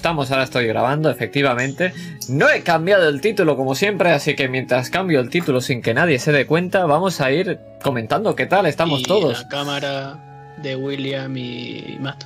[0.00, 1.92] estamos, ahora estoy grabando, efectivamente.
[2.30, 5.92] No he cambiado el título como siempre, así que mientras cambio el título sin que
[5.92, 9.42] nadie se dé cuenta, vamos a ir comentando qué tal estamos y todos.
[9.42, 12.24] La cámara de William y Matt.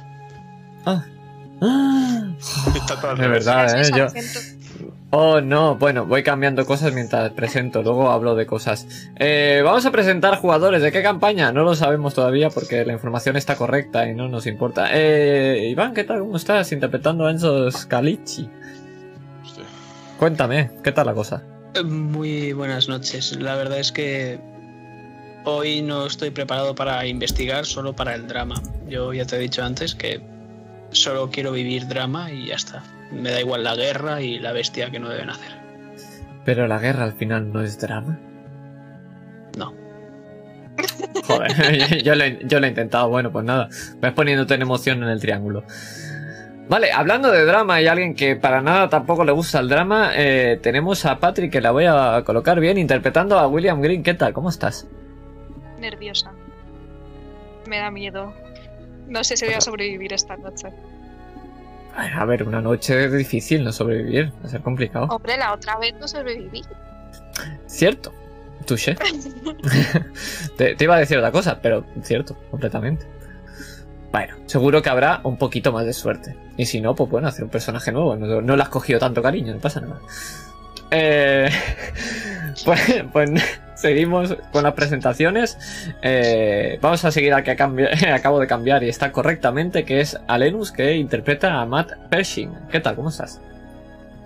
[0.86, 1.04] Ah.
[1.60, 2.22] Ah.
[2.76, 3.90] Está todo al De verdad, eh.
[3.96, 4.06] Yo...
[5.16, 5.76] Oh, no.
[5.76, 7.84] Bueno, voy cambiando cosas mientras presento.
[7.84, 9.12] Luego hablo de cosas.
[9.14, 10.82] Eh, vamos a presentar jugadores.
[10.82, 11.52] ¿De qué campaña?
[11.52, 14.88] No lo sabemos todavía porque la información está correcta y no nos importa.
[14.90, 16.18] Eh, Iván, ¿qué tal?
[16.18, 16.72] ¿Cómo estás?
[16.72, 18.50] Interpretando a Enzo Scalici.
[20.18, 21.44] Cuéntame, ¿qué tal la cosa?
[21.84, 23.36] Muy buenas noches.
[23.40, 24.40] La verdad es que
[25.44, 28.60] hoy no estoy preparado para investigar, solo para el drama.
[28.88, 30.33] Yo ya te he dicho antes que
[30.94, 32.82] solo quiero vivir drama y ya está.
[33.12, 35.52] Me da igual la guerra y la bestia que no deben hacer.
[36.44, 38.18] Pero la guerra al final no es drama.
[39.58, 39.72] No.
[41.26, 43.08] Joder, yo lo, he, yo lo he intentado.
[43.08, 43.68] Bueno, pues nada.
[44.00, 45.64] Ves poniéndote en emoción en el triángulo.
[46.68, 50.58] Vale, hablando de drama y alguien que para nada tampoco le gusta el drama, eh,
[50.62, 54.02] tenemos a Patrick que la voy a colocar bien interpretando a William Green.
[54.02, 54.32] ¿Qué tal?
[54.32, 54.88] ¿Cómo estás?
[55.78, 56.32] Nerviosa.
[57.68, 58.32] Me da miedo.
[59.08, 60.68] No sé si voy a sobrevivir esta noche.
[61.96, 65.06] A ver, una noche es difícil no sobrevivir, va a ser complicado.
[65.06, 66.62] Hombre, la otra vez no sobreviví.
[67.66, 68.12] Cierto,
[68.66, 68.96] touché.
[70.56, 73.06] te, te iba a decir otra cosa, pero cierto, completamente.
[74.10, 76.36] Bueno, seguro que habrá un poquito más de suerte.
[76.56, 78.16] Y si no, pues bueno, hacer un personaje nuevo.
[78.16, 80.00] No, no le has cogido tanto cariño, no pasa nada.
[80.90, 81.48] Eh,
[82.64, 83.30] pues, pues
[83.84, 85.58] seguimos con las presentaciones.
[86.00, 87.50] Eh, vamos a seguir al que
[88.14, 92.50] acabo de cambiar y está correctamente, que es Alenus, que interpreta a Matt Pershing.
[92.70, 92.96] ¿Qué tal?
[92.96, 93.42] ¿Cómo estás?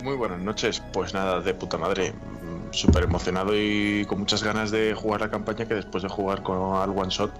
[0.04, 0.80] Muy buenas noches.
[0.92, 2.12] Pues nada, de puta madre.
[2.12, 6.44] Mm, Súper emocionado y con muchas ganas de jugar la campaña que después de jugar
[6.44, 7.32] con al One Shot,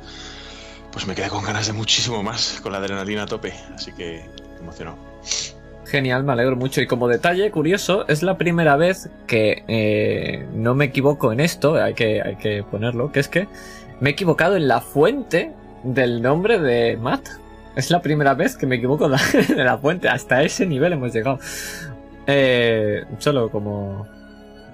[0.91, 3.55] pues me quedé con ganas de muchísimo más, con la adrenalina a tope.
[3.77, 4.97] Así que emocionado.
[5.89, 6.81] Genial, me alegro mucho.
[6.81, 11.77] Y como detalle curioso, es la primera vez que eh, no me equivoco en esto,
[11.83, 13.49] hay que, hay que ponerlo, que es que
[14.01, 15.53] me he equivocado en la fuente
[15.85, 17.29] del nombre de Matt.
[17.75, 19.17] Es la primera vez que me equivoco de
[19.57, 20.09] la fuente.
[20.09, 21.39] Hasta ese nivel hemos llegado.
[22.27, 24.07] Eh, solo como...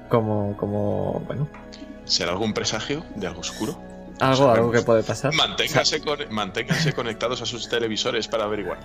[0.09, 0.57] Como...
[0.57, 1.23] Como...
[1.27, 1.49] Bueno.
[2.05, 3.79] ¿Será algún presagio de algo oscuro?
[4.21, 5.33] Algo, algo que puede pasar.
[5.35, 8.79] Manténganse, con- manténganse conectados a sus televisores para averiguar.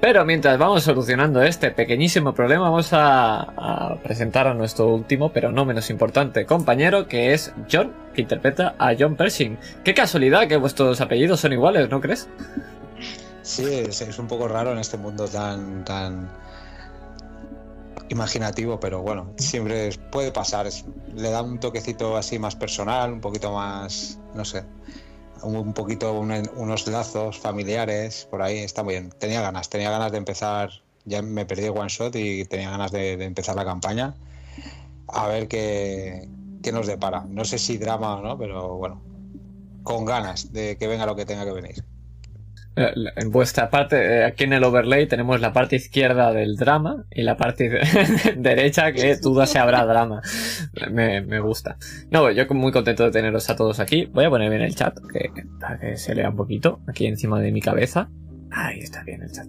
[0.00, 5.66] Pero mientras vamos solucionando este pequeñísimo problema, vamos a, presentar a nuestro último, pero no
[5.66, 9.58] menos importante compañero, que es John, que interpreta a John Pershing.
[9.84, 12.28] Qué casualidad que vuestros apellidos son iguales, ¿no crees?
[13.42, 16.30] Sí, es, un poco raro en este mundo tan, tan
[18.08, 20.66] imaginativo, pero bueno, siempre puede pasar.
[21.14, 24.64] le da un toquecito así más personal, un poquito más, no sé,
[25.42, 28.58] un, poquito un- unos lazos familiares por ahí.
[28.58, 29.10] Está muy bien.
[29.18, 30.70] Tenía ganas, tenía ganas de empezar.
[31.04, 34.14] Ya me perdí el one shot y tenía ganas de, de empezar la campaña.
[35.08, 36.28] A ver qué,
[36.62, 37.24] qué nos depara.
[37.28, 39.00] No sé si drama o no, pero bueno,
[39.82, 41.84] con ganas de que venga lo que tenga que venir.
[42.80, 47.04] Eh, En vuestra parte, eh, aquí en el overlay tenemos la parte izquierda del drama
[47.10, 47.80] y la parte
[48.36, 50.22] derecha que duda si habrá drama.
[50.90, 51.76] Me, me gusta.
[52.10, 54.06] No, yo muy contento de teneros a todos aquí.
[54.12, 55.30] Voy a poner bien el chat que,
[55.60, 58.10] para que se lea un poquito aquí encima de mi cabeza.
[58.50, 59.46] Ahí está bien el chat.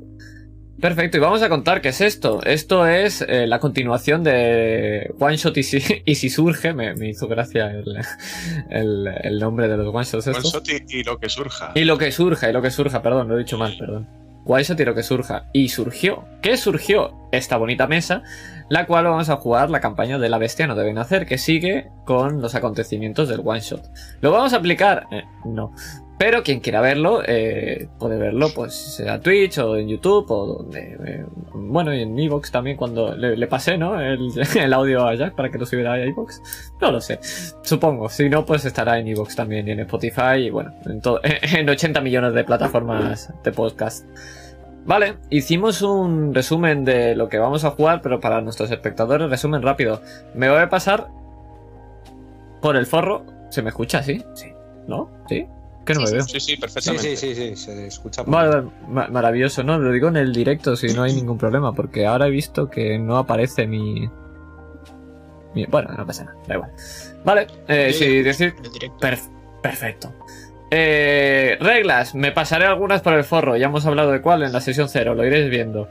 [0.81, 2.41] Perfecto, y vamos a contar qué es esto.
[2.43, 6.73] Esto es eh, la continuación de One Shot y si, y si surge.
[6.73, 7.85] Me, me hizo gracia el,
[8.71, 11.71] el, el nombre de los One Shots One shot y, y lo que surja.
[11.75, 14.07] Y lo que surja, y lo que surja, perdón, lo he dicho mal, perdón.
[14.43, 15.49] One Shot y lo que surja.
[15.53, 16.25] Y surgió.
[16.41, 17.13] ¿Qué surgió?
[17.31, 18.23] Esta bonita mesa,
[18.69, 21.91] la cual vamos a jugar la campaña de la bestia no deben hacer, que sigue
[22.05, 23.83] con los acontecimientos del One Shot.
[24.21, 25.05] ¿Lo vamos a aplicar?
[25.11, 25.73] Eh, no.
[26.21, 30.95] Pero quien quiera verlo, eh, puede verlo, pues, sea Twitch o en YouTube o donde.
[31.03, 33.99] eh, bueno, y en Evox también, cuando le, pasé, ¿no?
[34.55, 36.39] El, audio a Jack para que lo subiera a Evox.
[36.79, 37.19] No lo sé.
[37.63, 38.07] Supongo.
[38.07, 42.35] Si no, pues estará en Evox también y en Spotify y bueno, en 80 millones
[42.35, 44.05] de plataformas de podcast.
[44.85, 49.63] Vale, hicimos un resumen de lo que vamos a jugar, pero para nuestros espectadores, resumen
[49.63, 50.03] rápido.
[50.35, 51.07] Me voy a pasar
[52.61, 53.25] por el forro.
[53.49, 54.23] ¿Se me escucha así?
[54.35, 54.49] Sí.
[54.87, 55.09] ¿No?
[55.27, 55.47] ¿Sí?
[55.85, 56.23] Que no Sí, me sí, veo.
[56.23, 57.15] Sí, sí, Sí, perfectamente.
[57.17, 58.23] sí, sí, sí, se escucha.
[58.23, 59.79] muy Vale, ma- maravilloso, ¿no?
[59.79, 62.99] Lo digo en el directo si no hay ningún problema, porque ahora he visto que
[62.99, 64.07] no aparece mi...
[65.55, 66.71] mi- Bueno, no pasa nada, da igual.
[67.25, 68.53] Vale, eh, ya- decir...
[68.63, 68.99] El directo.
[68.99, 69.29] Perf-
[69.61, 70.13] perfecto.
[70.69, 74.61] Eh, reglas, me pasaré algunas por el forro, ya hemos hablado de cuál en la
[74.61, 75.89] sesión cero, lo iréis viendo.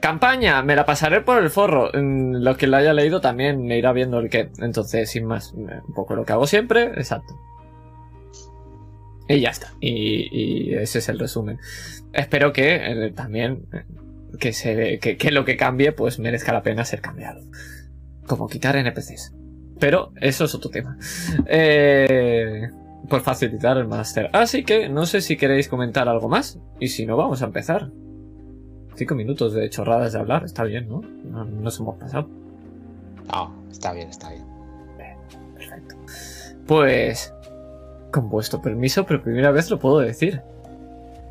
[0.00, 1.90] Campaña, me la pasaré por el forro.
[1.94, 4.50] Mm, Lo que lo haya leído también me irá viendo el que.
[4.58, 7.34] Entonces, sin más, eh, un poco lo que hago siempre, exacto.
[9.36, 9.72] Y ya está.
[9.80, 11.58] Y, y ese es el resumen.
[12.12, 13.84] Espero que eh, también eh,
[14.38, 17.40] que, se, que, que lo que cambie pues merezca la pena ser cambiado.
[18.26, 19.34] Como quitar NPCs.
[19.78, 20.96] Pero eso es otro tema.
[21.46, 22.68] Eh,
[23.08, 24.30] por facilitar el máster.
[24.32, 26.58] Así que no sé si queréis comentar algo más.
[26.78, 27.90] Y si no, vamos a empezar.
[28.94, 30.44] Cinco minutos de chorradas de hablar.
[30.44, 31.00] Está bien, ¿no?
[31.00, 32.28] No nos hemos pasado.
[33.32, 34.44] No, está bien, está bien.
[35.56, 35.96] Perfecto.
[36.66, 37.34] Pues,
[38.12, 40.42] con vuestro permiso, por primera vez lo puedo decir.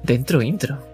[0.04, 0.91] Dentro intro.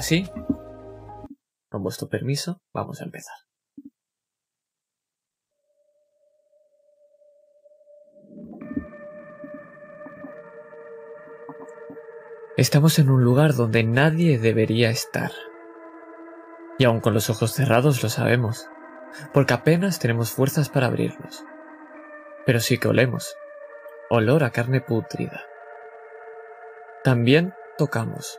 [0.00, 0.30] Ahora sí,
[1.70, 3.36] con vuestro permiso, vamos a empezar.
[12.56, 15.32] Estamos en un lugar donde nadie debería estar.
[16.78, 18.68] Y aun con los ojos cerrados lo sabemos,
[19.34, 21.44] porque apenas tenemos fuerzas para abrirlos.
[22.46, 23.36] Pero sí que olemos.
[24.08, 25.42] Olor a carne putrida.
[27.04, 28.38] También tocamos.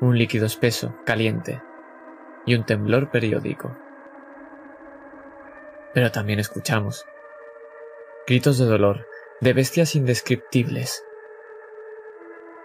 [0.00, 1.60] Un líquido espeso, caliente,
[2.46, 3.76] y un temblor periódico.
[5.92, 7.04] Pero también escuchamos.
[8.26, 9.06] Gritos de dolor,
[9.40, 11.04] de bestias indescriptibles.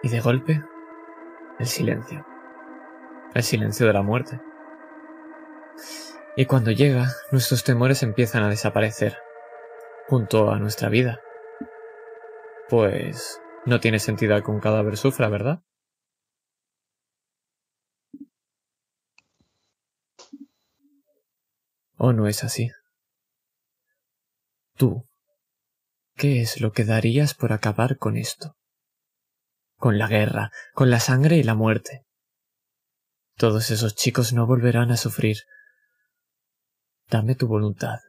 [0.02, 0.62] Y de golpe,
[1.58, 2.24] el silencio.
[3.34, 4.40] El silencio de la muerte.
[6.36, 9.18] Y cuando llega, nuestros temores empiezan a desaparecer,
[10.06, 11.20] junto a nuestra vida.
[12.68, 15.62] Pues no tiene sentido que un cadáver sufra, ¿verdad?
[22.06, 22.70] ¿O no es así?
[24.76, 25.08] Tú,
[26.14, 28.58] ¿qué es lo que darías por acabar con esto?
[29.78, 32.04] Con la guerra, con la sangre y la muerte.
[33.38, 35.38] Todos esos chicos no volverán a sufrir.
[37.08, 38.00] Dame tu voluntad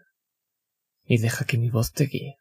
[1.06, 2.36] y deja que mi voz te guíe.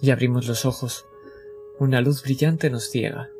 [0.00, 1.06] Y abrimos los ojos.
[1.78, 3.30] Una luz brillante nos ciega.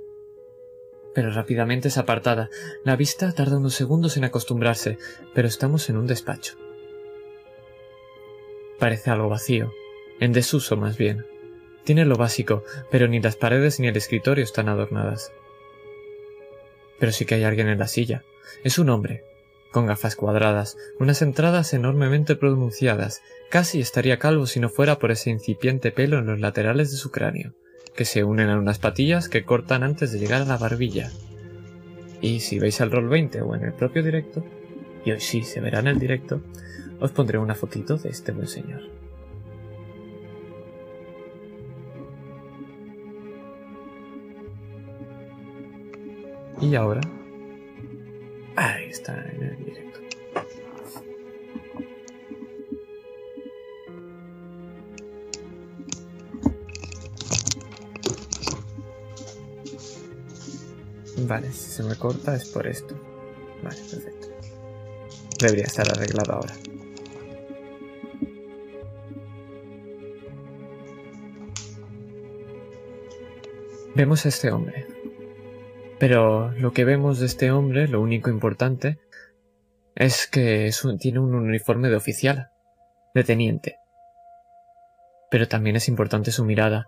[1.14, 2.50] Pero rápidamente es apartada.
[2.84, 4.98] La vista tarda unos segundos en acostumbrarse,
[5.34, 6.56] pero estamos en un despacho.
[8.78, 9.72] Parece algo vacío,
[10.20, 11.26] en desuso más bien.
[11.84, 15.32] Tiene lo básico, pero ni las paredes ni el escritorio están adornadas.
[16.98, 18.24] Pero sí que hay alguien en la silla.
[18.62, 19.24] Es un hombre,
[19.72, 23.22] con gafas cuadradas, unas entradas enormemente pronunciadas.
[23.50, 27.10] Casi estaría calvo si no fuera por ese incipiente pelo en los laterales de su
[27.10, 27.54] cráneo,
[27.94, 31.10] que se unen a unas patillas que cortan antes de llegar a la barbilla.
[32.20, 34.44] Y si veis al rol 20 o en el propio directo,
[35.04, 36.40] y hoy sí se verá en el directo,
[37.00, 38.82] os pondré una fotito de este buen señor.
[46.60, 47.17] Y ahora...
[48.60, 50.00] Ahí está en el directo.
[61.18, 62.96] Vale, si se me corta es por esto.
[63.62, 64.26] Vale, perfecto.
[65.38, 66.54] Debería estar arreglado ahora.
[73.94, 74.97] Vemos a este hombre.
[75.98, 78.98] Pero lo que vemos de este hombre, lo único importante,
[79.96, 82.50] es que tiene un uniforme de oficial,
[83.14, 83.76] de teniente.
[85.30, 86.86] Pero también es importante su mirada,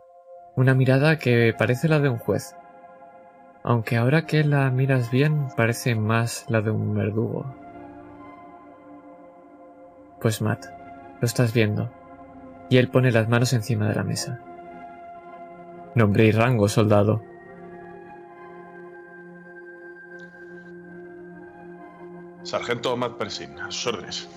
[0.55, 2.55] una mirada que parece la de un juez.
[3.65, 7.55] Aunque ahora que la miras bien, parece más la de un verdugo.
[10.21, 10.67] Pues Matt,
[11.21, 11.91] lo estás viendo.
[12.69, 14.41] Y él pone las manos encima de la mesa.
[15.95, 17.23] Nombre y rango, soldado.
[22.51, 24.29] Sargento Matt Persin, a sus órdenes.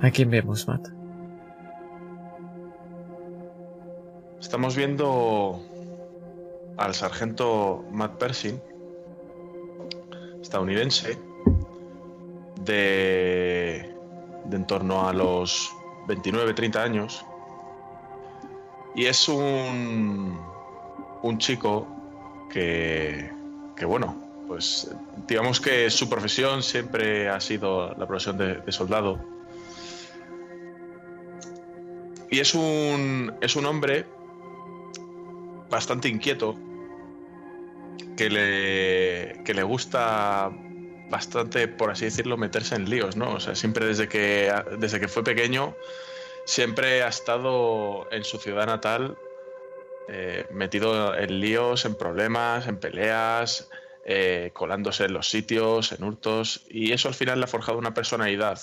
[0.00, 0.88] ¿A quién vemos, Matt?
[4.40, 5.62] Estamos viendo
[6.78, 8.62] al sargento Matt Pershing,
[10.40, 11.18] estadounidense,
[12.64, 13.94] de,
[14.46, 15.70] de en torno a los
[16.08, 17.26] 29-30 años.
[18.94, 20.40] Y es un,
[21.22, 21.86] un chico
[22.48, 23.30] que,
[23.76, 24.90] que, bueno, pues
[25.26, 29.18] digamos que su profesión siempre ha sido la profesión de, soldado.
[32.30, 34.06] Y es un, es un hombre
[35.68, 36.56] bastante inquieto,
[38.16, 40.50] que le, que le gusta
[41.10, 43.34] bastante, por así decirlo, meterse en líos, ¿no?
[43.34, 45.74] O sea, siempre desde que, desde que fue pequeño,
[46.46, 49.16] siempre ha estado en su ciudad natal
[50.08, 53.68] eh, metido en líos, en problemas, en peleas,
[54.04, 57.94] eh, colándose en los sitios, en hurtos, y eso al final le ha forjado una
[57.94, 58.60] personalidad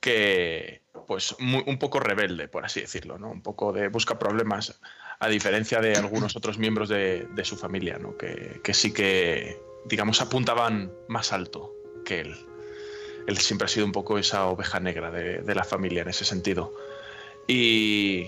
[0.00, 3.30] que, pues, muy- un poco rebelde, por así decirlo, ¿no?
[3.30, 4.80] Un poco de busca problemas,
[5.20, 8.16] a diferencia de algunos otros miembros de, su familia, ¿no?
[8.16, 11.72] Que, sí que, digamos, apuntaban más alto
[12.04, 12.36] que él.
[13.28, 16.74] Él siempre ha sido un poco esa oveja negra de, la familia en ese sentido.
[17.46, 18.26] Y,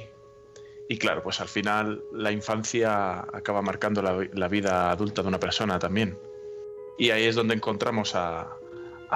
[0.88, 5.78] y claro, pues al final la infancia acaba marcando la vida adulta de una persona
[5.80, 6.16] también.
[6.98, 8.56] Y ahí es donde encontramos a,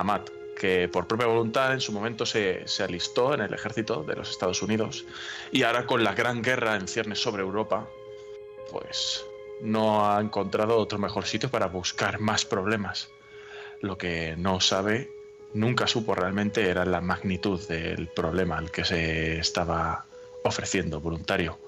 [0.04, 4.16] Matt, que por propia voluntad en su momento se, se alistó en el ejército de
[4.16, 5.04] los Estados Unidos
[5.50, 7.88] y ahora con la gran guerra en ciernes sobre Europa,
[8.70, 9.24] pues
[9.60, 13.10] no ha encontrado otro mejor sitio para buscar más problemas.
[13.80, 15.10] Lo que no sabe,
[15.54, 20.06] nunca supo realmente, era la magnitud del problema al que se estaba
[20.44, 21.58] ofreciendo voluntario.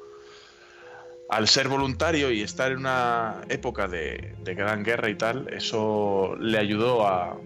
[1.31, 6.59] Al ser voluntario y estar en una época de, gran guerra y tal, eso le
[6.59, 7.39] ayudó a,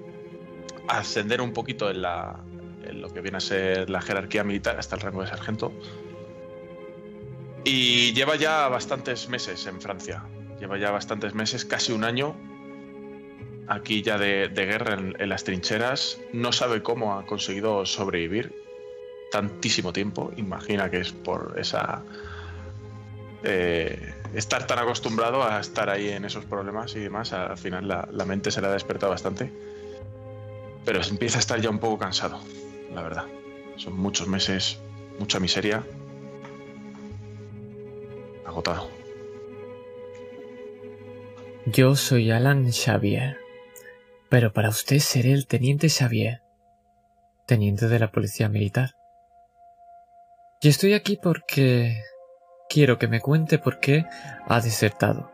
[0.89, 2.41] ascender un poquito en, la,
[2.85, 5.73] en lo que viene a ser la jerarquía militar hasta el rango de sargento.
[7.65, 10.25] Y lleva ya bastantes meses en Francia.
[10.61, 12.37] Lleva ya bastantes meses, casi un año,
[13.69, 16.19] aquí ya de, guerra en las trincheras.
[16.33, 18.55] No sabe cómo ha conseguido sobrevivir
[19.31, 20.33] tantísimo tiempo.
[20.37, 22.03] Imagina que es por esa...
[23.45, 27.33] eh, estar tan acostumbrado a estar ahí en esos problemas y demás.
[27.33, 29.53] Al final la, mente se le ha despertado bastante.
[30.85, 32.41] Pero empieza a estar ya un poco cansado,
[32.93, 33.25] la verdad.
[33.77, 34.79] Son muchos meses,
[35.19, 35.83] mucha miseria.
[38.47, 38.91] Agotado.
[41.67, 43.39] Yo soy Alan Xavier,
[44.29, 46.43] pero para usted seré el teniente Xavier,
[47.47, 48.91] teniente de la policía militar.
[50.61, 52.03] Y estoy aquí porque
[52.69, 54.07] quiero que me cuente por qué
[54.47, 55.31] ha desertado.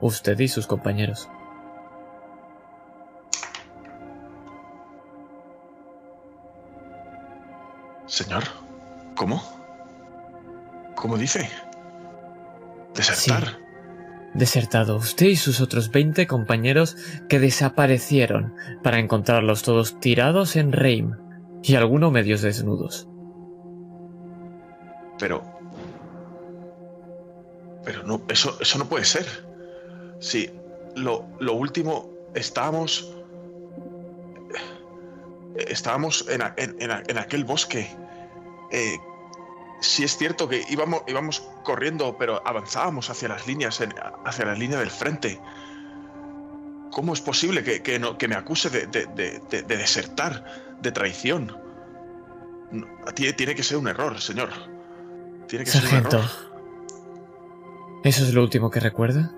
[0.00, 1.28] Usted y sus compañeros.
[8.06, 8.42] Señor,
[9.14, 9.40] ¿cómo?
[10.96, 11.48] ¿Cómo dice?
[12.94, 13.58] ¿Desertar?
[14.34, 16.96] Desertado usted y sus otros 20 compañeros
[17.28, 21.16] que desaparecieron para encontrarlos todos tirados en Reim
[21.62, 23.08] y algunos medios desnudos.
[25.18, 25.59] Pero.
[27.84, 29.26] Pero no, eso, eso no puede ser.
[30.18, 30.50] Si
[30.96, 33.12] lo, lo último estábamos.
[35.56, 37.90] Estábamos en, a- en- en aquel bosque.
[38.70, 38.96] Eh,
[39.80, 43.94] sí es cierto que íbamos, íbamos corriendo, pero avanzábamos hacia las líneas, en-
[44.24, 45.40] hacia la línea del frente.
[46.92, 50.44] ¿Cómo es posible que, que no- que me acuse de, de- de- de- de desertar,
[50.80, 51.56] de traición?
[52.70, 54.50] No, tiene, tiene que ser un error, señor.
[55.48, 56.24] Tiene que ser un error.
[58.04, 59.32] ¿Eso es lo último que recuerda?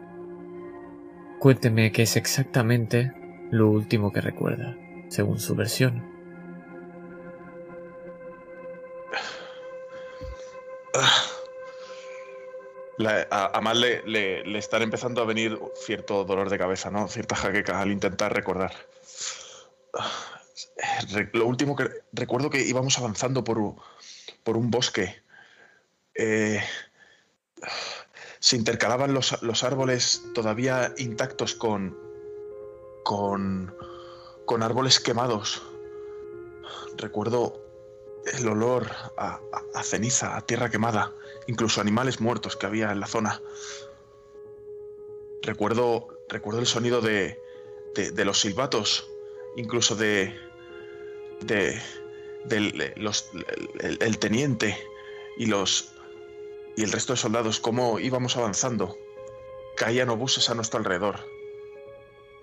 [1.38, 3.12] Cuénteme qué es exactamente
[3.50, 4.76] lo último que recuerda,
[5.09, 6.11] según su versión.
[13.31, 17.09] A, a Mal le, están empezando a venir cierto dolor de cabeza, ¿no?
[17.09, 18.73] Cierta jaqueca al intentar recordar.
[21.12, 23.75] Re- lo último que recuerdo que íbamos avanzando por,
[24.45, 25.23] por un bosque.
[26.14, 26.62] Eh,
[28.42, 31.96] se intercalaban los, los árboles todavía intactos con,
[33.04, 33.72] con,
[34.44, 35.62] con árboles quemados.
[36.96, 37.64] Recuerdo
[38.37, 39.38] el olor a,
[39.75, 41.12] a- ceniza, a tierra quemada,
[41.46, 43.40] incluso animales muertos que había en la zona.
[45.42, 47.40] Recuerdo, recuerdo el sonido de,
[47.94, 49.08] de, los silbatos,
[49.56, 50.37] incluso de,
[51.42, 51.80] de,
[52.46, 52.92] de
[54.00, 54.76] el teniente
[55.37, 55.92] y los
[56.76, 58.97] y el resto de soldados, cómo íbamos avanzando.
[59.76, 61.21] Caían obuses a nuestro alrededor.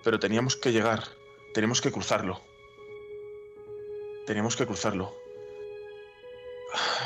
[0.04, 1.04] Pero teníamos que llegar,
[1.52, 2.40] teníamos que cruzarlo.
[4.26, 5.14] Teníamos que cruzarlo.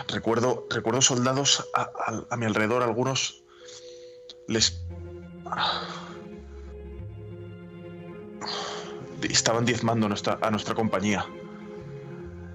[0.09, 3.43] recuerdo, recuerdo soldados a, mi alrededor, algunos
[4.47, 4.85] les
[9.23, 11.26] estaban diezmando a nuestra compañía.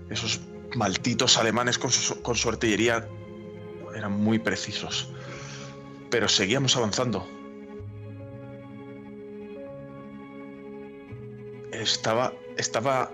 [0.09, 0.41] Esos
[0.75, 1.91] malditos alemanes con
[2.35, 3.07] su artillería
[3.95, 5.09] eran muy precisos.
[6.09, 7.27] Pero seguíamos avanzando.
[11.71, 12.33] Estaba.
[12.57, 13.11] Estaba.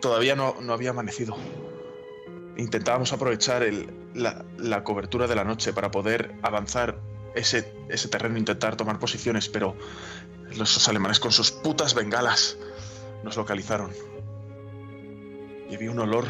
[0.00, 1.36] Todavía no, no había amanecido.
[2.56, 3.64] Intentábamos aprovechar
[4.14, 7.00] la, la cobertura de la noche para poder avanzar
[7.34, 9.76] ese, ese terreno, intentar tomar posiciones, pero
[10.56, 12.56] los alemanes con sus putas bengalas
[13.22, 13.92] nos localizaron.
[15.68, 16.26] Y había un olor.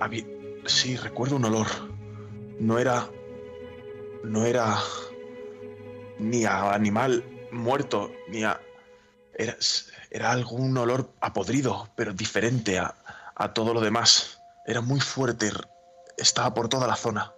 [0.00, 0.24] Había,
[0.68, 1.66] sí, recuerdo un olor.
[2.60, 3.08] No era.
[4.24, 4.78] No era.
[6.18, 8.60] Ni a animal muerto, ni a.
[9.34, 9.56] Era,
[10.10, 12.94] era algún olor a podrido, pero diferente a,
[13.34, 14.40] a todo lo demás.
[14.66, 15.50] Era muy fuerte.
[16.16, 17.32] Estaba por toda la zona.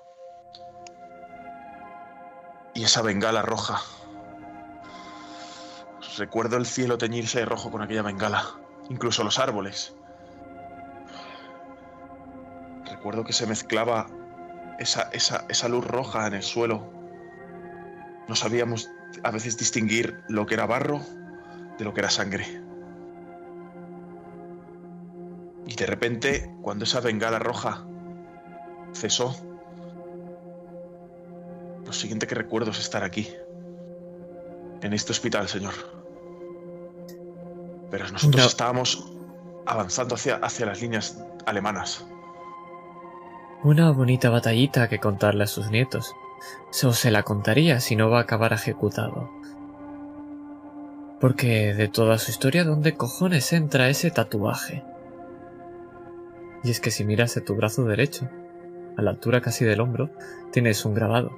[2.75, 3.83] Y esa bengala roja.
[6.17, 8.47] Recuerdo el cielo teñirse de rojo con aquella bengala.
[8.89, 9.95] Incluso los árboles.
[13.01, 14.09] Recuerdo que se mezclaba
[14.79, 16.87] esa, esa, esa luz roja en el suelo.
[18.29, 18.91] No sabíamos
[19.23, 21.01] a veces distinguir lo que era barro
[21.79, 22.45] de lo que era sangre.
[25.67, 27.87] Y de repente, cuando esa bengala roja
[28.93, 29.35] cesó,
[31.87, 33.31] lo siguiente que recuerdo es estar aquí,
[34.83, 35.73] en este hospital, señor.
[37.91, 38.47] Pero nosotros No.
[38.47, 39.11] estábamos
[39.65, 42.05] avanzando hacia, hacia las líneas alemanas.
[43.63, 46.17] Una bonita batallita que contarle a sus nietos.
[46.83, 49.31] O se la contaría si no va a acabar ejecutado.
[51.21, 54.83] Porque de toda su historia, ¿dónde cojones entra ese tatuaje?
[56.65, 58.31] Y es que si miras de tu brazo derecho,
[58.97, 60.09] a la altura casi del hombro,
[60.53, 61.31] tienes un grabado,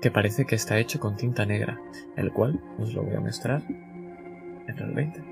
[0.00, 1.78] que parece que está hecho con tinta negra,
[2.16, 5.24] el cual os lo voy a mostrar en el 20.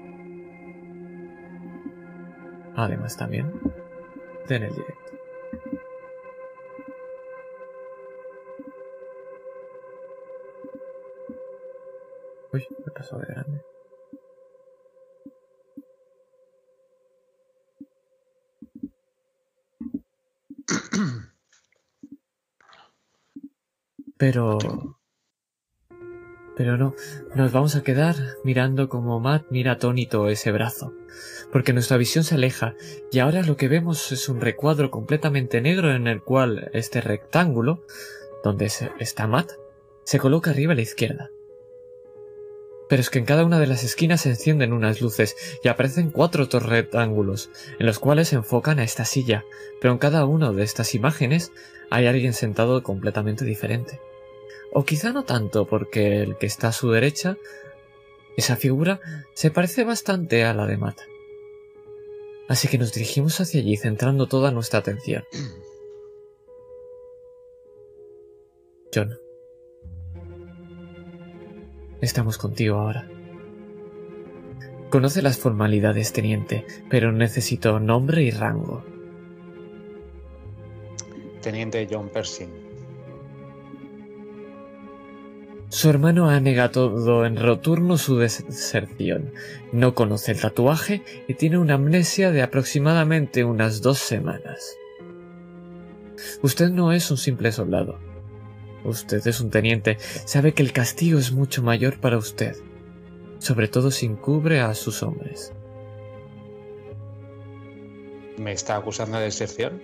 [2.77, 3.51] Además también
[4.51, 5.09] en el directo.
[12.53, 13.61] Uy, me pasó de grande.
[24.17, 24.59] Pero...
[26.57, 26.97] Pero no,
[27.37, 30.93] nos vamos a quedar mirando como Matt mira atónito ese brazo,
[31.53, 32.75] porque nuestra visión se aleja
[33.13, 37.85] y ahora lo que vemos es un recuadro completamente negro en el cual este rectángulo,
[38.43, 39.53] donde está Matt,
[40.03, 41.31] se coloca arriba a la izquierda.
[42.89, 46.11] Pero es que en cada una de las esquinas se encienden unas luces y aparecen
[46.11, 49.45] cuatro rectángulos, en los cuales se enfocan a esta silla,
[49.81, 51.53] pero en cada una de estas imágenes
[51.91, 54.01] hay alguien sentado completamente diferente.
[54.73, 57.37] O quizá no tanto, porque el que está a su derecha,
[58.37, 59.01] esa figura,
[59.35, 61.01] se parece bastante a la de Matt.
[62.49, 65.25] Así que nos dirigimos hacia allí, centrando toda nuestra atención.
[68.95, 69.28] John.
[72.01, 73.09] Estamos contigo ahora.
[74.91, 78.85] Conoce las formalidades, teniente, pero necesito nombre y rango.
[81.43, 82.69] Teniente John Pershing.
[85.71, 89.33] Su hermano ha negado en roturno su deserción.
[89.73, 94.77] No conoce el tatuaje y tiene una amnesia de aproximadamente unas dos semanas.
[96.43, 97.99] Usted no es un simple soldado.
[98.89, 99.99] Usted es un teniente.
[100.25, 102.57] Sabe que el castigo es mucho mayor para usted.
[103.39, 105.53] Sobre todo si encubre a sus hombres.
[108.39, 109.83] ¿Me está acusando de deserción?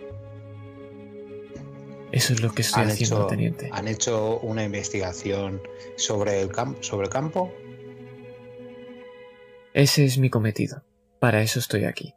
[2.12, 3.68] Eso es lo que estoy ¿Han haciendo, hecho, teniente.
[3.72, 5.60] ¿Han hecho una investigación
[5.96, 7.52] sobre el, camp sobre el campo?
[9.72, 10.84] Ese es mi cometido.
[11.18, 12.14] Para eso estoy aquí.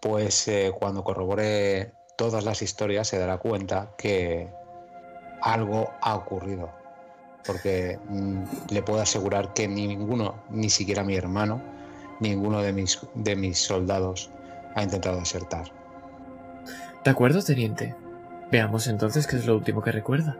[0.00, 4.48] Pues eh, cuando corrobore todas las historias se dará cuenta que
[5.42, 6.70] algo ha ocurrido.
[7.44, 11.60] Porque mm, le puedo asegurar que ni ninguno, ni siquiera mi hermano,
[12.20, 14.30] ninguno de mis, de mis soldados
[14.74, 15.72] ha intentado desertar.
[17.04, 17.94] De acuerdo, teniente.
[18.50, 20.38] Veamos entonces qué es lo último que recuerda.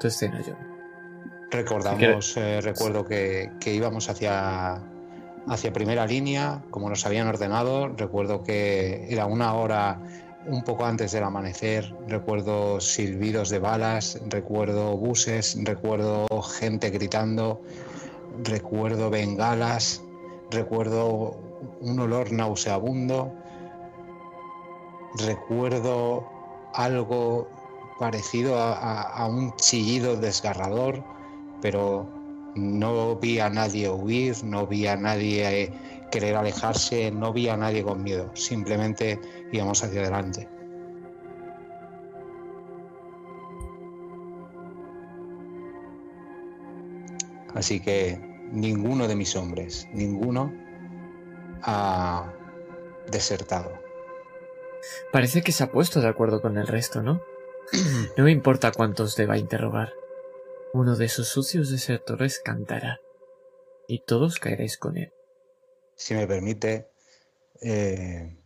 [0.00, 0.56] Tu escena, John.
[1.50, 4.80] Recordamos, eh, recuerdo que, que íbamos hacia,
[5.46, 7.88] hacia primera línea, como nos habían ordenado.
[7.88, 10.00] Recuerdo que era una hora
[10.46, 11.94] un poco antes del amanecer.
[12.06, 17.60] Recuerdo silbidos de balas, recuerdo buses, recuerdo gente gritando,
[18.42, 20.02] recuerdo bengalas,
[20.50, 21.36] recuerdo
[21.80, 23.32] un olor nauseabundo.
[25.16, 26.24] Recuerdo
[26.74, 27.48] algo
[27.98, 31.04] parecido a, a- un chillido desgarrador,
[31.60, 32.08] pero
[32.56, 35.72] no vi a nadie huir, no vi a nadie eh,
[36.10, 39.20] querer alejarse, no vi a nadie con miedo, simplemente
[39.52, 40.48] íbamos hacia adelante.
[47.54, 48.18] Así que
[48.50, 50.52] ninguno de mis hombres, ninguno
[51.62, 52.32] ha
[53.10, 53.72] desertado.
[55.12, 57.22] Parece que se ha puesto de acuerdo con el resto, ¿no?
[58.16, 59.92] No me importa cuántos deba interrogar.
[60.72, 63.00] Uno de esos sucios desertores cantará.
[63.86, 65.12] Y todos caeréis con él.
[65.96, 66.90] Si me permite,
[67.60, 68.36] eh,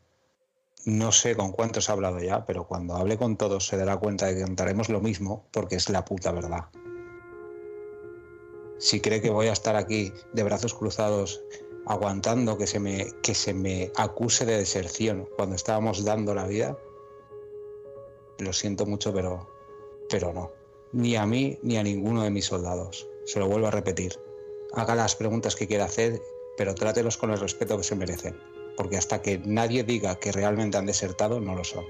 [0.85, 4.27] no sé con cuántos he hablado ya, pero cuando hable con todos se dará cuenta
[4.27, 6.67] de que contaremos lo mismo porque es la puta verdad.
[8.79, 11.43] Si cree que voy a estar aquí de brazos cruzados
[11.87, 16.79] aguantando que se me, que se me acuse de deserción cuando estábamos dando la vida,
[18.39, 19.49] lo siento mucho, pero,
[20.09, 20.53] pero no.
[20.93, 23.09] Ni a mí ni a ninguno de mis soldados.
[23.25, 24.19] Se lo vuelvo a repetir.
[24.75, 26.21] Haga las preguntas que quiera hacer,
[26.59, 28.37] pero trátelos con el respeto que se merecen.
[28.77, 31.85] Porque hasta que nadie diga que realmente han desertado, no lo son.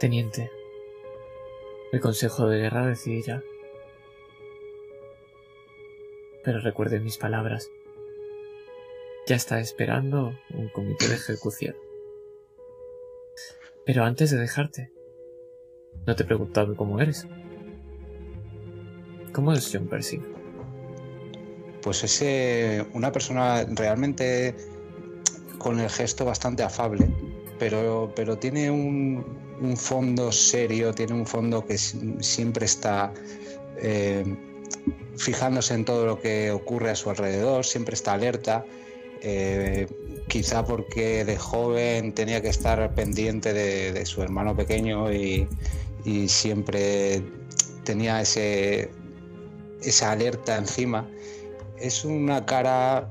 [0.00, 0.50] Teniente,
[1.92, 3.42] el Consejo de Guerra decidirá.
[6.42, 7.70] Pero recuerde mis palabras.
[9.26, 11.76] Ya está esperando un comité de ejecución.
[13.84, 14.90] Pero antes de dejarte,
[16.06, 17.26] no te he preguntado cómo eres.
[19.32, 20.33] ¿Cómo es John Percy?
[21.84, 24.56] Pues es una persona realmente
[25.58, 27.06] con el gesto bastante afable,
[27.58, 29.22] pero, pero tiene un,
[29.76, 33.12] fondo serio, tiene un fondo que si- siempre está
[33.76, 34.24] eh,
[35.18, 38.64] fijándose en todo lo que ocurre a su alrededor, siempre está alerta.
[39.20, 39.86] eh,
[40.26, 45.46] quizá porque de joven tenía que estar pendiente de, de su hermano pequeño y,
[46.06, 47.22] y siempre
[47.84, 48.90] tenía ese,
[49.82, 51.10] esa alerta encima.
[51.84, 53.10] Es una cara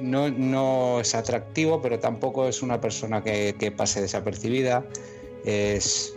[0.00, 4.86] no, no es atractivo, pero tampoco es una persona que, pase desapercibida.
[5.44, 6.16] Es,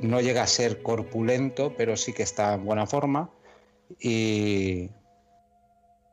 [0.00, 3.30] no llega a ser corpulento, pero sí que está en buena forma.
[4.00, 4.90] Y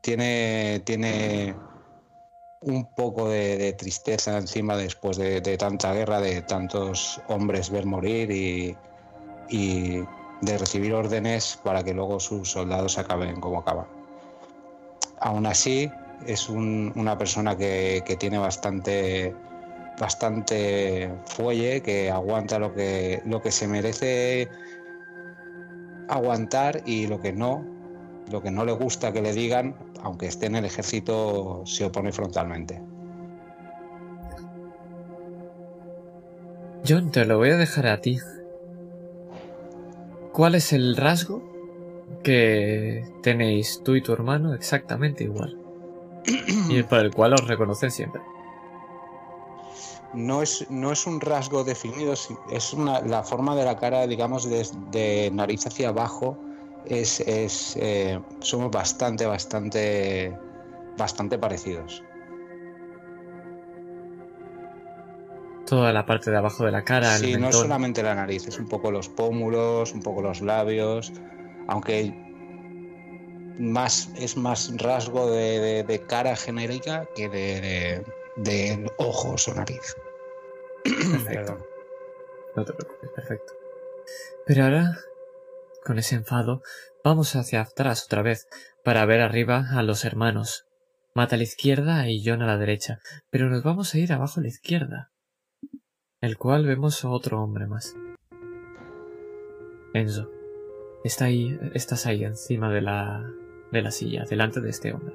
[0.00, 1.56] tiene, tiene
[2.60, 8.30] un poco de, tristeza encima después de, tanta guerra, de tantos hombres ver morir
[9.50, 10.06] y
[10.40, 13.86] de recibir órdenes para que luego sus soldados acaben como acaban.
[15.20, 15.90] Aún así,
[16.26, 19.34] es un- una persona que, que tiene bastante,
[20.00, 24.48] bastante fuelle, que aguanta lo que, lo que se merece
[26.08, 27.64] aguantar y lo que no,
[28.30, 32.12] lo que no le gusta que le digan, aunque esté en el ejército, se opone
[32.12, 32.80] frontalmente.
[36.88, 38.18] John, te lo voy a dejar a ti.
[40.38, 41.42] ¿Cuál es el rasgo
[42.22, 45.58] que tenéis tú y tu hermano exactamente igual?
[46.68, 48.22] y por el cual os reconocen siempre.
[50.14, 52.12] No es, no es un rasgo definido,
[52.52, 56.38] es una, la forma de la cara, digamos, de, de nariz hacia abajo,
[56.86, 60.38] es, es, eh, somos bastante, bastante,
[60.96, 62.04] bastante parecidos.
[65.68, 68.58] Toda la parte de abajo de la cara, el Sí, no solamente la nariz, es
[68.58, 71.12] un poco los pómulos, un poco los labios,
[71.66, 72.14] aunque
[73.58, 78.04] más, es más rasgo de, de- de cara genérica que de,
[78.36, 79.96] de- ojos o nariz.
[80.84, 81.66] Perfecto.
[82.56, 83.52] No te preocupes, perfecto.
[84.46, 84.98] Pero ahora,
[85.84, 86.62] con ese enfado,
[87.04, 88.48] vamos hacia atrás otra vez
[88.84, 90.64] para ver arriba a los hermanos.
[91.14, 93.00] Mata a la izquierda y John a la derecha,
[93.30, 95.10] pero nos vamos a ir abajo a la izquierda,
[96.20, 97.96] el cual vemos a otro hombre más.
[99.94, 100.30] Enzo,
[101.04, 103.32] está ahí, estás ahí encima de la,
[103.70, 105.14] de la silla, delante de este hombre.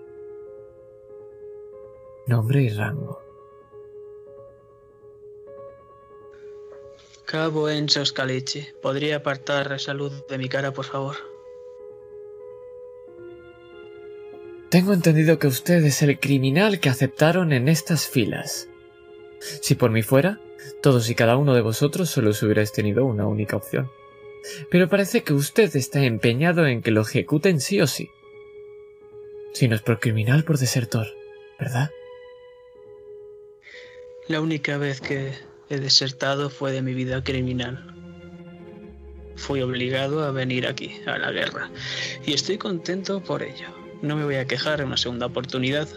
[2.27, 3.21] Nombre y rango.
[7.25, 11.15] Cabo Enzo Scalici, ¿podría apartar esa luz de mi cara, por favor?
[14.69, 18.69] Tengo entendido que usted es el criminal que aceptaron en estas filas.
[19.39, 20.39] Si por mí fuera,
[20.81, 23.89] todos y cada uno de vosotros solo os hubierais tenido una única opción.
[24.69, 28.09] Pero parece que usted está empeñado en que lo ejecuten sí o sí.
[29.53, 31.07] Si no es por criminal, por desertor,
[31.59, 31.91] ¿verdad?
[34.27, 35.33] La única vez que
[35.69, 37.93] he desertado fue de mi vida criminal.
[39.35, 41.71] Fui obligado a venir aquí, a la guerra,
[42.25, 43.67] y estoy contento por ello.
[44.01, 45.87] no me voy a quejar en una segunda oportunidad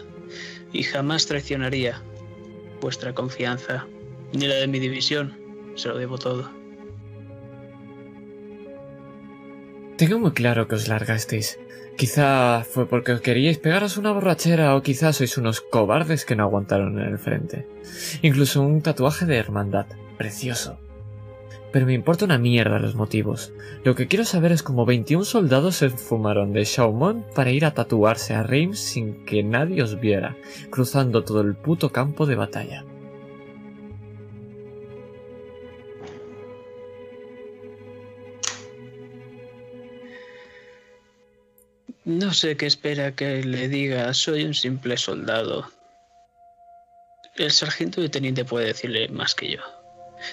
[0.71, 2.01] y jamás traicionaría
[2.79, 3.87] vuestra confianza
[4.33, 5.37] ni la de mi división.
[5.75, 6.49] Se lo debo todo.
[9.97, 11.59] Tengo muy claro que os largasteis.
[11.97, 16.43] Quizá fue porque os queríais pegaros una borrachera o quizá sois unos cobardes que no
[16.43, 17.65] aguantaron en el frente.
[18.21, 19.87] Incluso un tatuaje de hermandad.
[20.15, 20.77] Precioso.
[21.71, 23.51] Pero me importa una mierda los motivos.
[23.83, 27.73] Lo que quiero saber es cómo 21 soldados se fumaron de Shaumont para ir a
[27.73, 30.37] tatuarse a Reims sin que nadie os viera,
[30.69, 32.85] cruzando todo el puto campo de batalla.
[42.07, 45.65] No sé qué espera que le diga, soy un simple soldado.
[47.35, 49.59] El sargento y teniente puede decirle más que yo.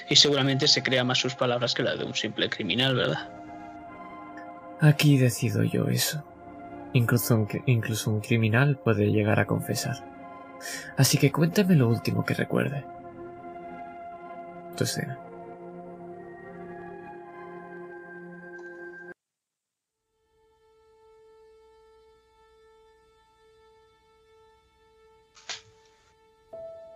[0.08, 3.28] Y seguramente se crea más sus palabras que las de un simple criminal, ¿verdad?
[4.80, 6.22] Aquí decido yo eso.
[6.92, 9.96] Incluso un, incluso un criminal puede llegar a confesar.
[10.96, 12.84] Así que cuéntame lo último que recuerde.
[14.76, 15.18] Tu escena.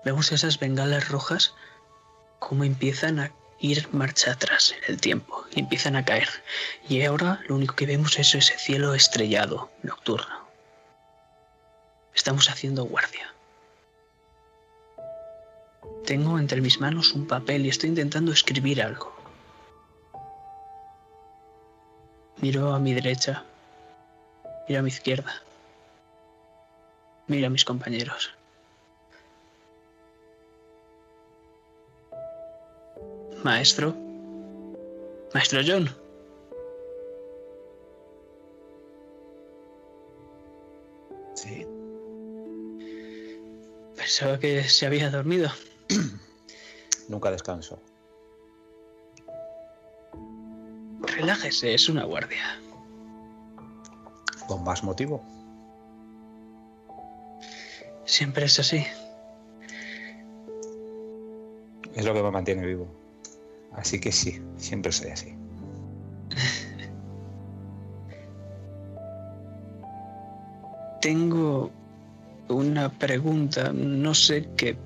[0.09, 1.55] Vemos esas bengalas rojas
[2.39, 6.31] cómo empiezan a ir marcha atrás en el tiempo, empiezan a caer.
[6.89, 10.49] Y ahora lo único que vemos es ese cielo estrellado, nocturno.
[12.15, 13.35] Estamos haciendo guardia.
[16.07, 19.15] Tengo entre mis manos un papel y estoy intentando escribir algo.
[22.39, 23.45] Miro a mi derecha,
[24.67, 25.43] miro a mi izquierda,
[27.27, 28.38] miro a mis compañeros.
[33.45, 33.95] Maestro.
[35.33, 35.89] Maestro John.
[41.35, 41.67] Sí.
[43.97, 45.51] Pensaba que se había dormido.
[47.09, 47.81] Nunca descanso.
[51.01, 52.61] Relájese, es una guardia.
[54.49, 55.23] Con más motivo.
[58.05, 58.85] Siempre es así.
[61.95, 62.89] Es lo que me mantiene vivo.
[63.79, 65.35] Así que sí, siempre soy así.
[71.01, 71.71] Tengo
[72.49, 73.73] una pregunta.
[73.73, 74.77] No sé qué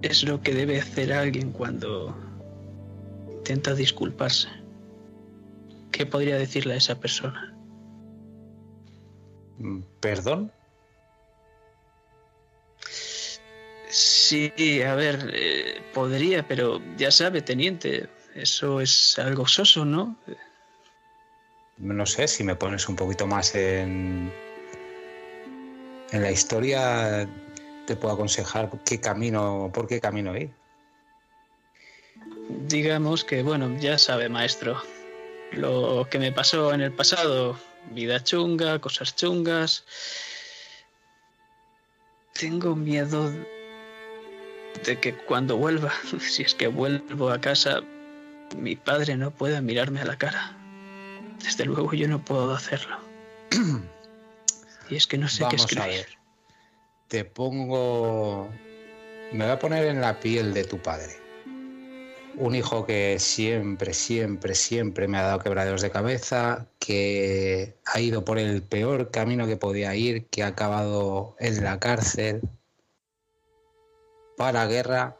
[0.00, 2.16] es lo que debe hacer alguien cuando
[3.30, 4.48] intenta disculparse.
[5.92, 7.54] ¿Qué podría decirle a esa persona?
[9.58, 10.50] Mm, ¿Perdón?
[13.98, 20.14] Sí, a ver, eh, podría, pero ya sabe, teniente, eso es algo soso, ¿no?
[21.78, 24.30] No sé, si me pones un poquito más en,
[26.10, 27.26] en la historia,
[27.86, 30.50] te puedo aconsejar qué camino, por qué camino ir.
[32.68, 34.78] Digamos que, bueno, ya sabe, maestro,
[35.52, 37.58] lo que me pasó en el pasado,
[37.92, 39.86] vida chunga, cosas chungas.
[42.34, 43.32] Tengo miedo
[44.84, 47.80] de que cuando vuelva, si es que vuelvo a casa,
[48.56, 50.56] mi padre no pueda mirarme a la cara.
[51.42, 52.98] Desde luego yo no puedo hacerlo.
[54.90, 56.06] y es que no sé Vamos qué a escribir.
[56.06, 56.18] ver.
[57.08, 58.48] Te pongo.
[59.32, 61.16] Me voy a poner en la piel de tu padre.
[62.36, 68.24] Un hijo que siempre, siempre, siempre me ha dado quebraderos de cabeza, que ha ido
[68.24, 72.42] por el peor camino que podía ir, que ha acabado en la cárcel,
[74.36, 75.16] para la guerra,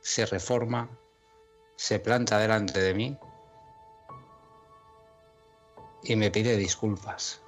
[0.00, 0.88] se reforma,
[1.76, 3.18] se planta delante de mí
[6.02, 7.40] y me pide disculpas.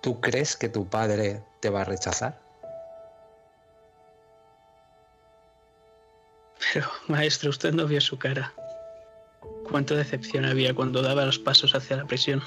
[0.00, 2.40] ¿Tú crees que tu padre te va a rechazar?
[6.72, 8.52] Pero, maestro, usted no vio su cara.
[9.68, 12.42] Cuánta decepción había cuando daba los pasos hacia la prisión.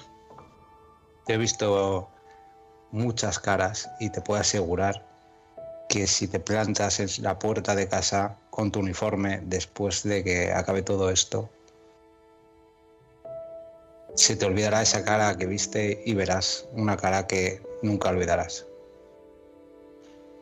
[1.27, 2.09] He visto
[2.91, 5.08] muchas caras y te puedo asegurar
[5.89, 10.53] que si te plantas en la puerta de casa con tu uniforme después de que
[10.53, 11.49] acabe todo esto,
[14.15, 18.67] se te olvidará esa cara que viste y verás una cara que nunca olvidarás.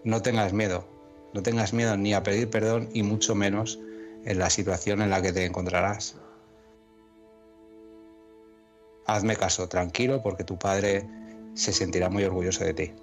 [0.03, 0.85] No tengas miedo,
[1.33, 3.79] no tengas miedo ni a pedir perdón y mucho menos
[4.25, 6.15] en la situación en la que te encontrarás.
[9.05, 11.07] Hazme caso, tranquilo, porque tu padre
[11.53, 12.93] se sentirá muy orgulloso de ti.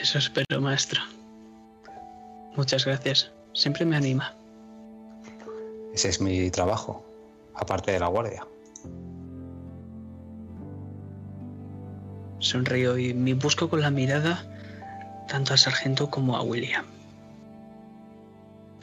[0.00, 1.00] Eso espero, maestro.
[2.56, 3.30] Muchas gracias.
[3.52, 4.34] Siempre me anima.
[5.92, 7.04] Ese es mi trabajo,
[7.54, 8.46] aparte de la guardia.
[12.38, 14.44] Sonrío y me busco con la mirada
[15.28, 16.86] tanto al sargento como a William.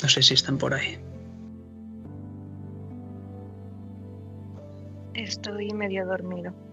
[0.02, 1.00] No sé si están por ahí.
[5.16, 6.67] Estoy medio dormido.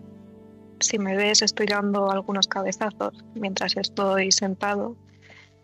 [0.85, 4.97] Si me ves, estoy dando algunos cabezazos mientras estoy sentado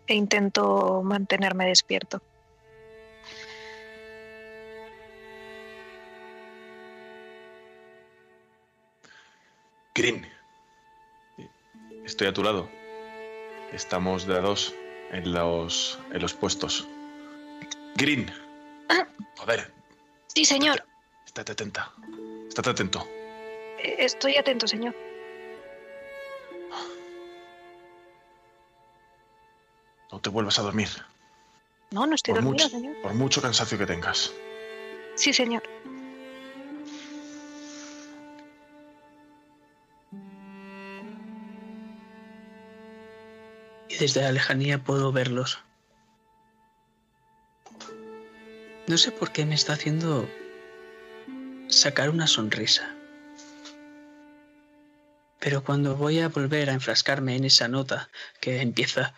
[0.07, 2.21] e intento mantenerme despierto.
[9.93, 10.25] Green.
[12.05, 12.69] Estoy a tu lado.
[13.71, 14.73] Estamos de a dos
[15.11, 16.87] en los, en los puestos.
[17.95, 18.31] Green.
[18.89, 19.07] Ah.
[19.37, 19.71] Joder,
[20.27, 20.83] Sí, señor.
[21.25, 21.91] estate atenta.
[22.47, 23.07] Estate atento.
[23.79, 24.95] Estoy atento, señor.
[30.21, 30.89] Te vuelvas a dormir.
[31.91, 33.01] No, no estoy Por dormido, mucho, señor.
[33.01, 34.31] por mucho cansancio que tengas.
[35.15, 35.63] Sí, señor.
[43.91, 45.59] y desde la lejanía puedo verlos.
[48.87, 50.27] No sé por qué me está haciendo
[51.67, 52.95] sacar una sonrisa.
[55.39, 59.13] Pero cuando voy a volver a enfrascarme en esa nota que empieza,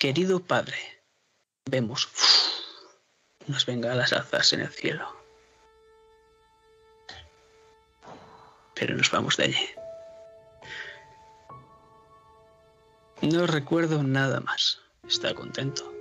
[0.00, 0.78] querido padre,
[1.70, 2.08] vemos
[3.46, 5.06] unas bengalas alzas en el cielo.
[8.74, 9.68] Pero nos vamos de allí.
[13.20, 14.80] No recuerdo nada más.
[15.06, 15.92] Está contento.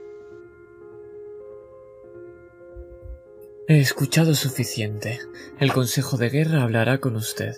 [3.68, 5.20] He escuchado suficiente.
[5.60, 7.58] El Consejo de Guerra hablará con usted.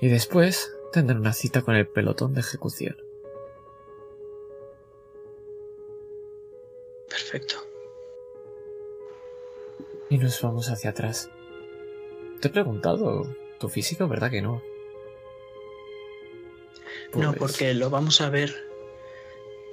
[0.00, 3.09] Y después tendrá una cita con el pelotón de ejecución.
[7.30, 7.64] Perfecto.
[10.08, 11.30] Y nos vamos hacia atrás.
[12.40, 14.62] Te he preguntado tu físico, ¿verdad que no?
[17.14, 18.52] No, Pues, porque lo vamos a ver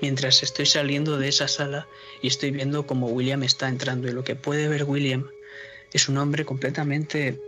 [0.02, 1.88] mientras estoy saliendo de esa sala
[2.22, 4.08] y estoy viendo cómo William está entrando.
[4.08, 5.32] Y lo que puede ver William
[5.94, 7.42] es un hombre completamente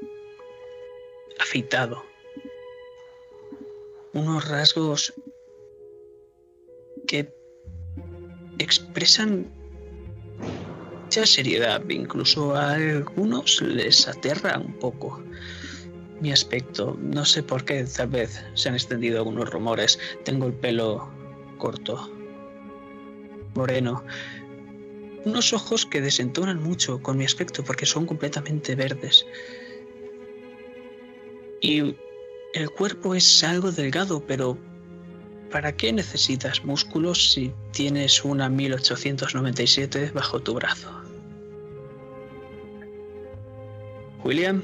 [1.40, 2.04] afeitado.
[4.14, 5.14] Unos rasgos
[7.06, 7.32] que
[8.58, 9.59] expresan
[11.10, 11.82] mucha seriedad.
[11.90, 15.24] Incluso a algunos les aterra un poco
[16.22, 16.98] mi aspecto.
[17.02, 20.00] No sé por qué, tal vez se han extendido algunos rumores.
[20.24, 21.10] Tengo el pelo
[21.58, 22.12] corto,
[23.56, 24.04] moreno.
[25.26, 29.26] Unos ojos que desentonan mucho con mi aspecto porque son completamente verdes.
[31.62, 31.96] Y
[32.54, 34.58] el cuerpo es algo delgado, pero
[35.52, 40.90] ¿para qué necesitas músculos si tienes una 1897 bajo tu brazo?
[44.24, 44.62] William,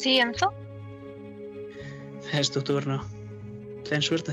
[0.00, 0.52] Sí, Enzo.
[2.32, 3.04] es tu turno.
[3.88, 4.32] Ten suerte.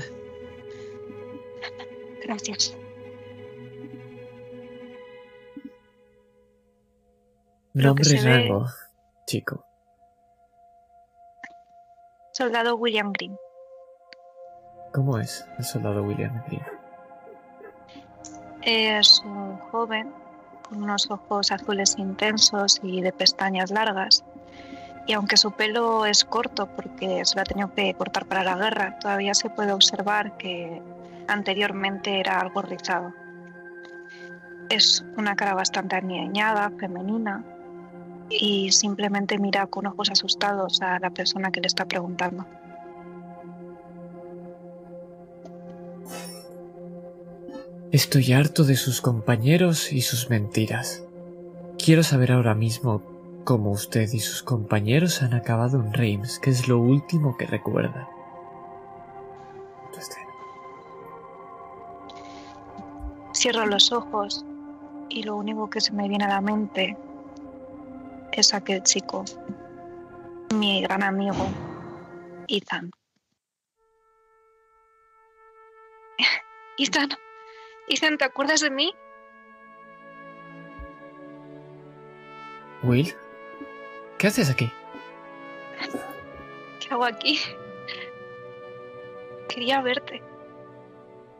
[2.24, 2.76] Gracias.
[7.74, 8.66] Nombre y ve- rango,
[9.26, 9.64] chico.
[12.32, 13.36] Soldado William Green.
[14.96, 16.42] ¿Cómo es el soldado William?
[18.62, 20.10] Es un joven
[20.62, 24.24] con unos ojos azules intensos y de pestañas largas.
[25.06, 28.56] Y aunque su pelo es corto porque se lo ha tenido que cortar para la
[28.56, 30.80] guerra, todavía se puede observar que
[31.28, 33.12] anteriormente era algo rizado.
[34.70, 37.44] Es una cara bastante aniñada, femenina,
[38.30, 42.46] y simplemente mira con ojos asustados a la persona que le está preguntando.
[47.92, 51.04] Estoy harto de sus compañeros y sus mentiras.
[51.78, 53.00] Quiero saber ahora mismo
[53.44, 58.08] cómo usted y sus compañeros han acabado en Reims, que es lo último que recuerda.
[63.32, 64.44] Cierro los ojos
[65.08, 66.96] y lo único que se me viene a la mente
[68.32, 69.24] es aquel chico,
[70.54, 71.46] mi gran amigo,
[72.48, 72.90] Ethan.
[76.78, 77.10] Ethan,
[77.88, 78.94] Ethan, ¿te acuerdas de mí?
[82.82, 83.14] Will,
[84.18, 84.70] ¿qué haces aquí?
[86.80, 87.40] ¿Qué hago aquí?
[89.48, 90.22] Quería verte.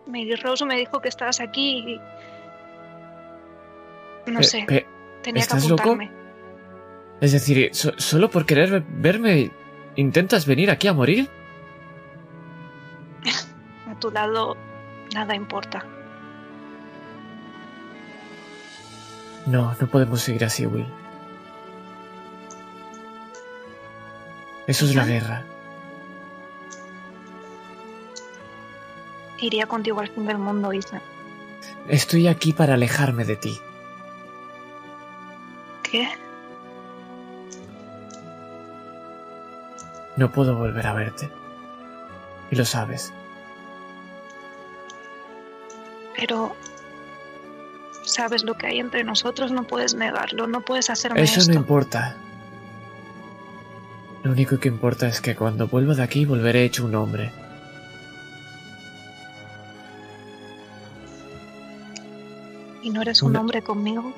[0.07, 2.01] Mary Rose me dijo que estabas aquí y...
[4.31, 4.65] No Pe- sé,
[5.23, 5.83] tenía que ¿estás loco?
[5.83, 6.11] apuntarme.
[7.21, 9.51] es decir, so- solo por querer ve- verme,
[9.97, 11.29] ¿intentas venir aquí a morir?
[13.89, 14.57] A tu lado
[15.15, 15.85] nada importa.
[19.47, 20.87] No, no podemos seguir así, Will.
[24.67, 25.45] Eso es la guerra.
[29.39, 31.01] Iría contigo al fin del mundo, Ethan.
[31.89, 33.61] Estoy aquí para alejarme de ti.
[35.85, 36.09] ¿Qué?
[40.17, 41.31] No puedo volver a verte.
[42.51, 43.13] Y lo sabes.
[46.17, 46.57] Pero
[48.17, 51.53] sabes lo que hay entre nosotros, no puedes negarlo, no puedes hacerme Eso esto.
[51.53, 52.17] no importa.
[54.25, 57.31] Lo único que importa es que cuando vuelva de aquí volveré hecho un hombre.
[62.83, 64.13] ¿Y no eres un hombre conmigo?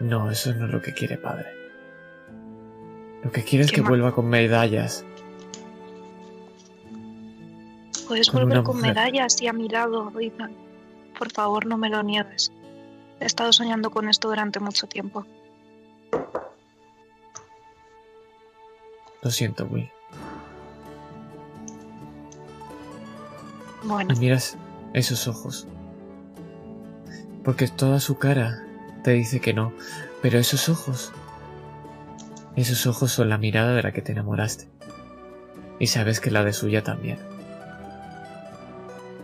[0.00, 1.46] No, eso no es lo que quiere padre.
[3.24, 5.04] Lo que quiere es ¿Qué que vuelva con medallas.
[8.06, 8.94] Puedes Con volver con mujer.
[8.94, 10.52] medallas y a mi lado, Ethan.
[11.18, 12.52] Por favor, no me lo niegues.
[13.18, 15.26] He estado soñando con esto durante mucho tiempo.
[19.20, 19.90] Lo siento, Will.
[23.82, 24.56] Bueno, Y miras
[24.94, 25.66] esos ojos.
[27.42, 28.64] Porque toda su cara
[29.02, 29.72] te dice que no.
[30.22, 31.12] Pero esos ojos.
[32.54, 34.68] Esos ojos son la mirada de la que te enamoraste.
[35.80, 37.18] Y sabes que la de suya también.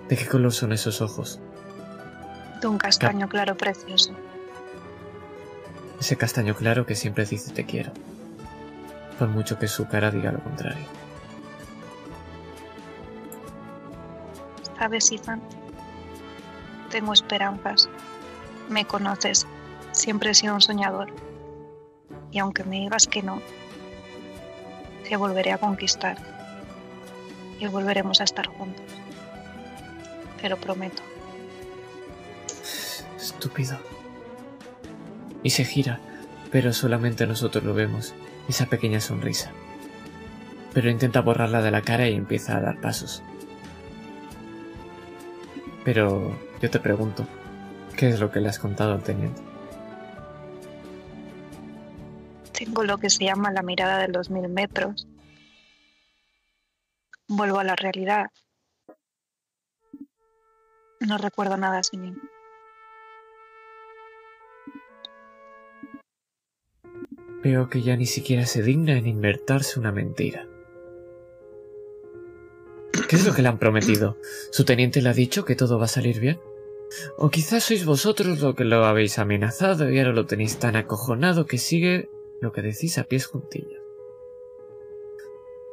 [0.08, 1.40] ¿De qué color son esos ojos?
[2.70, 4.12] Un castaño claro precioso.
[6.00, 7.92] Ese castaño claro que siempre dice te quiero.
[9.18, 10.86] Por mucho que su cara diga lo contrario.
[14.78, 15.40] ¿Sabes, Ethan?
[16.90, 17.88] Tengo esperanzas.
[18.68, 19.46] Me conoces.
[19.92, 21.12] Siempre he sido un soñador.
[22.32, 23.40] Y aunque me digas que no,
[25.08, 26.18] te volveré a conquistar.
[27.60, 28.84] Y volveremos a estar juntos.
[30.40, 31.13] Te lo prometo.
[33.44, 33.76] Estúpido.
[35.42, 36.00] Y se gira,
[36.50, 38.14] pero solamente nosotros lo vemos,
[38.48, 39.52] esa pequeña sonrisa.
[40.72, 43.22] Pero intenta borrarla de la cara y empieza a dar pasos.
[45.84, 47.26] Pero yo te pregunto,
[47.98, 49.42] ¿qué es lo que le has contado al teniente?
[52.52, 55.06] Tengo lo que se llama la mirada de los mil metros.
[57.28, 58.30] Vuelvo a la realidad.
[61.00, 62.18] No recuerdo nada sin.
[67.44, 70.48] Veo que ya ni siquiera se digna en inventarse una mentira.
[73.06, 74.16] ¿Qué es lo que le han prometido?
[74.50, 76.40] ¿Su teniente le ha dicho que todo va a salir bien?
[77.18, 81.44] ¿O quizás sois vosotros lo que lo habéis amenazado y ahora lo tenéis tan acojonado
[81.44, 82.08] que sigue
[82.40, 83.82] lo que decís a pies juntillos?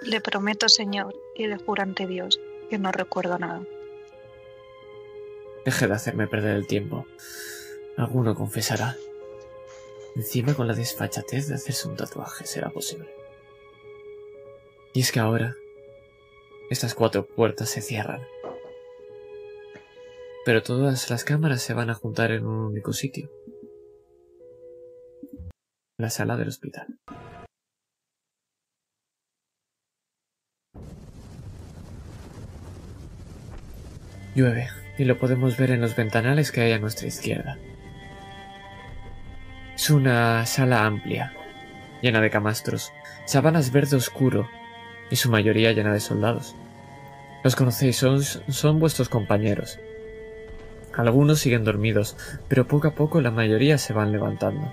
[0.01, 3.65] Le prometo, Señor, y le juro ante Dios que no recuerdo nada.
[5.63, 7.05] Deje de hacerme perder el tiempo.
[7.95, 8.97] Alguno confesará.
[10.16, 13.09] Encima con la desfachatez de hacerse un tatuaje será posible.
[14.93, 15.55] Y es que ahora
[16.70, 18.22] estas cuatro puertas se cierran.
[20.45, 23.30] Pero todas las cámaras se van a juntar en un único sitio.
[25.97, 26.88] La sala del hospital.
[34.34, 37.59] Llueve, y lo podemos ver en los ventanales que hay a nuestra izquierda.
[39.82, 41.34] Es una sala amplia,
[42.03, 42.93] llena de camastros,
[43.25, 44.47] sábanas verde oscuro,
[45.09, 46.55] y su mayoría llena de soldados.
[47.43, 49.79] Los conocéis, son, son vuestros compañeros.
[50.95, 52.15] Algunos siguen dormidos,
[52.47, 54.71] pero poco a poco la mayoría se van levantando.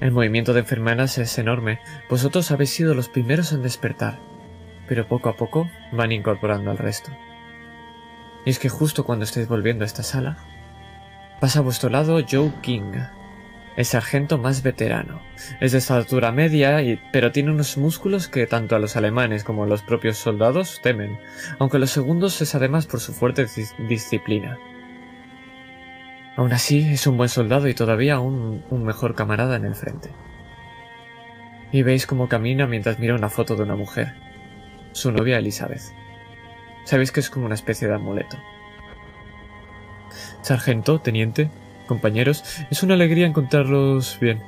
[0.00, 4.18] El movimiento de enfermeras es enorme, vosotros habéis sido los primeros en despertar,
[4.88, 7.12] pero poco a poco van incorporando al resto.
[8.44, 10.38] Y es que justo cuando estáis volviendo a esta sala,
[11.38, 12.94] pasa a vuestro lado Joe King,
[13.76, 15.20] el sargento más veterano.
[15.60, 16.78] Es de estatura media,
[17.12, 21.18] pero tiene unos músculos que tanto a los alemanes como a los propios soldados temen,
[21.58, 24.58] aunque los segundos es además por su fuerte dis- disciplina.
[26.36, 30.10] Aún así, es un buen soldado y todavía un, un mejor camarada en el frente.
[31.72, 34.14] Y veis cómo camina mientras mira una foto de una mujer,
[34.92, 35.82] su novia Elizabeth.
[36.84, 38.36] Sabéis que es como una especie de amuleto.
[40.42, 41.50] Sargento, teniente,
[41.90, 44.40] compañeros, es una alegría encontrarlos bien.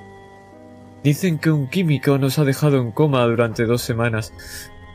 [1.02, 4.32] Dicen que un químico nos ha dejado en coma durante dos semanas.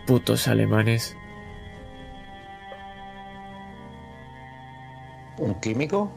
[0.06, 1.18] Putos alemanes.
[5.38, 6.10] ¿Un químico?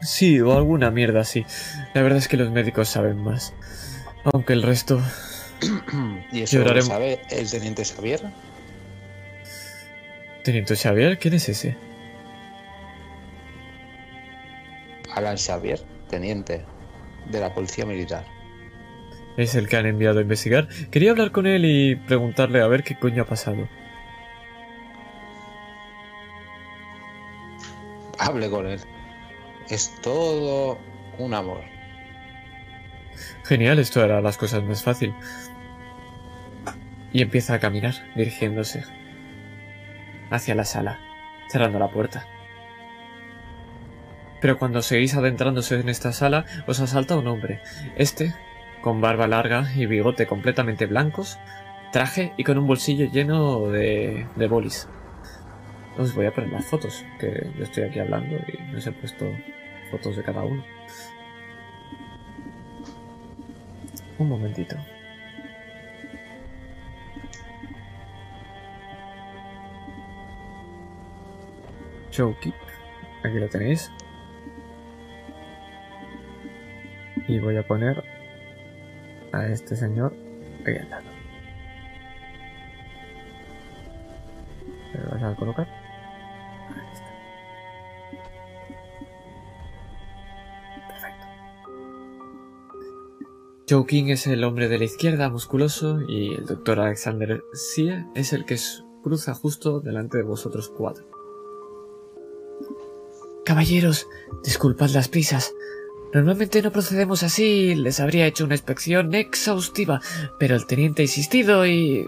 [0.00, 1.44] Sí, o alguna mierda así.
[1.92, 3.52] La verdad es que los médicos saben más.
[4.24, 5.02] Aunque el resto...
[6.32, 8.22] ¿Y eso lo sabe el teniente Xavier?
[10.42, 11.89] Teniente Xavier, ¿quién es ese?
[15.14, 16.64] Alan Xavier, teniente
[17.30, 18.24] de la policía militar.
[19.36, 20.68] es el que han enviado a investigar.
[20.90, 23.68] Quería hablar con él y preguntarle a ver qué coño ha pasado.
[28.18, 28.80] Hable con él.
[29.68, 30.78] Es todo
[31.18, 31.62] un amor.
[33.44, 35.14] Genial, esto hará las cosas más fácil.
[37.12, 38.84] Y empieza a caminar, dirigiéndose
[40.30, 40.98] hacia la sala,
[41.48, 42.26] cerrando la puerta.
[44.40, 47.60] Pero cuando seguís adentrándose en esta sala, os asalta un hombre.
[47.96, 48.34] Este,
[48.80, 51.38] con barba larga y bigote completamente blancos,
[51.92, 54.88] traje y con un bolsillo lleno de, de bolis.
[55.98, 59.26] Os voy a poner las fotos, que yo estoy aquí hablando y os he puesto
[59.90, 60.64] fotos de cada uno.
[64.18, 64.76] Un momentito.
[72.10, 72.54] Showkeep.
[73.24, 73.90] Aquí lo tenéis.
[77.30, 78.02] Y voy a poner
[79.30, 80.12] a este señor
[80.66, 81.04] ahí al lado.
[84.94, 85.68] ¿Lo vas a colocar?
[86.70, 87.06] Ahí está.
[90.88, 91.26] Perfecto.
[93.68, 98.32] Joe King es el hombre de la izquierda, musculoso, y el doctor Alexander Sie es
[98.32, 98.58] el que
[99.04, 101.06] cruza justo delante de vosotros cuatro.
[103.44, 104.08] Caballeros,
[104.42, 105.54] disculpad las prisas.
[106.12, 110.00] Normalmente no procedemos así, les habría hecho una inspección exhaustiva,
[110.38, 112.06] pero el teniente ha insistido y...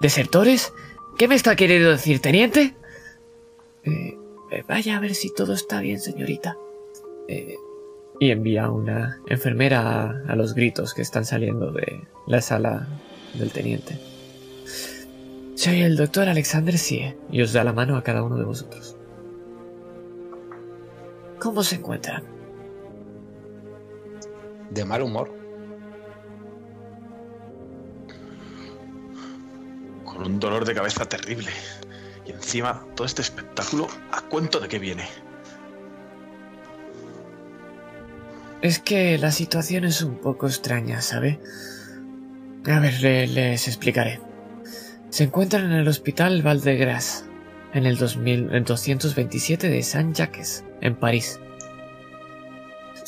[0.00, 0.72] ¿Desertores?
[1.18, 2.74] ¿Qué me está queriendo decir, teniente?
[3.82, 4.16] Eh,
[4.50, 6.56] eh, vaya a ver si todo está bien, señorita.
[7.26, 7.56] Eh,
[8.20, 12.88] y envía a una enfermera a, a los gritos que están saliendo de la sala
[13.34, 13.98] del teniente.
[15.54, 18.96] Soy el doctor Alexander Sie y os da la mano a cada uno de vosotros.
[21.40, 22.37] ¿Cómo se encuentran?
[24.70, 25.32] De mal humor.
[30.04, 31.50] Con un dolor de cabeza terrible.
[32.26, 35.04] Y encima, todo este espectáculo, ¿a cuento de qué viene?
[38.60, 41.38] Es que la situación es un poco extraña, ¿sabe?
[42.66, 44.20] A ver, le- les explicaré.
[45.10, 47.24] Se encuentran en el hospital Val-de-Grâce,
[47.72, 51.40] en el 2000 en 227 de Saint-Jacques, en París.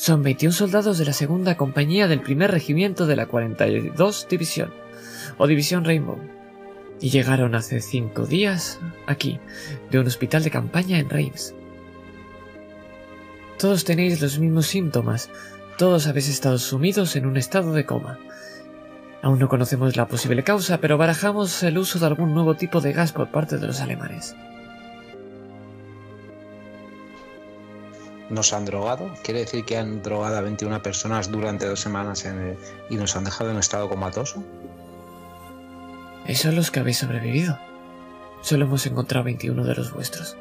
[0.01, 4.73] Son 21 soldados de la segunda compañía del primer regimiento de la 42 División,
[5.37, 6.17] o División Rainbow,
[6.99, 9.39] y llegaron hace cinco días aquí,
[9.91, 11.53] de un hospital de campaña en Reims.
[13.59, 15.29] Todos tenéis los mismos síntomas,
[15.77, 18.17] todos habéis estado sumidos en un estado de coma.
[19.21, 22.91] Aún no conocemos la posible causa, pero barajamos el uso de algún nuevo tipo de
[22.91, 24.35] gas por parte de los alemanes.
[28.31, 29.11] ¿Nos han drogado?
[29.23, 32.57] ¿Quiere decir que han drogado a 21 personas durante dos semanas en el-
[32.89, 34.43] y nos han dejado en estado comatoso?
[36.25, 37.59] Esos son los que habéis sobrevivido.
[38.41, 40.37] Solo hemos encontrado 21 de los vuestros.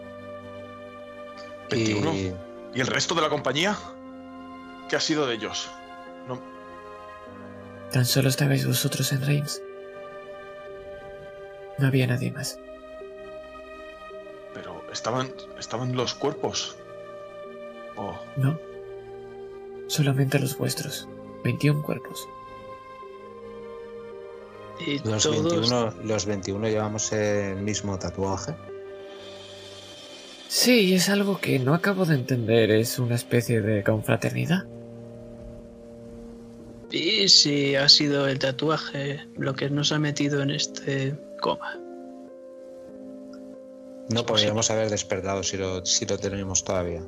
[1.71, 2.13] 21.
[2.15, 2.33] Y
[2.73, 3.77] ¿Y el resto de la compañía?
[4.89, 5.69] ¿Qué ha sido de ellos?
[6.29, 6.41] No,
[7.91, 9.61] Tan solo estabais vosotros en Reims.
[11.79, 12.59] No había nadie más.
[14.55, 16.77] pero estaban, estaban los cuerpos.
[18.01, 18.59] Oh, No.
[19.89, 21.07] Solamente los vuestros.
[21.45, 22.29] 21 cuerpos.
[24.87, 28.55] Y los todos 21, los 21 llevamos el mismo tatuaje.
[30.49, 32.71] Sí, es algo que no acabo de entender.
[32.71, 34.65] Es una especie de confraternidad.
[36.91, 41.79] Y si ha sido el tatuaje lo que nos ha metido en este coma.
[44.09, 47.05] No podríamos haber despertado si lo, si lo tenemos todavía.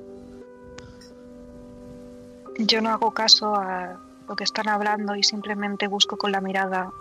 [2.58, 3.98] Yo no hago caso a
[4.28, 6.92] lo que están hablando y simplemente busco con la mirada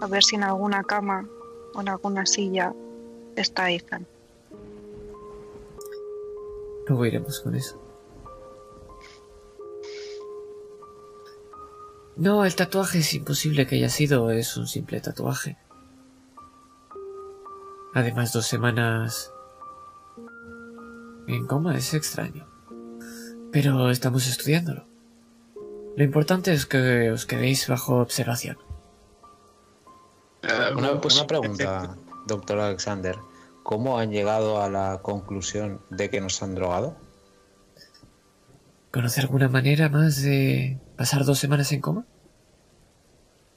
[0.00, 1.26] a ver si en alguna cama
[1.74, 2.72] o en alguna silla
[3.34, 4.06] está Ethan.
[6.88, 7.80] Luego iremos con eso.
[12.16, 15.58] No, el tatuaje es imposible que haya sido, es un simple tatuaje.
[17.92, 19.32] Además, dos semanas
[21.26, 22.55] en coma es extraño.
[23.56, 24.86] Pero estamos estudiándolo.
[25.96, 28.58] Lo importante es que os quedéis bajo observación.
[30.42, 31.96] Ah, Una, pues, una pregunta,
[32.26, 33.16] doctor Alexander.
[33.62, 36.98] ¿Cómo han llegado a la conclusión de que nos han drogado?
[38.90, 42.04] ¿Conoce alguna manera más de pasar dos semanas en coma?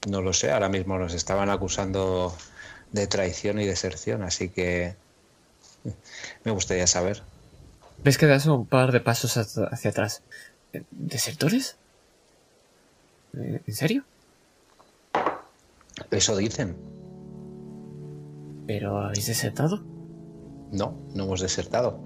[0.08, 2.34] No lo sé, ahora mismo nos estaban acusando
[2.94, 4.96] de traición y deserción, así que
[6.46, 7.22] me gustaría saber.
[8.04, 10.24] ¿Ves que das un par de pasos hacia atrás?
[10.92, 11.78] ¿Desertores?
[13.38, 14.04] Eh, ¿En serio?
[16.12, 16.78] Eso dicen.
[18.68, 19.84] ¿Pero habéis desertado?
[20.72, 22.04] No, no hemos desertado.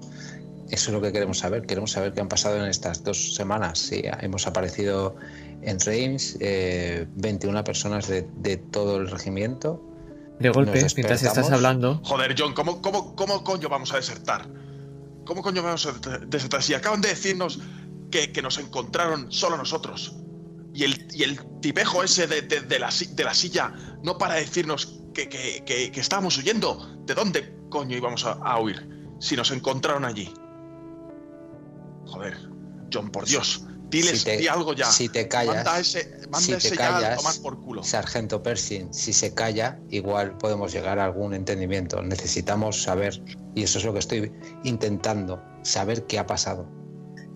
[0.70, 1.66] Eso es lo que queremos saber.
[1.66, 3.78] Queremos saber qué han pasado en estas dos semanas.
[3.78, 5.14] Sí, hemos aparecido
[5.62, 9.82] en Reims, eh, 21 personas de, de todo el regimiento.
[10.38, 14.48] De golpe, mientras estás hablando, Joder, John, ¿cómo, cómo, ¿cómo coño vamos a desertar?
[15.24, 15.92] ¿Cómo coño vamos a
[16.26, 16.62] desertar?
[16.62, 17.60] Si acaban de decirnos
[18.10, 20.16] que, que nos encontraron solo nosotros.
[20.74, 23.72] Y el, y el tipejo ese de, de- de la, de la silla
[24.02, 26.96] no para decirnos que, que- que- que estábamos huyendo.
[27.06, 28.88] ¿De dónde coño íbamos a, a huir?
[29.20, 30.32] Si nos encontraron allí.
[32.06, 32.36] Joder,
[32.92, 33.64] John, por Dios.
[33.94, 34.86] Diles, Si te- di algo ya.
[34.86, 37.82] si te callas, Manda ese, manda si te ese ya a callas, tomar por culo.
[37.84, 42.02] Sargento Pershing, si se calla, igual podemos llegar a algún entendimiento.
[42.02, 43.22] Necesitamos saber,
[43.54, 44.32] y eso es lo que estoy
[44.64, 46.68] intentando, saber qué ha pasado.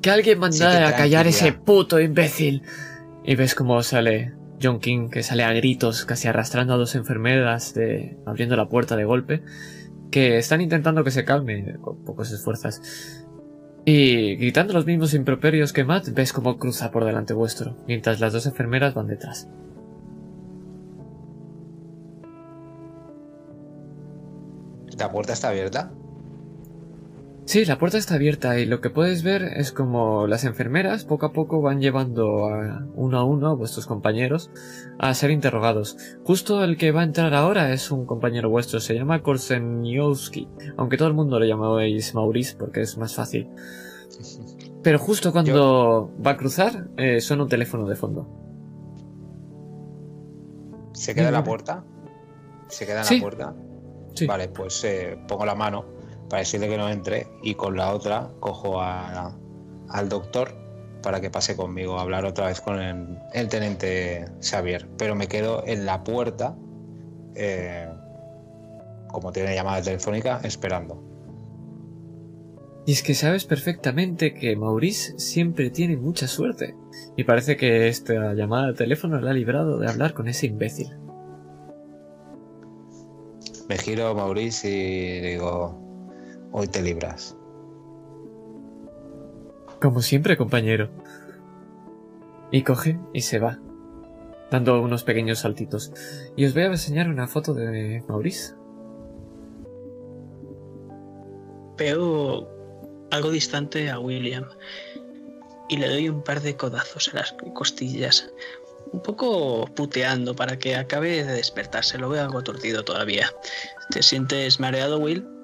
[0.02, 2.62] que alguien mandara a callar ese puto imbécil.
[3.24, 4.32] Y ves cómo sale
[4.62, 8.94] John King, que sale a gritos, casi arrastrando a dos enfermeras, de, abriendo la puerta
[8.96, 9.42] de golpe,
[10.11, 12.80] que están intentando que se calme con pocos esfuerzos.
[13.91, 18.34] Y gritando los mismos improperios que Matt, ves cómo cruza por delante vuestro, mientras las
[18.34, 19.49] dos enfermeras van detrás.
[24.99, 25.91] ¿La puerta está abierta?
[27.49, 31.24] Sí, la puerta está abierta y lo que puedes ver es como las enfermeras poco
[31.24, 34.51] a poco van llevando a uno a uno a vuestros compañeros
[34.99, 35.96] a ser interrogados.
[36.24, 40.46] Justo el que va a entrar ahora es un compañero vuestro, se llama Korseniowski,
[40.76, 43.49] aunque todo el mundo le llamáis Maurice porque es más fácil.
[44.82, 48.28] Pero justo cuando va a cruzar, eh, suena un teléfono de fondo.
[50.92, 51.82] ¿Se queda en la puerta?
[52.68, 53.14] ¿Se queda en Sí.
[53.14, 53.55] la puerta?
[54.14, 54.26] Sí.
[54.26, 55.96] Vale, pues eh, pongo la mano
[56.29, 59.37] para decirle que no entre y con la otra cojo a-
[59.89, 60.55] al doctor
[61.03, 64.89] para que pase conmigo a hablar otra vez con el, el teniente Xavier.
[64.99, 66.57] Pero me quedo en la puerta,
[67.35, 67.89] eh,
[69.09, 71.05] como tiene llamada telefónica, esperando.
[72.85, 76.74] Y es que sabes perfectamente que Maurice siempre tiene mucha suerte.
[77.16, 80.97] Y parece que esta llamada de teléfono le ha librado de hablar con ese imbécil.
[83.68, 85.79] Me giro a Maurice y digo,
[86.53, 87.36] hoy te libras.
[89.80, 90.90] Como siempre, compañero.
[92.51, 93.59] Y coge y se va,
[94.51, 95.92] dando unos pequeños saltitos.
[96.36, 98.55] Y os voy a enseñar una foto de Maurice.
[101.76, 102.49] Veo
[103.11, 104.44] algo distante a William
[105.68, 108.30] y le doy un par de codazos en las costillas,
[108.92, 111.99] un poco puteando para que acabe de despertarse.
[111.99, 113.30] Lo veo algo aturdido todavía.
[113.90, 115.38] ¿Te sientes mareado, Will?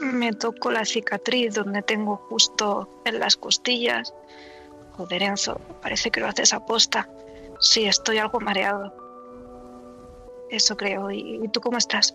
[0.00, 4.12] Me toco la cicatriz donde tengo justo en las costillas.
[4.92, 7.08] Joder, Enzo, parece que lo haces a posta.
[7.60, 8.94] Sí, estoy algo mareado.
[10.50, 11.10] Eso creo.
[11.10, 12.14] ¿Y, y tú cómo estás?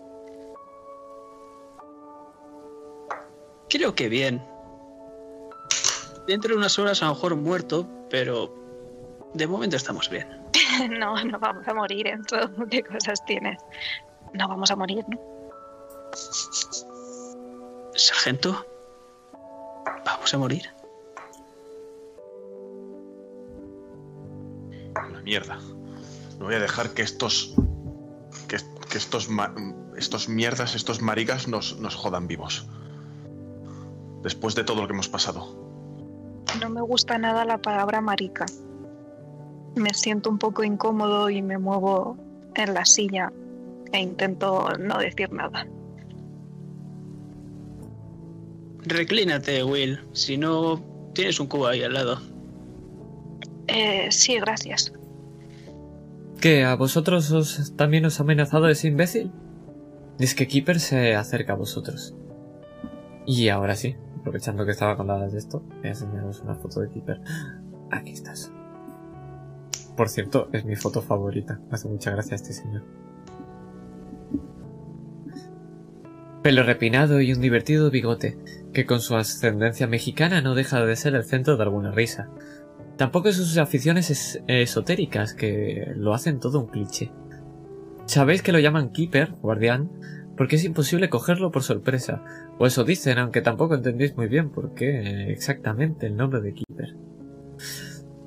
[3.68, 4.42] Creo que bien.
[6.26, 8.54] Dentro de unas horas a lo mejor muerto, pero
[9.34, 10.28] de momento estamos bien.
[10.98, 12.36] no, no vamos a morir, Enzo.
[12.70, 13.58] ¿Qué cosas tienes?
[14.34, 15.18] No vamos a morir, ¿no?
[17.94, 18.66] Sargento,
[20.04, 20.62] vamos a morir.
[24.94, 25.58] La mierda.
[26.38, 27.54] No voy a dejar que estos.
[28.48, 28.56] que,
[28.90, 29.28] que estos.
[29.28, 29.54] ma-
[29.96, 32.66] estos mierdas, estos maricas nos, nos jodan vivos.
[34.22, 35.54] Después de todo lo que hemos pasado.
[36.60, 38.46] No me gusta nada la palabra marica.
[39.74, 42.16] Me siento un poco incómodo y me muevo
[42.54, 43.32] en la silla
[43.92, 45.66] e intento no decir nada.
[48.84, 50.00] Reclínate, Will.
[50.12, 50.82] Si no,
[51.14, 52.20] tienes un cubo ahí al lado.
[53.68, 54.92] Eh, sí, gracias.
[56.40, 56.64] ¿Qué?
[56.64, 59.30] ¿A vosotros os, también os ha amenazado ese imbécil?
[60.18, 62.14] Es que Keeper se acerca a vosotros.
[63.26, 66.80] Y ahora sí, aprovechando que estaba con las de esto, voy a enseñaros una foto
[66.80, 67.20] de Keeper.
[67.90, 68.52] Aquí estás.
[69.96, 71.60] Por cierto, es mi foto favorita.
[71.68, 72.82] Me hace mucha gracia este señor.
[76.42, 78.36] Pelo repinado y un divertido bigote,
[78.72, 82.28] que con su ascendencia mexicana no deja de ser el centro de alguna risa.
[82.96, 87.10] Tampoco sus aficiones es- esotéricas, que lo hacen todo un cliché.
[88.06, 89.90] Sabéis que lo llaman Keeper, guardián,
[90.36, 92.22] porque es imposible cogerlo por sorpresa,
[92.58, 96.96] o eso dicen, aunque tampoco entendéis muy bien por qué exactamente el nombre de Keeper.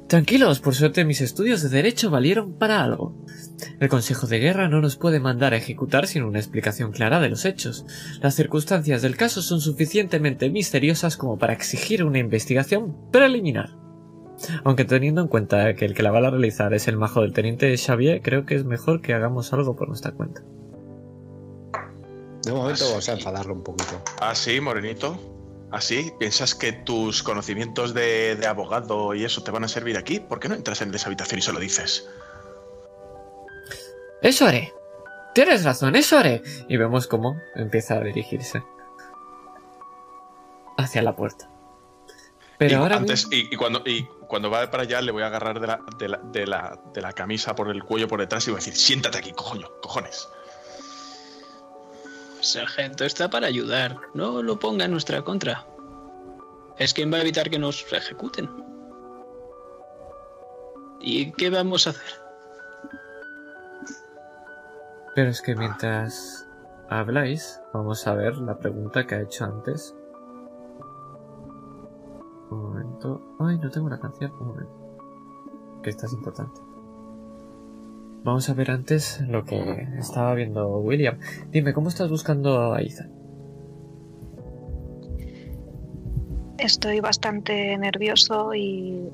[0.08, 3.25] Tranquilos, por suerte mis estudios de derecho valieron para algo.
[3.80, 7.30] El Consejo de Guerra no nos puede mandar a ejecutar sin una explicación clara de
[7.30, 7.86] los hechos.
[8.22, 13.78] Las circunstancias del caso son suficientemente misteriosas como para exigir una investigación preliminar.
[14.64, 17.34] Aunque teniendo en cuenta que el que la va a realizar es el majo del
[17.34, 20.42] teniente Xavier, creo que es mejor que hagamos algo por nuestra cuenta.
[22.44, 24.02] De momento Ah, vamos a enfadarlo un poquito.
[24.22, 25.18] ¿Ah, sí, Morenito?
[25.72, 26.12] ¿Así?
[26.20, 30.20] ¿Piensas que tus conocimientos de, de abogado y eso te van a servir aquí?
[30.20, 32.08] ¿Por qué no entras en esa habitación y se lo dices?
[34.22, 34.74] Eso haré.
[35.34, 36.42] Tienes razón, eso haré.
[36.68, 38.64] Y vemos cómo empieza a dirigirse
[40.78, 41.50] hacia la puerta.
[42.58, 45.24] Pero y ahora antes, mismo- y, y cuando, y cuando va para allá le voy
[45.24, 48.20] a agarrar de la, de, la, de, la, de la camisa por el cuello por
[48.22, 50.28] detrás y voy a decir, siéntate aquí, cojoño, cojones.
[52.40, 53.98] Sargento está para ayudar.
[54.14, 55.66] No lo ponga en nuestra contra.
[56.78, 58.50] Es quien va a evitar que nos ejecuten.
[61.02, 62.25] ¿Y qué vamos a hacer?
[65.16, 66.46] Pero es que mientras
[66.90, 69.96] habláis, vamos a ver la pregunta que ha hecho antes.
[72.52, 73.22] Un momento.
[73.40, 74.34] Ay, no tengo la canción.
[74.42, 75.80] Un momento.
[75.82, 76.60] Que esta es importante.
[78.26, 81.18] Vamos a ver antes lo que estaba viendo William.
[81.50, 83.12] Dime, ¿cómo estás buscando a Ethan?
[86.58, 89.10] Estoy bastante nervioso y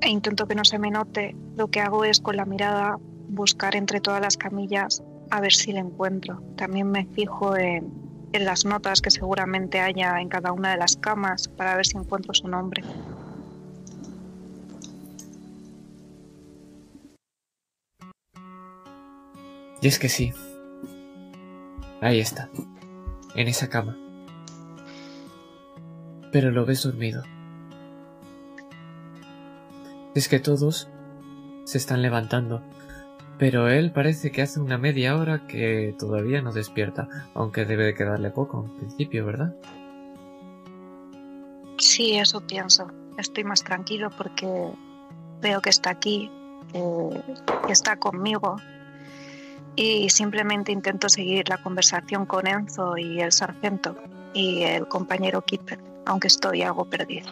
[0.00, 1.36] e intento que no se me note.
[1.56, 2.98] Lo que hago es con la mirada
[3.28, 6.42] buscar entre todas las camillas a ver si le encuentro.
[6.56, 7.92] También me fijo en,
[8.32, 11.96] en las notas que seguramente haya en cada una de las camas para ver si
[11.96, 12.82] encuentro su nombre.
[19.80, 20.32] Y es que sí.
[22.00, 22.48] Ahí está.
[23.34, 23.96] En esa cama.
[26.32, 27.22] Pero lo ves dormido.
[30.14, 30.88] Es que todos
[31.64, 32.62] se están levantando.
[33.44, 37.92] Pero él parece que hace una media hora que todavía no despierta, aunque debe de
[37.92, 39.54] quedarle poco en principio, ¿verdad?
[41.76, 42.86] Sí, eso pienso.
[43.18, 44.70] Estoy más tranquilo porque
[45.42, 46.30] veo que está aquí,
[46.72, 48.56] que, está conmigo
[49.76, 53.94] y simplemente intento seguir la conversación con Enzo y el sargento
[54.32, 57.30] y el compañero Kipper, aunque estoy algo perdido.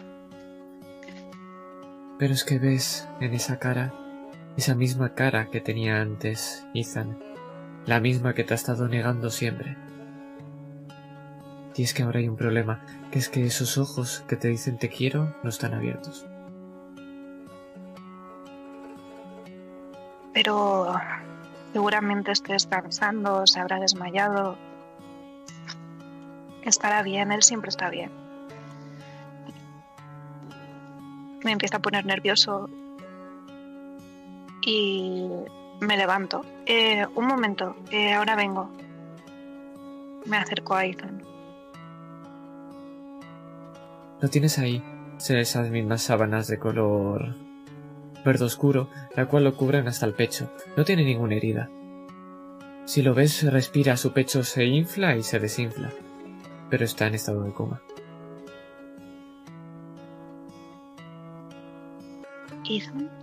[2.19, 3.91] Pero es que ves en esa cara,
[4.57, 7.17] esa misma cara que tenía antes Ethan,
[7.85, 9.77] la misma que te ha estado negando siempre.
[11.75, 14.77] Y es que ahora hay un problema, que es que esos ojos que te dicen
[14.77, 16.27] te quiero no están abiertos.
[20.33, 20.93] Pero
[21.73, 24.55] seguramente esté descansando, se habrá desmayado.
[26.63, 28.11] Estará bien, él siempre está bien.
[31.43, 32.69] Me empieza a poner nervioso
[34.65, 35.29] y
[35.79, 36.41] me levanto.
[36.65, 38.69] Eh, un momento, eh, ahora vengo.
[40.25, 41.23] Me acerco a Ethan.
[44.21, 44.81] Lo tienes ahí,
[45.17, 47.35] son esas mismas sábanas de color
[48.23, 50.49] verde oscuro, la cual lo cubren hasta el pecho.
[50.77, 51.69] No tiene ninguna herida.
[52.85, 55.91] Si lo ves, respira, su pecho se infla y se desinfla,
[56.69, 57.81] pero está en estado de coma.
[62.69, 63.22] Ethan.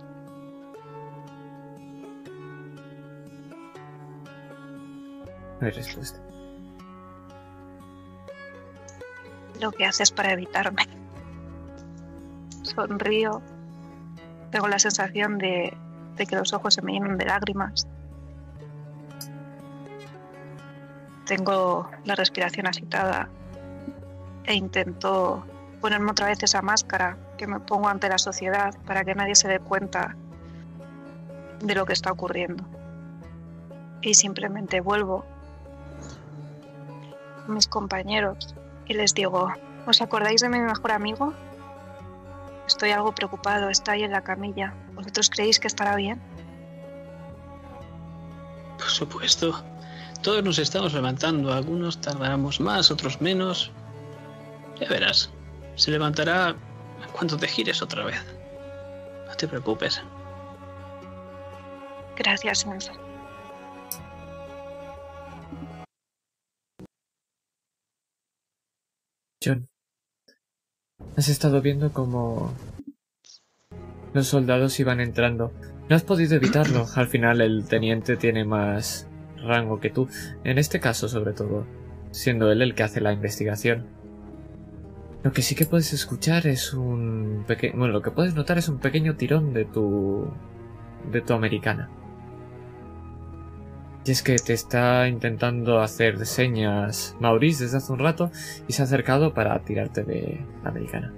[5.61, 5.73] No hay
[9.59, 10.87] lo que haces para evitarme.
[12.63, 13.43] Sonrío.
[14.49, 15.77] Tengo la sensación de,
[16.15, 17.87] de que los ojos se me llenan de lágrimas.
[21.25, 23.29] Tengo la respiración agitada
[24.45, 25.45] e intento
[25.79, 29.47] ponerme otra vez esa máscara que me pongo ante la sociedad para que nadie se
[29.47, 30.15] dé cuenta
[31.59, 32.65] de lo que está ocurriendo.
[34.01, 35.23] Y simplemente vuelvo
[37.47, 38.55] mis compañeros
[38.87, 39.51] y les digo,
[39.85, 41.33] ¿os acordáis de mi mejor amigo?
[42.67, 44.73] Estoy algo preocupado, está ahí en la camilla.
[44.93, 46.21] ¿Vosotros creéis que estará bien?
[48.77, 49.63] Por supuesto.
[50.21, 51.51] Todos nos estamos levantando.
[51.51, 53.71] Algunos tardaremos más, otros menos.
[54.79, 55.31] Ya verás.
[55.75, 56.55] Se levantará
[57.11, 58.23] cuando te gires otra vez.
[59.27, 60.01] No te preocupes.
[62.15, 62.91] Gracias, Enzo.
[69.43, 69.67] John,
[71.17, 72.53] has estado viendo cómo
[74.13, 75.51] los soldados iban entrando.
[75.89, 76.85] No has podido evitarlo.
[76.95, 80.07] Al final el teniente tiene más rango que tú.
[80.43, 81.65] En este caso, sobre todo,
[82.11, 83.87] siendo él el que hace la investigación.
[85.23, 87.77] Lo que sí que puedes escuchar es un pequeño...
[87.77, 90.31] Bueno, lo que puedes notar es un pequeño tirón de tu...
[91.11, 91.89] de tu americana.
[94.03, 98.31] Y es que te está intentando hacer señas Maurice desde hace un rato
[98.67, 101.13] y se ha acercado para tirarte de la americana.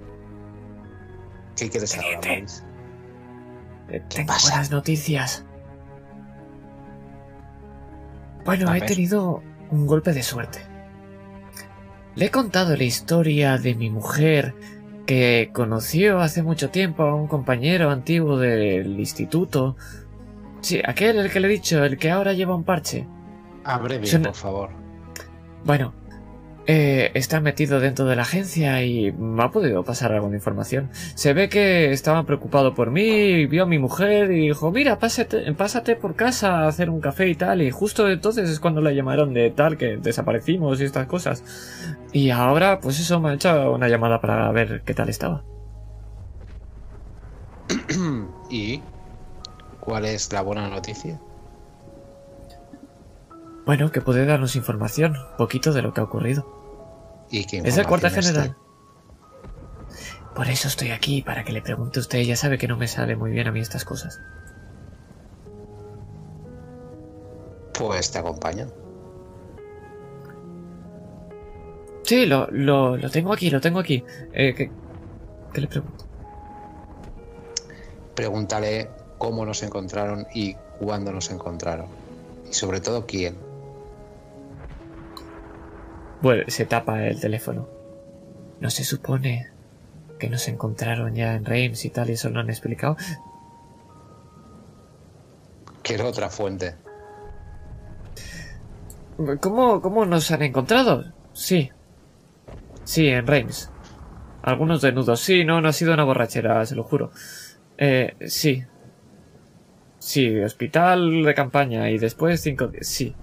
[1.56, 2.20] ¿Qué quieres ahora.
[2.22, 2.64] Maurice?
[3.90, 4.50] Eh, Tengo pasa?
[4.50, 5.46] buenas noticias.
[8.46, 10.60] Bueno, he tenido un golpe de suerte.
[12.16, 14.54] Le he contado la historia de mi mujer
[15.06, 19.76] que conoció hace mucho tiempo a un compañero antiguo del instituto.
[20.64, 23.06] Sí, aquel el que le he dicho, el que ahora lleva un parche.
[23.66, 24.70] Abre bien, Suena- por favor.
[25.66, 25.94] Bueno,
[26.68, 30.90] eh, está metido dentro de la agencia y me ha podido pasar alguna información.
[31.16, 35.52] Se ve que estaba preocupado por mí, vio a mi mujer y dijo, mira, pásate,
[35.54, 37.62] pásate por casa a hacer un café y tal.
[37.62, 41.44] Y justo entonces es cuando la llamaron de tal que desaparecimos y estas cosas.
[42.14, 45.44] Y ahora, pues eso, me ha hecho una llamada para ver qué tal estaba.
[48.50, 48.82] ¿Y
[49.84, 51.20] cuál es la buena noticia?
[53.66, 57.26] Bueno, que puede darnos información, poquito de lo que ha ocurrido.
[57.30, 58.56] ¿Y qué Es el cuartel general.
[60.36, 62.20] Por eso estoy aquí, para que le pregunte a usted.
[62.22, 64.20] Ya sabe que no me sale muy bien a mí estas cosas.
[67.78, 68.68] Pues te acompaño.
[72.04, 74.04] Sí, lo, lo, lo tengo aquí, lo tengo aquí.
[74.34, 74.72] Eh, ¿qué,
[75.54, 76.06] qué le pregunto?
[78.16, 81.88] Pregúntale cómo nos encontraron y cuándo nos encontraron.
[82.50, 83.38] Y sobre todo quién.
[86.22, 87.70] Bueno, se tapa el teléfono.
[88.60, 89.50] ¿No se supone
[90.20, 92.98] que nos encontraron ya en Reims y tal y eso lo han explicado?
[95.84, 96.76] Quiero otra fuente.
[99.40, 101.06] ¿Cómo, cómo nos han encontrado?
[101.32, 101.72] Sí.
[102.84, 103.72] Sí, en Reims.
[104.42, 105.22] Algunos desnudos.
[105.22, 107.12] Sí, no, no ha sido una borrachera, se lo juro.
[107.78, 108.66] Eh, sí.
[110.04, 112.88] Sí, hospital de campaña y después cinco días.
[112.88, 113.16] Sí.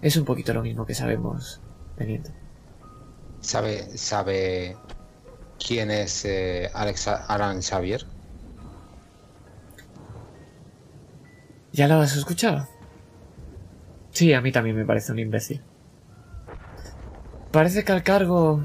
[0.00, 1.60] Es un poquito lo mismo que sabemos,
[1.94, 2.30] teniente.
[3.40, 4.78] ¿Sabe, sabe
[5.58, 8.06] quién es eh, Alex Alan Xavier?
[11.74, 12.66] ¿Ya lo has escuchado?
[14.10, 15.60] Sí, a mí también me parece un imbécil.
[17.52, 18.64] Parece que al cargo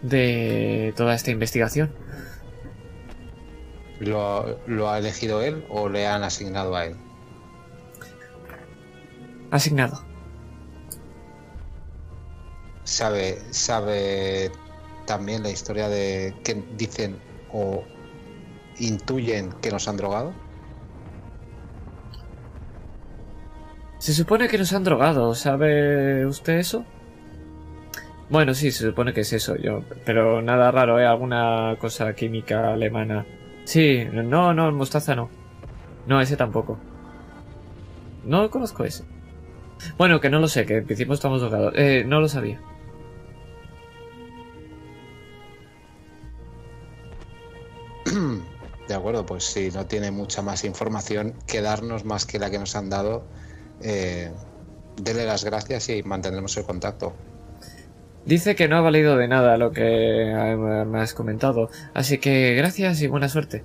[0.00, 1.92] de toda esta investigación.
[4.00, 6.96] ¿Lo, ¿Lo ha elegido él o le han asignado a él?
[9.50, 10.04] Asignado.
[12.84, 14.50] ¿Sabe, sabe
[15.06, 17.18] también la historia de que dicen
[17.52, 17.84] o
[18.78, 20.32] intuyen que nos han drogado?
[23.98, 26.84] Se supone que nos han drogado, ¿sabe usted eso?
[28.30, 29.82] Bueno, sí, se supone que es eso, yo.
[30.04, 31.06] Pero nada raro, ¿eh?
[31.06, 33.26] Alguna cosa química alemana.
[33.68, 35.28] Sí, no, no, mostaza no.
[36.06, 36.78] No, ese tampoco.
[38.24, 39.04] No conozco ese.
[39.98, 41.74] Bueno, que no lo sé, que en principio estamos drogados.
[41.76, 42.62] Eh, no lo sabía.
[48.88, 52.58] De acuerdo, pues si no tiene mucha más información que darnos más que la que
[52.58, 53.26] nos han dado,
[53.82, 54.32] eh,
[54.96, 57.12] dele las gracias y mantendremos el contacto.
[58.28, 59.82] Dice que no ha valido de nada lo que
[60.30, 60.56] eh,
[60.86, 61.70] me has comentado.
[61.94, 63.64] Así que gracias y buena suerte.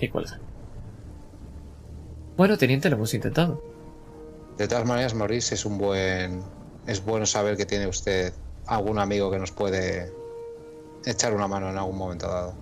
[0.00, 0.40] Y cuelga.
[2.38, 3.62] Bueno, teniente, lo hemos intentado.
[4.56, 6.42] De todas maneras, Maurice, es un buen.
[6.86, 8.32] Es bueno saber que tiene usted
[8.66, 10.10] algún amigo que nos puede
[11.04, 12.54] echar una mano en algún momento dado.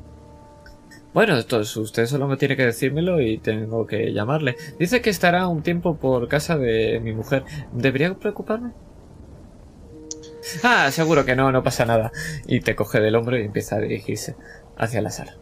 [1.13, 4.57] Bueno, esto es- usted solo me tiene que decírmelo y tengo que llamarle.
[4.79, 7.45] Dice que estará un tiempo por casa de mi mujer.
[7.73, 8.73] ¿Debería preocuparme?
[10.63, 12.13] Ah, seguro que no, no pasa nada.
[12.47, 14.37] Y te coge del hombro y empieza a dirigirse
[14.77, 15.37] hacia la sala.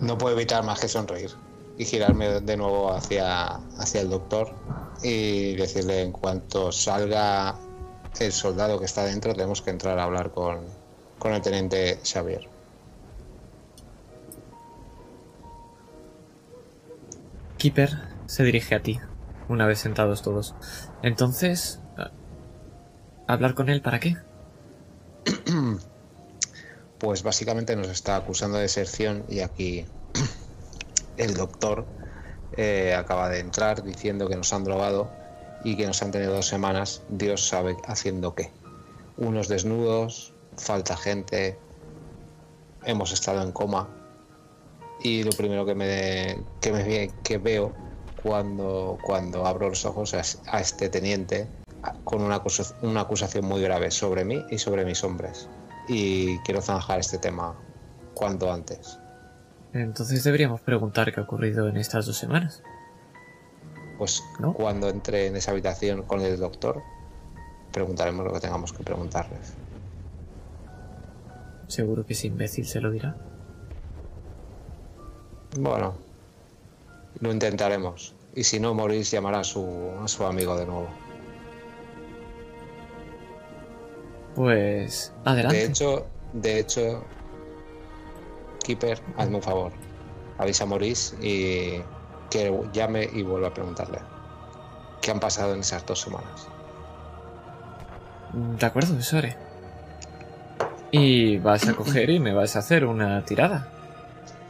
[0.00, 1.30] No puedo evitar más que sonreír
[1.78, 3.46] y girarme de nuevo hacia,
[3.78, 4.54] hacia el doctor
[5.02, 7.56] y decirle en cuanto salga
[8.18, 10.60] el soldado que está dentro tenemos que entrar a hablar con,
[11.18, 12.48] con el teniente Xavier.
[17.58, 17.90] Keeper
[18.26, 19.00] se dirige a ti,
[19.48, 20.54] una vez sentados todos.
[21.02, 21.80] Entonces,
[23.26, 24.16] ¿hablar con él para qué?
[26.98, 29.84] Pues básicamente nos está acusando de deserción y aquí
[31.18, 31.84] el doctor
[32.56, 35.10] eh, acaba de entrar diciendo que nos han drogado
[35.62, 38.50] y que nos han tenido dos semanas, Dios sabe haciendo qué.
[39.18, 41.58] Unos desnudos, falta gente,
[42.84, 43.90] hemos estado en coma
[45.02, 47.74] y lo primero que me, que me que veo
[48.26, 51.46] cuando, cuando abro los ojos a este teniente
[52.02, 52.42] con una,
[52.82, 55.48] una acusación muy grave sobre mí y sobre mis hombres
[55.86, 57.54] y quiero zanjar este tema
[58.14, 58.98] cuanto antes.
[59.72, 62.62] Entonces deberíamos preguntar qué ha ocurrido en estas dos semanas.
[63.96, 64.52] Pues ¿No?
[64.52, 66.82] cuando entre en esa habitación con el doctor,
[67.72, 69.54] preguntaremos lo que tengamos que preguntarles.
[71.68, 73.16] Seguro que ese imbécil se lo dirá.
[75.58, 75.94] Bueno,
[77.20, 78.15] lo intentaremos.
[78.36, 80.88] Y si no, Maurice llamará a su, a su amigo de nuevo.
[84.34, 85.56] Pues adelante.
[85.56, 87.02] De hecho, de hecho,
[88.62, 89.72] Keeper, hazme un favor.
[90.36, 91.82] Avisa a Maurice y
[92.28, 94.00] que llame y vuelva a preguntarle.
[95.00, 96.46] ¿Qué han pasado en esas dos semanas?
[98.58, 99.34] De acuerdo, eso haré.
[100.90, 103.75] Y vas a coger y me vas a hacer una tirada.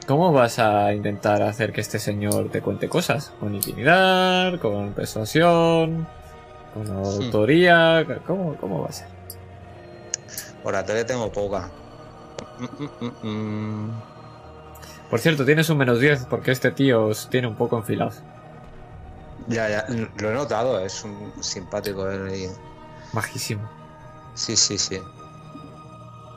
[0.06, 3.32] ¿Cómo vas a intentar hacer que este señor te cuente cosas?
[3.40, 4.60] ¿Con intimidar?
[4.60, 6.06] ¿Con persuasión?
[6.74, 8.06] ¿Con autoría?
[8.26, 9.08] ¿Cómo, cómo va a ser?
[10.62, 11.70] Oratoria tengo poca.
[12.58, 13.26] Mm, mm,
[13.86, 14.02] mm.
[15.10, 18.22] Por cierto, tienes un menos 10 porque este tío os tiene un poco enfilados.
[19.48, 22.48] Ya, ya, lo he notado, es un simpático él y-
[23.12, 23.68] Majísimo.
[24.34, 25.00] Sí, sí, sí.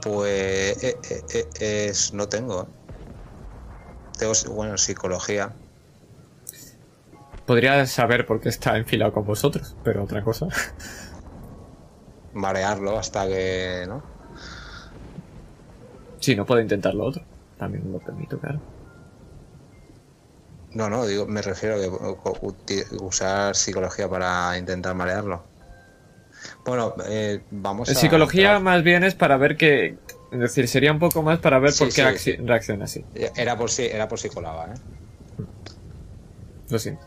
[0.01, 2.67] Pues eh, eh, eh, es, no tengo.
[4.19, 5.53] Tengo, bueno, psicología.
[7.45, 10.47] Podría saber por qué está enfilado con vosotros, pero otra cosa.
[12.33, 14.03] Marearlo hasta que, ¿no?
[16.19, 17.23] Sí, no puedo intentar lo otro.
[17.57, 18.59] También lo permito, claro.
[20.73, 25.43] No, no, digo, me refiero a que usar psicología para intentar marearlo.
[26.65, 27.95] Bueno, eh, vamos a...
[27.95, 28.61] Psicología entrar.
[28.61, 29.97] más bien es para ver que...
[30.31, 32.35] Es decir, sería un poco más para ver Sí, por qué sí, acci- sí.
[32.37, 33.05] reacciona así.
[33.35, 34.79] Era por si, era por si colaba, ¿eh?
[36.69, 37.05] Lo siento.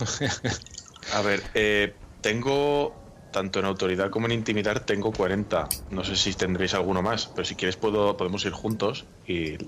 [1.12, 2.94] A ver, eh, tengo
[3.30, 5.68] tanto en autoridad como en intimidar tengo 40.
[5.90, 9.58] No sé si tendréis alguno más, pero si quieres puedo, podemos ir juntos y, y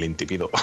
[0.00, 0.50] le intimido.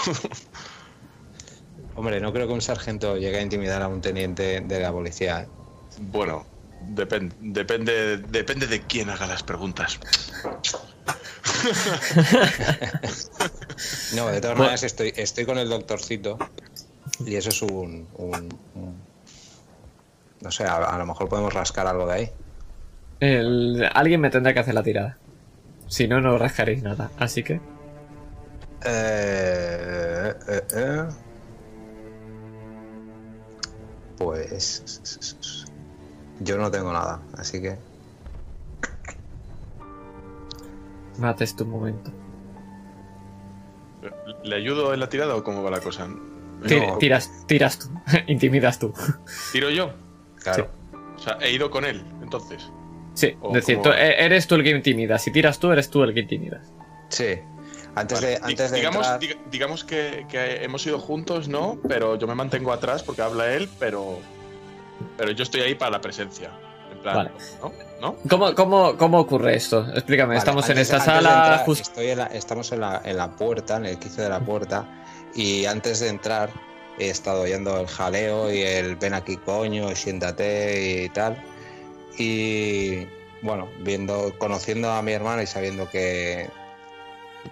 [1.96, 5.42] Hombre, no creo que un sargento llegue a intimidar a un teniente de la policía.
[5.42, 5.50] ¿eh?
[5.98, 6.46] bueno,
[6.80, 10.00] depende, depende, depende de quién haga las preguntas.
[14.16, 16.38] No, de todas maneras estoy, estoy con el doctorcito
[17.26, 18.08] y eso es un...
[18.16, 19.14] un- un-
[20.42, 22.30] no sé, a, a lo mejor podemos rascar algo de ahí.
[23.22, 25.18] El- Alguien me tendrá que hacer la tirada.
[25.88, 27.12] Si no, no rascaréis nada.
[27.18, 27.62] Así que...
[28.86, 31.04] Eh, eh, eh.
[34.18, 35.64] Pues...
[36.42, 37.78] Yo no tengo nada, así que...
[41.18, 42.12] Mates tu momento.
[44.44, 46.08] ¿Le ayudo en la tirada o cómo va la cosa?
[46.08, 46.98] No.
[46.98, 47.88] Tiras, tiras tú.
[48.28, 48.94] Intimidas tú.
[49.52, 49.92] ¿Tiro yo?
[50.42, 50.70] Claro.
[51.16, 52.70] O sea, he ido con él, entonces.
[53.14, 55.24] Sí, es decir, tú- e- eres tú el que intimidas.
[55.24, 56.74] Si tiras tú, eres tú el que intimidas.
[57.10, 57.40] Sí.
[57.96, 61.78] Antes Vale, de, antes de digamos, entrar- diga- digamos que, que hemos ido juntos, ¿no?
[61.88, 64.20] Pero yo me mantengo atrás porque habla él, pero
[65.18, 66.50] pero yo estoy ahí para la presencia.
[67.06, 67.32] En plan, Vale.
[67.62, 67.74] ¿no?
[68.00, 68.16] ¿No?
[68.30, 69.86] ¿Cómo, cómo, cómo ocurre esto?
[69.94, 70.30] Explícame.
[70.30, 71.18] Vale, Estamos en esta sala.
[71.30, 74.30] entrar, justo estoy en la- estamos en la, en la puerta, en el quicio de
[74.30, 74.86] la puerta,
[75.36, 76.50] y antes de entrar
[77.00, 81.42] he estado oyendo el jaleo y el ven aquí coño y siéntate y tal.
[82.18, 83.06] Y
[83.42, 86.50] bueno, viendo, conociendo a mi hermana y sabiendo que,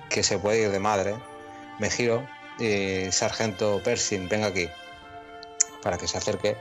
[0.10, 1.16] que se puede ir de madre,
[1.80, 2.26] me giro
[2.60, 4.68] y sargento Pershing, venga aquí,
[5.82, 6.56] para que se acerque.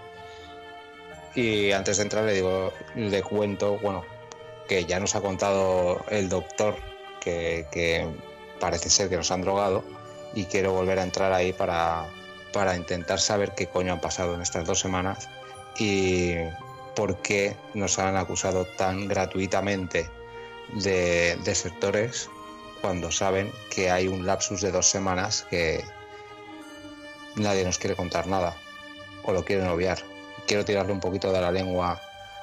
[1.35, 4.05] Y antes de entrar le digo, le cuento, bueno,
[4.69, 6.77] que ya nos ha contado el doctor
[7.21, 8.09] que,
[8.59, 9.85] parece ser que nos han drogado
[10.35, 12.07] y quiero volver a entrar ahí para,
[12.53, 15.29] para intentar saber qué coño han pasado en estas dos semanas
[15.79, 16.35] y
[16.95, 20.09] por qué nos han acusado tan gratuitamente
[20.75, 22.29] de desertores
[22.81, 25.85] cuando saben que hay un lapsus de dos semanas que
[27.37, 28.57] nadie nos quiere contar nada
[29.23, 30.10] o lo quieren obviar.
[30.51, 32.01] Quiero tirarle un poquito de la lengua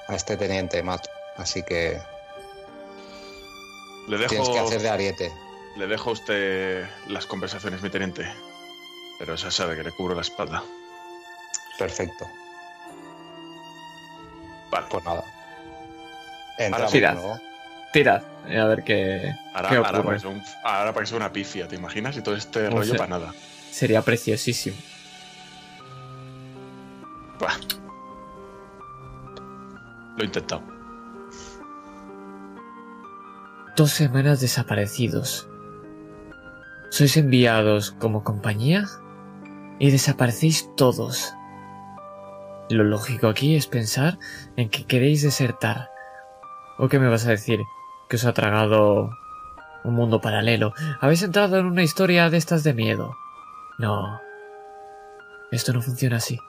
[0.08, 1.99] a este teniente Matt, así que
[4.08, 5.34] Le dejo, tienes que hacer de ariete.
[5.76, 8.26] le dejo a usted las conversaciones, mi teniente.
[9.20, 10.64] Pero ya sabe que le cubro la espalda.
[11.78, 12.26] Perfecto.
[14.72, 14.88] Vale.
[14.89, 15.24] Pues nada.
[16.60, 17.14] Entramos, tirad.
[17.16, 17.38] ¿no?
[17.91, 18.24] Tirad.
[18.45, 22.16] A ver qué, Ahora, qué ahora, parece un- ahora parece una pifia, ¿te imaginas?
[22.16, 23.34] Y todo este O rollo para nada.
[23.70, 24.78] Sería preciosísimo.
[27.38, 27.58] Buah.
[30.18, 30.63] Lo he intentado.
[33.76, 35.47] Dos semanas desaparecidos.
[36.89, 38.86] Sois enviados como compañía
[39.78, 41.34] y desaparecéis todos.
[42.70, 44.18] Lo lógico aquí es pensar
[44.55, 45.89] en que queréis desertar.
[46.80, 47.59] ¿O qué me vas a decir?
[48.09, 49.11] Que os ha tragado
[49.84, 50.74] un mundo paralelo.
[50.99, 53.15] Habéis entrado en una historia de estas de miedo.
[53.78, 54.20] No.
[55.51, 56.39] Esto no funciona así.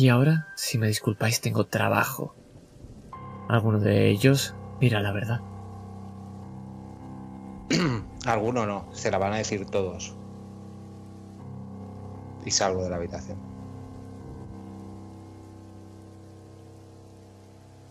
[0.00, 2.34] Y ahora, si me disculpáis, tengo trabajo.
[3.50, 5.42] Alguno de ellos dirá la verdad.
[8.24, 10.16] Alguno no, se la van a decir todos.
[12.46, 13.36] Y salgo de la habitación.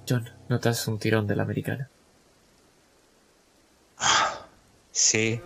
[0.10, 1.92] John, notas un tirón de la americana.
[4.90, 5.40] Sí,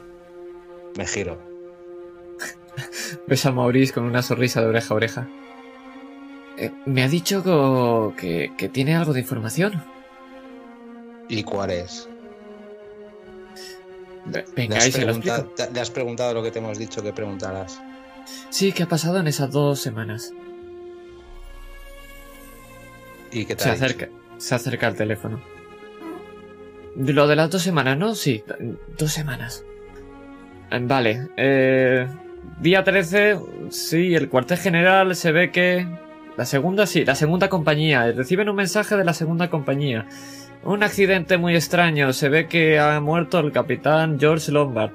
[0.97, 1.37] me giro.
[3.27, 5.27] Ves a Maurice con una sonrisa de oreja a oreja.
[6.57, 9.83] Eh, me ha dicho que, que tiene algo de información.
[11.27, 12.07] ¿Y cuál es?
[14.25, 17.01] Ve- ¿Le Venga, ahí se lo te- le has preguntado lo que te hemos dicho
[17.01, 17.79] que preguntarás?
[18.49, 20.31] Sí, ¿qué ha pasado en esas dos semanas?
[23.31, 23.85] ¿Y qué te Se ha dicho?
[23.85, 25.41] acerca, se acerca al teléfono.
[26.95, 28.13] Lo de las dos semanas, ¿no?
[28.13, 28.43] Sí,
[28.97, 29.65] dos semanas.
[30.71, 32.07] Eh, Vale, eh,
[32.59, 33.39] día 13,
[33.71, 35.87] sí, el cuartel general se ve que...
[36.37, 38.11] La segunda, sí, la segunda compañía.
[38.11, 40.07] Reciben un mensaje de la segunda compañía.
[40.63, 42.11] Un accidente muy extraño.
[42.13, 44.91] Se ve que ha muerto el capitán George Lombard.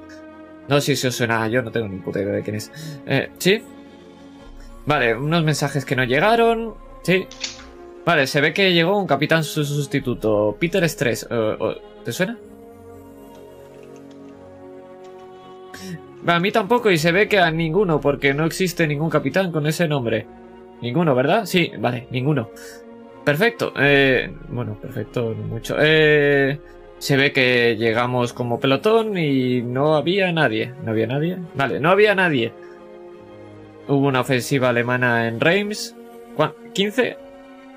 [0.67, 2.71] No sé si os suena, yo no tengo ni puta idea de quién es.
[3.05, 3.63] Eh, ¿sí?
[4.85, 6.75] Vale, unos mensajes que no llegaron.
[7.03, 7.25] Sí,
[8.05, 11.27] Vale, se ve que llegó un capitán su sustituto, Peter Stress.
[11.29, 12.37] eh, eh, ¿Te suena?
[16.25, 19.67] A mí tampoco y se ve que a ninguno, porque no existe ningún capitán con
[19.67, 20.25] ese nombre.
[20.81, 21.45] Ninguno, ¿verdad?
[21.45, 22.49] Sí, vale, ninguno.
[23.25, 23.73] Perfecto.
[23.77, 25.75] Eh, bueno, perfecto, no mucho.
[25.79, 26.59] Eh,
[26.97, 30.73] se ve que llegamos como pelotón y no había nadie.
[30.83, 31.37] ¿No había nadie?
[31.55, 32.51] Vale, no había nadie.
[33.87, 35.95] Hubo una ofensiva alemana en Reims.
[36.35, 37.17] ¿Cuán- ¿15?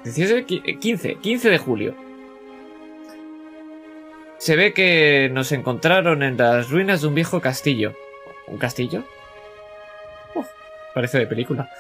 [0.04, 1.94] 17, qui- 15, 15 de julio.
[4.38, 7.94] Se ve que nos encontraron en las ruinas de un viejo castillo.
[8.48, 9.04] ¿Un castillo?
[10.34, 10.46] Uf,
[10.94, 11.70] parece de película.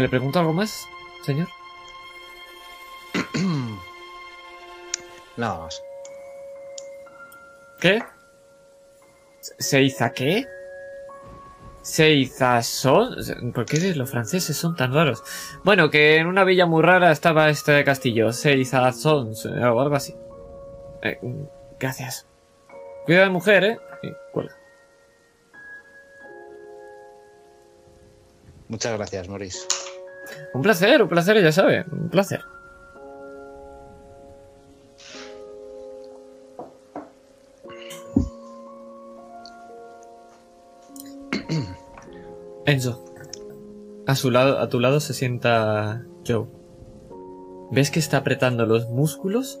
[0.00, 0.88] Le pregunto algo más,
[1.24, 1.48] señor?
[5.36, 5.82] Nada más.
[7.80, 8.02] ¿Qué?
[9.40, 10.46] ¿Seiza qué?
[11.82, 13.14] Seiza son...
[13.54, 15.22] ¿Por qué los franceses son tan raros?
[15.62, 18.32] Bueno, que en una villa muy rara estaba este castillo.
[18.32, 19.34] Seiza son...
[19.46, 20.16] o algo así.
[21.02, 21.20] Eh,
[21.78, 22.26] gracias.
[23.04, 23.78] Cuida de mujer, ¿eh?
[24.02, 24.56] Y cuelga.
[28.68, 29.60] Muchas gracias, Maurice.
[30.56, 31.84] Un placer, un placer, ya sabe.
[31.92, 32.40] Un placer.
[42.64, 43.04] Enzo.
[44.06, 46.46] A su lado, a tu lado se sienta Joe.
[47.70, 49.60] ¿Ves que está apretando los músculos?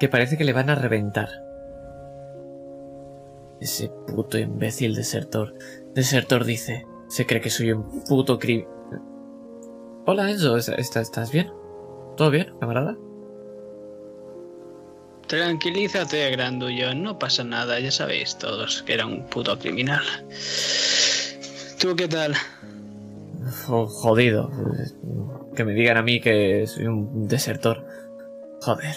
[0.00, 1.28] Que parece que le van a reventar.
[3.60, 5.54] Ese puto imbécil desertor.
[5.94, 6.84] Desertor dice.
[7.06, 8.66] Se cree que soy un puto cri...
[10.06, 11.52] Hola Enzo, ¿est- est- ¿estás bien?
[12.16, 12.96] ¿Todo bien, camarada?
[15.26, 20.04] Tranquilízate, grandullón, no pasa nada, ya sabéis todos que era un puto criminal.
[21.80, 22.34] ¿Tú qué tal?
[23.68, 24.50] Oh, jodido.
[25.56, 27.84] Que me digan a mí que soy un desertor.
[28.62, 28.94] Joder.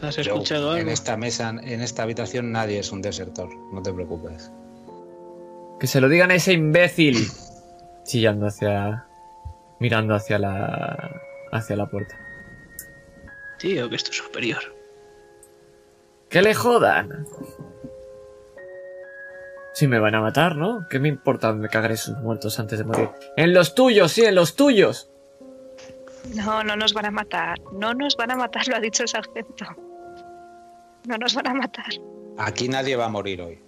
[0.00, 0.90] ¿Has escuchado En algo?
[0.90, 3.48] esta mesa, en esta habitación, nadie es un desertor.
[3.72, 4.50] No te preocupes.
[5.78, 7.26] Que se lo digan a ese imbécil.
[8.04, 9.06] Chillando hacia...
[9.80, 11.20] Mirando hacia la...
[11.52, 12.18] Hacia la puerta.
[13.58, 14.60] Tío, que es tu superior.
[16.28, 17.26] ¡Que le jodan!
[19.74, 20.86] Si me van a matar, ¿no?
[20.88, 23.10] ¿Qué me importa me cagaré sus muertos antes de morir?
[23.36, 25.10] ¡En los tuyos, sí, en los tuyos!
[26.34, 27.60] No, no nos van a matar.
[27.72, 29.66] No nos van a matar, lo ha dicho el sargento.
[31.06, 31.86] No nos van a matar.
[32.38, 33.65] Aquí nadie va a morir hoy.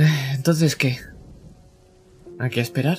[0.34, 0.98] Entonces, ¿qué?
[2.38, 2.98] ¿Hay que esperar?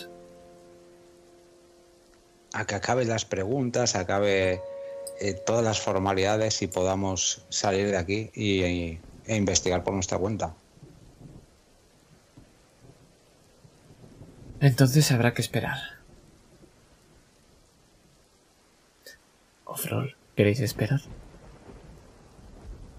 [2.53, 4.61] A que acaben las preguntas, acabe
[5.19, 10.17] eh, todas las formalidades y podamos salir de aquí y, y- e investigar por nuestra
[10.17, 10.53] cuenta.
[14.59, 15.77] Entonces habrá que esperar.
[19.65, 21.01] Offroll, ¿queréis esperar?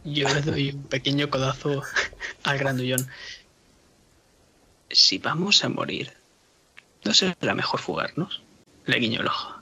[0.05, 1.83] Yo le doy un pequeño codazo
[2.45, 3.07] al grandullón.
[4.93, 6.11] Si vamos a morir,
[7.05, 8.43] ¿no será mejor fugarnos?
[8.87, 9.55] Le guiño el ojo.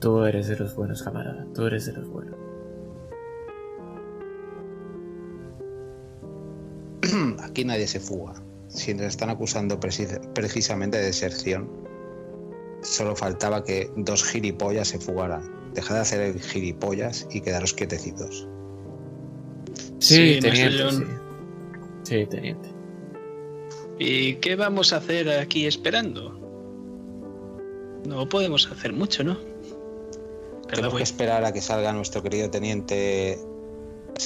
[0.00, 1.44] Tú eres de los buenos, camarada.
[1.54, 2.36] Tú eres de los buenos.
[7.42, 8.34] Aquí nadie se fuga.
[8.68, 11.68] Si nos están acusando preci- precisamente de deserción,
[12.82, 15.72] solo faltaba que dos gilipollas se fugaran.
[15.74, 18.46] Dejad de hacer el gilipollas y quedaros quietecitos.
[19.98, 21.04] Sí, Sí, teniente, sí.
[22.08, 22.68] Sí, teniente.
[23.98, 26.32] ¿Y qué vamos a hacer aquí esperando?
[28.06, 29.36] No podemos hacer mucho, ¿no?
[30.70, 33.38] Tenemos que esperar a que salga nuestro querido teniente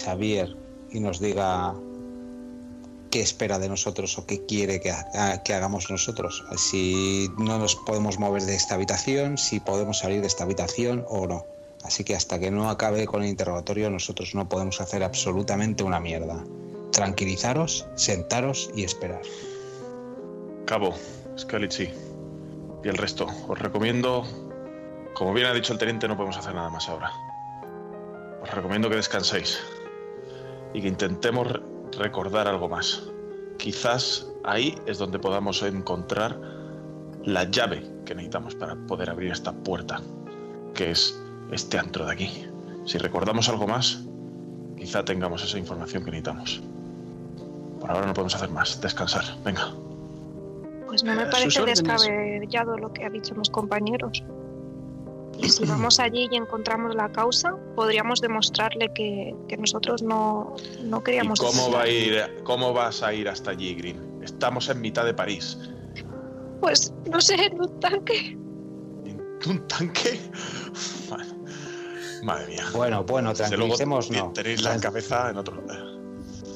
[0.04, 0.56] Xavier
[0.90, 1.74] y nos diga
[3.10, 6.44] qué espera de nosotros o qué quiere que, ha- que hagamos nosotros.
[6.56, 11.26] Si no nos podemos mover de esta habitación, si podemos salir de esta habitación o
[11.26, 11.44] no.
[11.84, 15.98] Así que hasta que no acabe con el interrogatorio nosotros no podemos hacer absolutamente una
[16.00, 16.44] mierda.
[16.92, 19.22] Tranquilizaros, sentaros y esperar.
[20.66, 20.94] Cabo,
[21.38, 21.88] Scalici
[22.84, 23.26] y el resto.
[23.48, 24.24] Os recomiendo,
[25.14, 27.10] como bien ha dicho el teniente, no podemos hacer nada más ahora.
[28.42, 29.58] Os recomiendo que descanséis
[30.74, 31.60] y que intentemos re-
[31.98, 33.02] recordar algo más.
[33.58, 36.38] Quizás ahí es donde podamos encontrar
[37.24, 40.00] la llave que necesitamos para poder abrir esta puerta,
[40.74, 41.18] que es
[41.52, 42.46] este antro de aquí.
[42.84, 44.02] Si recordamos algo más,
[44.76, 46.62] quizá tengamos esa información que necesitamos.
[47.82, 48.80] Por ahora no podemos hacer más.
[48.80, 49.24] Descansar.
[49.44, 49.74] Venga.
[50.86, 54.22] Pues no me parece descabellado lo que han dicho mis compañeros.
[55.38, 60.98] Y si vamos allí y encontramos la causa, podríamos demostrarle que, que nosotros no, no
[60.98, 61.40] ¿Y queríamos...
[61.40, 64.22] cómo va a ir, cómo vas a ir hasta allí, Green?
[64.22, 65.58] Estamos en mitad de París.
[66.60, 68.38] Pues no sé, en un tanque.
[69.04, 70.20] ¿En un tanque?
[72.22, 72.64] Madre, mía.
[72.72, 74.08] Bueno, bueno, tranquilicémonos.
[74.34, 75.91] tenéis la cabeza en otro lugar.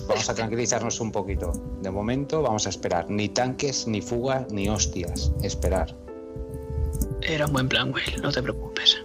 [0.09, 1.53] Vamos a tranquilizarnos un poquito.
[1.83, 3.11] De momento vamos a esperar.
[3.11, 5.33] Ni tanques, ni fuga, ni hostias.
[5.43, 5.97] Esperar.
[7.23, 8.99] Era un buen plan, Will, no te preocupes.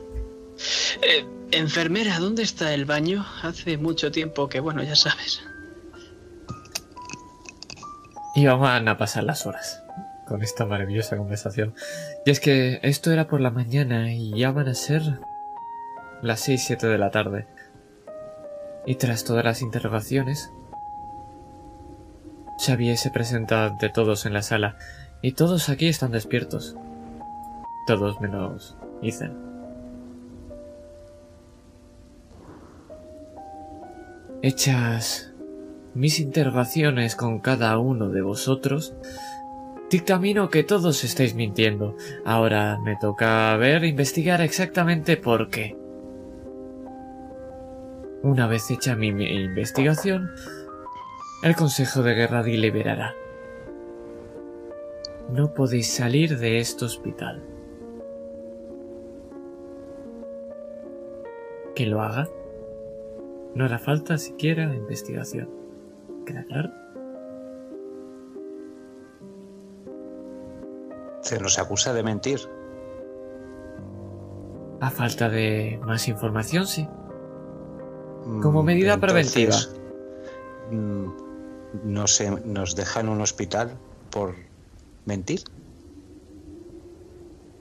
[1.02, 3.26] Eh, enfermera, ¿dónde está el baño?
[3.42, 5.42] Hace mucho tiempo que, bueno, ya sabes.
[8.36, 9.82] Y van a pasar las horas
[10.28, 11.74] con esta maravillosa conversación.
[12.26, 15.02] Y es que esto era por la mañana y ya van a ser
[16.22, 17.48] las 6-7 de la tarde.
[18.86, 20.50] Y tras todas las interrogaciones,
[22.62, 24.78] Xavier se presenta ante todos en la sala
[25.24, 26.76] y todos aquí están despiertos.
[27.88, 29.36] Todos menos Ethan.
[34.44, 35.34] Hechas
[35.96, 38.94] mis interrogaciones con cada uno de vosotros,
[39.90, 41.96] dictamino que todos estáis mintiendo.
[42.26, 45.76] Ahora me toca ver, investigar exactamente por qué.
[48.22, 50.30] Una vez hecha mi mi investigación,
[51.44, 53.16] el Consejo de Guerra deliberará.
[55.32, 57.42] No podéis salir de este hospital.
[61.76, 62.28] Que lo haga.
[63.56, 65.50] No hará falta siquiera investigación.
[66.26, 66.70] ¿Queda claro?
[71.22, 72.40] Se nos acusa de mentir.
[74.80, 76.88] A falta de más información, sí.
[78.42, 79.56] Como Mm, medida preventiva.
[81.84, 83.78] No se nos deja en un hospital
[84.10, 84.36] por
[85.06, 85.44] mentir.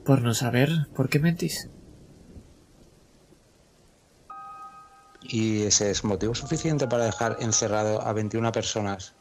[0.05, 1.69] Por no saber por qué mentís.
[5.21, 9.13] Y ese es motivo suficiente para dejar encerrado a 21 personas.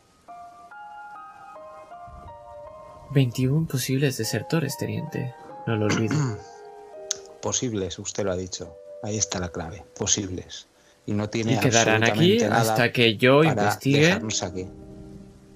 [3.13, 5.35] 21 posibles desertores, teniente.
[5.67, 6.17] No lo olvide.
[7.43, 8.75] Posibles, usted lo ha dicho.
[9.03, 9.85] Ahí está la clave.
[9.97, 10.69] Posibles.
[11.07, 14.69] Y no tiene Y quedarán aquí nada hasta que yo investigue aquí.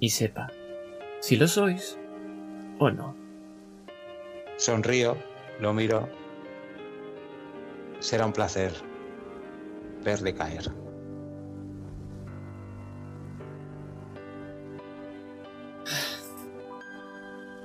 [0.05, 0.52] Y sepa
[1.20, 1.98] si lo sois
[2.78, 3.16] o no.
[4.59, 5.16] Sonrío,
[5.60, 6.10] lo miro.
[8.01, 8.74] Será un placer
[10.05, 10.70] verle caer.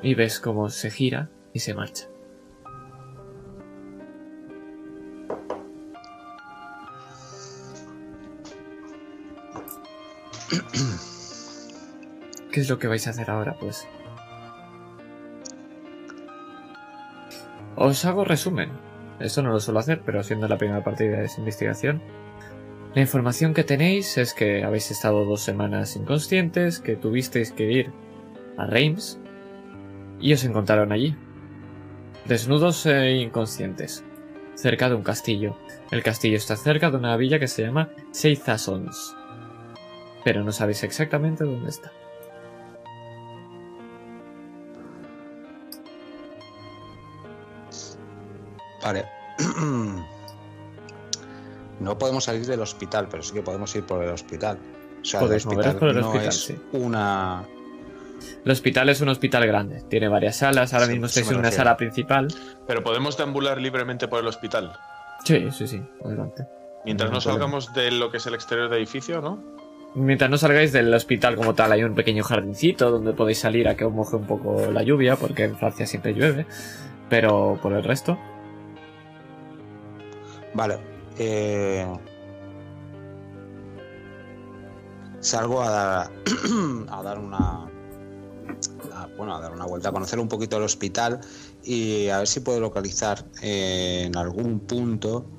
[0.02, 2.08] Y ves cómo se gira y se marcha.
[12.52, 13.88] ¿Qué es lo que vais a hacer ahora, pues?
[17.76, 18.72] Os hago resumen.
[19.20, 22.02] Esto no lo suelo hacer, pero siendo la primera partida de esa investigación.
[22.96, 27.92] La información que tenéis es que habéis estado dos semanas inconscientes, que tuvisteis que ir
[28.58, 29.20] a Reims
[30.20, 31.16] y os encontraron allí.
[32.26, 34.04] Desnudos e inconscientes,
[34.56, 35.56] cerca de un castillo.
[35.92, 39.16] El castillo está cerca de una villa que se llama Seizasons,
[40.24, 41.92] pero no sabéis exactamente dónde está.
[48.90, 49.06] Vale.
[51.80, 54.60] No podemos salir del hospital, pero sí que podemos ir por el hospital.
[55.02, 56.60] O sea, Podéis el moveros por el no hospital, es sí.
[56.74, 57.46] una.
[58.44, 61.52] El hospital es un hospital grande, tiene varias salas, ahora Sí, mismo estáis en una
[61.52, 62.28] sala principal.
[62.68, 64.74] Pero podemos deambular libremente por el hospital.
[65.24, 66.46] Sí, sí, sí, adelante.
[66.84, 69.42] Mientras No no salgamos de lo que es el exterior del edificio, ¿no?
[69.96, 73.76] Mientras no salgáis del hospital como tal, hay un pequeño jardincito donde podéis salir a
[73.78, 76.46] que os moje un poco la lluvia, porque en Francia siempre llueve.
[77.10, 78.20] Pero por el resto,
[80.54, 80.80] Vale.
[81.18, 81.86] eh,
[85.20, 86.12] salgo a dar,
[86.90, 87.66] a dar una.
[88.94, 91.20] a- bueno, a dar una vuelta, a conocer un poquito el hospital
[91.64, 95.30] y a ver si puedo localizar eh, en algún punto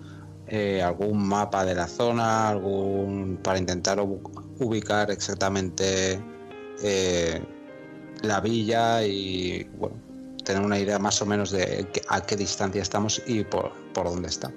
[0.46, 6.20] eh, algún mapa de la zona, algún para intentar ubicar exactamente
[8.22, 9.96] la villa y bueno,
[10.44, 14.28] tener una idea más o menos de a qué distancia estamos y por, por dónde
[14.28, 14.50] está,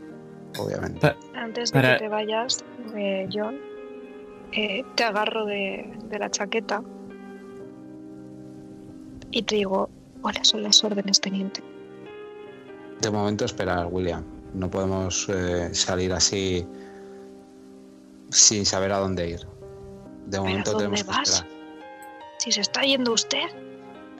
[0.59, 0.99] obviamente.
[0.99, 2.63] Pa- Antes de Para- que te vayas,
[2.95, 3.57] eh, John,
[4.51, 6.81] eh, te agarro de, de la chaqueta
[9.31, 9.89] y te digo,
[10.21, 11.61] ¿cuáles son las órdenes, teniente?
[13.01, 14.23] De momento esperar, William.
[14.53, 16.65] No podemos eh, salir así
[18.29, 19.39] sin saber a dónde ir.
[20.27, 21.29] De momento ¿a dónde tenemos que vas?
[21.29, 21.53] esperar.
[22.37, 23.45] Si se está yendo usted,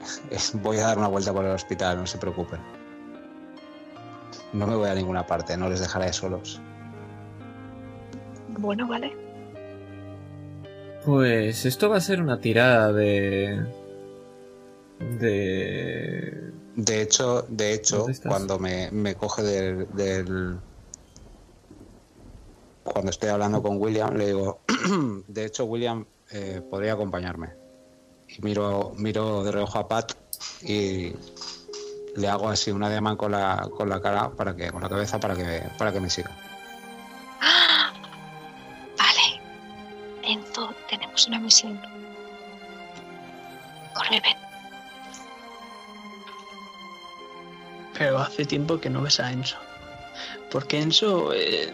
[0.54, 2.60] Voy a dar una vuelta por el hospital, no se preocupen.
[4.52, 6.60] No me voy a ninguna parte, no les dejaré solos.
[8.58, 9.12] bueno, vale.
[11.04, 13.64] pues esto va a ser una tirada de.
[15.18, 16.52] de.
[16.76, 20.58] De hecho, de hecho, cuando me, me coge del, del-
[22.82, 24.60] Cuando estoy hablando con William, le digo,
[25.28, 27.50] de hecho, William eh, podría acompañarme.
[28.28, 30.12] Y miro, miro de reojo a Pat
[30.62, 31.12] y
[32.16, 35.18] le hago así un ademán con la, con la cara para que, con la cabeza
[35.18, 36.30] para que, para que me siga.
[37.40, 37.92] ¡Ah!
[38.98, 39.40] Vale.
[40.22, 41.80] Enzo, tenemos una misión.
[43.94, 44.36] Corre, ven.
[47.96, 49.56] Pero hace tiempo que no ves a Enzo.
[50.50, 51.72] Porque Enzo eh,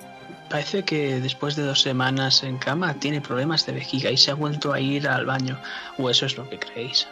[0.48, 4.34] parece que después de dos semanas en cama tiene problemas de vejiga y se ha
[4.34, 5.58] vuelto a ir al baño.
[5.98, 7.06] O eso es lo que creéis.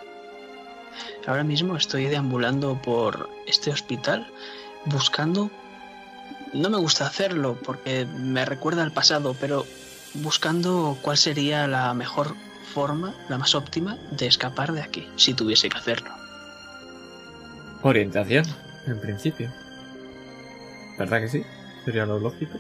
[1.28, 4.26] Ahora mismo estoy deambulando por este hospital
[4.86, 5.50] buscando...
[6.55, 9.66] No me gusta hacerlo porque me recuerda al pasado, pero
[10.14, 12.34] buscando cuál sería la mejor
[12.72, 16.10] forma, la más óptima de escapar de aquí, si tuviese que hacerlo.
[17.82, 18.46] orientación,
[18.86, 19.52] en principio.
[20.98, 21.42] ¿Verdad que sí?
[21.84, 22.59] Sería lo lógico.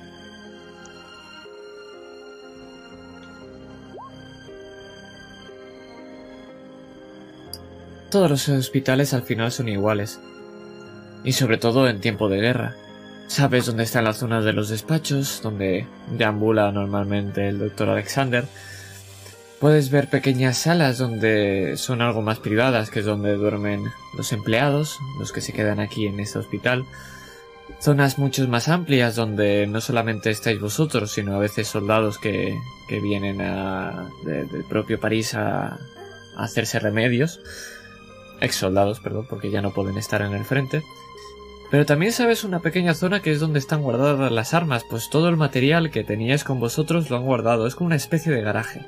[8.10, 10.20] Todos los hospitales al final son iguales.
[11.24, 12.74] Y sobre todo en tiempo de guerra.
[13.26, 15.86] Sabes dónde están las zonas de los despachos, donde
[16.16, 18.46] deambula normalmente el doctor Alexander.
[19.60, 23.84] Puedes ver pequeñas salas donde son algo más privadas, que es donde duermen
[24.16, 26.86] los empleados, los que se quedan aquí en este hospital.
[27.80, 32.56] Zonas mucho más amplias donde no solamente estáis vosotros, sino a veces soldados que,
[32.88, 35.78] que vienen a, de- del propio París a
[36.36, 37.40] hacerse remedios.
[38.40, 40.82] Ex soldados, perdón, porque ya no pueden estar en el frente.
[41.70, 45.28] Pero también sabes una pequeña zona que es donde están guardadas las armas, pues todo
[45.28, 47.66] el material que teníais con vosotros lo han guardado.
[47.66, 48.86] Es como una especie de garaje.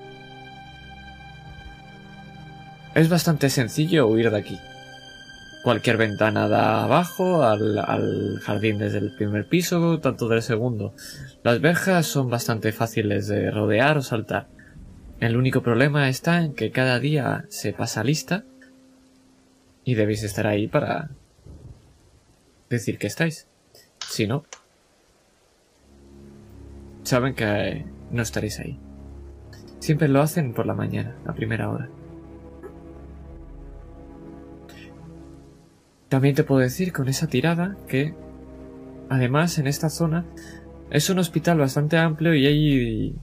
[2.95, 4.59] Es bastante sencillo huir de aquí.
[5.63, 10.95] Cualquier ventana da abajo, al, al jardín desde el primer piso, tanto del segundo.
[11.43, 14.49] Las verjas son bastante fáciles de rodear o saltar.
[15.21, 18.45] El único problema está en que cada día se pasa lista
[19.91, 21.11] y debéis estar ahí para
[22.69, 23.49] decir que estáis.
[24.09, 24.45] Si no,
[27.03, 28.79] saben que no estaréis ahí.
[29.81, 31.89] Siempre lo hacen por la mañana, a primera hora.
[36.09, 38.15] También te puedo decir con esa tirada que,
[39.09, 40.25] además, en esta zona
[40.91, 43.17] es un hospital bastante amplio y hay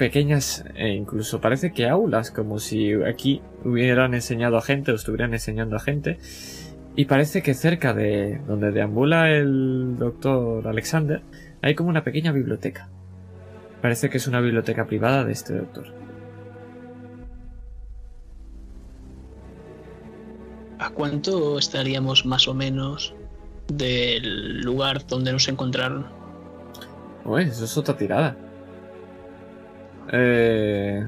[0.00, 5.34] pequeñas, e incluso parece que aulas, como si aquí hubieran enseñado a gente o estuvieran
[5.34, 6.18] enseñando a gente.
[6.96, 11.20] Y parece que cerca de donde deambula el doctor Alexander
[11.60, 12.88] hay como una pequeña biblioteca.
[13.82, 15.88] Parece que es una biblioteca privada de este doctor.
[20.78, 23.14] ¿A cuánto estaríamos más o menos
[23.68, 26.06] del lugar donde nos encontraron?
[27.26, 28.34] Uy, eso es otra tirada.
[30.12, 31.06] Eh,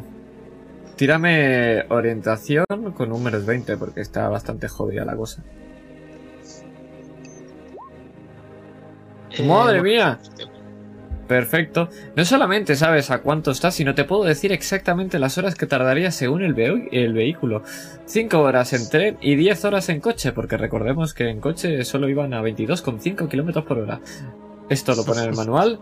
[0.97, 2.65] tírame orientación
[2.97, 5.43] con números 20 porque está bastante jodida la cosa.
[9.31, 10.19] Eh, ¡Madre mía!
[11.33, 11.89] Perfecto.
[12.15, 16.11] No solamente sabes a cuánto estás, sino te puedo decir exactamente las horas que tardaría
[16.11, 17.63] según el, vehículo.
[18.05, 22.11] 5 horas en tren y 10 horas en coche, porque recordemos que en coche solo
[22.11, 24.01] iban a 22,5 kilómetros por hora.
[24.69, 25.81] Esto lo pone en el manual.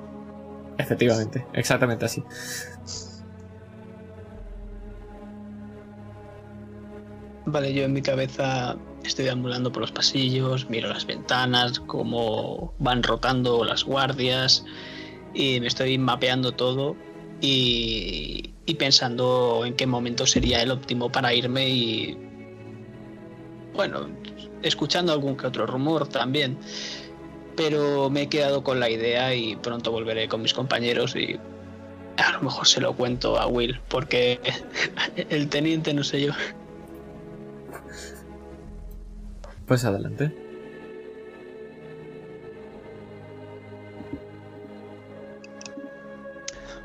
[0.80, 2.24] Efectivamente, exactamente así.
[7.46, 13.02] Vale, yo en mi cabeza estoy ambulando por los pasillos, miro las ventanas, cómo van
[13.02, 14.64] rotando las guardias
[15.34, 16.96] y me estoy mapeando todo
[17.40, 22.18] y, y, pensando en qué momento sería el óptimo para irme y
[23.74, 24.08] bueno,
[24.62, 26.58] escuchando algún que otro rumor también.
[27.56, 31.38] Pero me he quedado con la idea y pronto volveré con mis compañeros y
[32.16, 34.40] a lo mejor se lo cuento a Will, porque
[35.16, 36.32] el teniente no sé yo.
[39.66, 40.32] Pues adelante.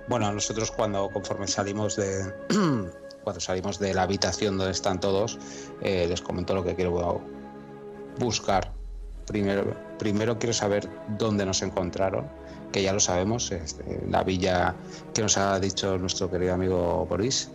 [0.08, 2.32] Bueno, nosotros cuando conforme salimos de
[3.24, 5.40] cuando salimos de la habitación donde están todos,
[5.82, 7.22] eh, les comento lo que quiero
[8.20, 8.72] buscar.
[9.26, 12.28] Primero, primero quiero saber dónde nos encontraron,
[12.72, 14.76] que ya lo sabemos, este, la villa
[15.14, 17.52] que nos ha dicho nuestro querido amigo Boris.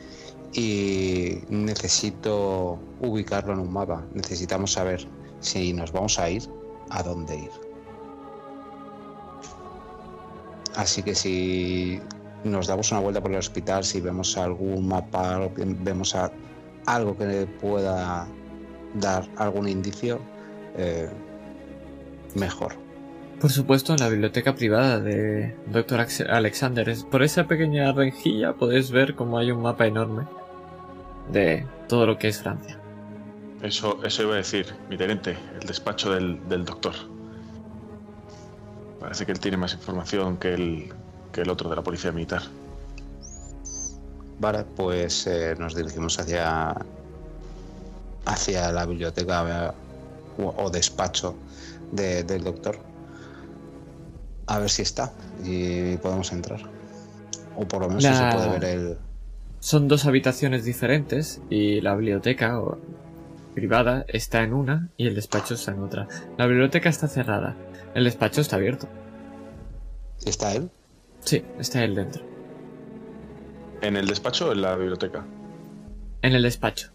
[0.52, 4.04] Y necesito ubicarlo en un mapa.
[4.14, 5.06] Necesitamos saber
[5.38, 6.42] si nos vamos a ir,
[6.90, 7.50] a dónde ir.
[10.76, 12.00] Así que si
[12.44, 16.32] nos damos una vuelta por el hospital, si vemos algún mapa, vemos a,
[16.86, 18.26] algo que pueda
[18.94, 20.20] dar algún indicio,
[20.76, 21.08] eh,
[22.34, 22.74] mejor.
[23.40, 26.06] Por supuesto, en la biblioteca privada de Dr.
[26.28, 30.26] Alexander, por esa pequeña rejilla podéis ver cómo hay un mapa enorme
[31.32, 32.78] de todo lo que es Francia.
[33.62, 36.94] Eso, eso iba a decir, mi teniente, el despacho del, del doctor.
[39.00, 40.92] Parece que él tiene más información que el,
[41.32, 42.42] que el otro de la policía militar.
[44.38, 46.74] Vale, pues eh, nos dirigimos hacia
[48.26, 49.74] hacia la biblioteca
[50.38, 51.34] o, o despacho
[51.92, 52.78] de- del doctor.
[54.46, 55.12] A ver si está
[55.44, 56.60] y podemos entrar.
[57.56, 58.98] O por lo menos si se puede ver el.
[59.60, 62.78] Son dos habitaciones diferentes y la biblioteca o-
[63.54, 66.08] privada está en una y el despacho está en otra.
[66.38, 67.56] La biblioteca está cerrada,
[67.94, 68.88] el despacho está abierto.
[70.24, 70.70] ¿Está él?
[71.20, 72.24] Sí, está él dentro.
[73.82, 75.24] ¿En el despacho o en la biblioteca?
[76.22, 76.90] En el despacho.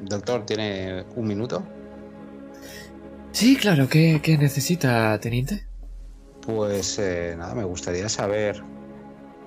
[0.00, 1.62] Doctor, ¿tiene un minuto?
[3.32, 5.66] Sí, claro, ¿qué, qué necesita, teniente?
[6.42, 8.62] Pues eh, nada, me gustaría saber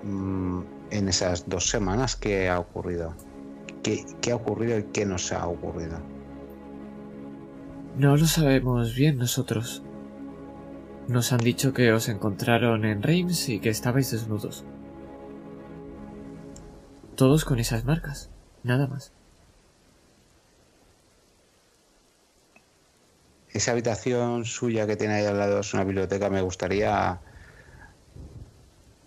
[0.04, 0.62] mm,
[0.92, 3.16] en esas dos semanas qué ha ocurrido.
[3.82, 6.00] ¿Qué, qué ha ocurrido y qué nos ha ocurrido?
[7.98, 9.84] No lo sabemos bien nosotros.
[11.08, 14.64] Nos han dicho que os encontraron en Reims y que estabais desnudos.
[17.16, 18.32] Todos con esas marcas,
[18.64, 19.13] nada más.
[23.54, 27.20] Esa habitación suya que tiene ahí al lado es una biblioteca, me gustaría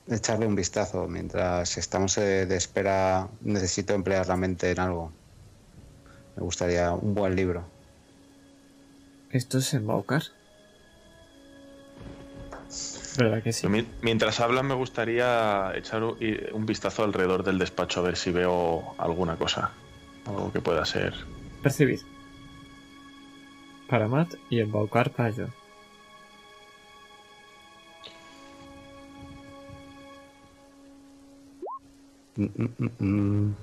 [0.09, 1.09] echarle un vistazo.
[1.09, 5.13] Mientras estamos eh, de espera, necesito emplear la mente en algo.
[6.37, 7.69] Me gustaría un buen libro.
[9.31, 10.23] ¿Esto es embaucar?
[13.19, 13.67] ¿Verdad que sí?
[13.67, 18.95] Mi- Mientras hablan me gustaría echar un vistazo alrededor del despacho a ver si veo
[18.99, 19.73] alguna cosa.
[20.27, 21.15] Algo que pueda ser.
[21.63, 22.01] Percibir.
[23.89, 25.47] Para Matt y embaucar para yo.
[32.37, 33.55] Mm, mm, mm, mm.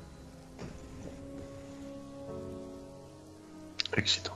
[3.96, 4.32] Éxito.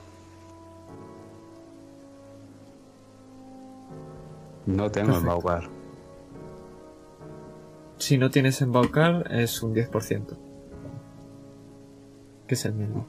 [4.66, 5.18] No tengo Perfecto.
[5.18, 5.68] embaucar.
[7.98, 10.36] Si no tienes embaucar, es un 10%.
[12.46, 13.06] Que es el mismo.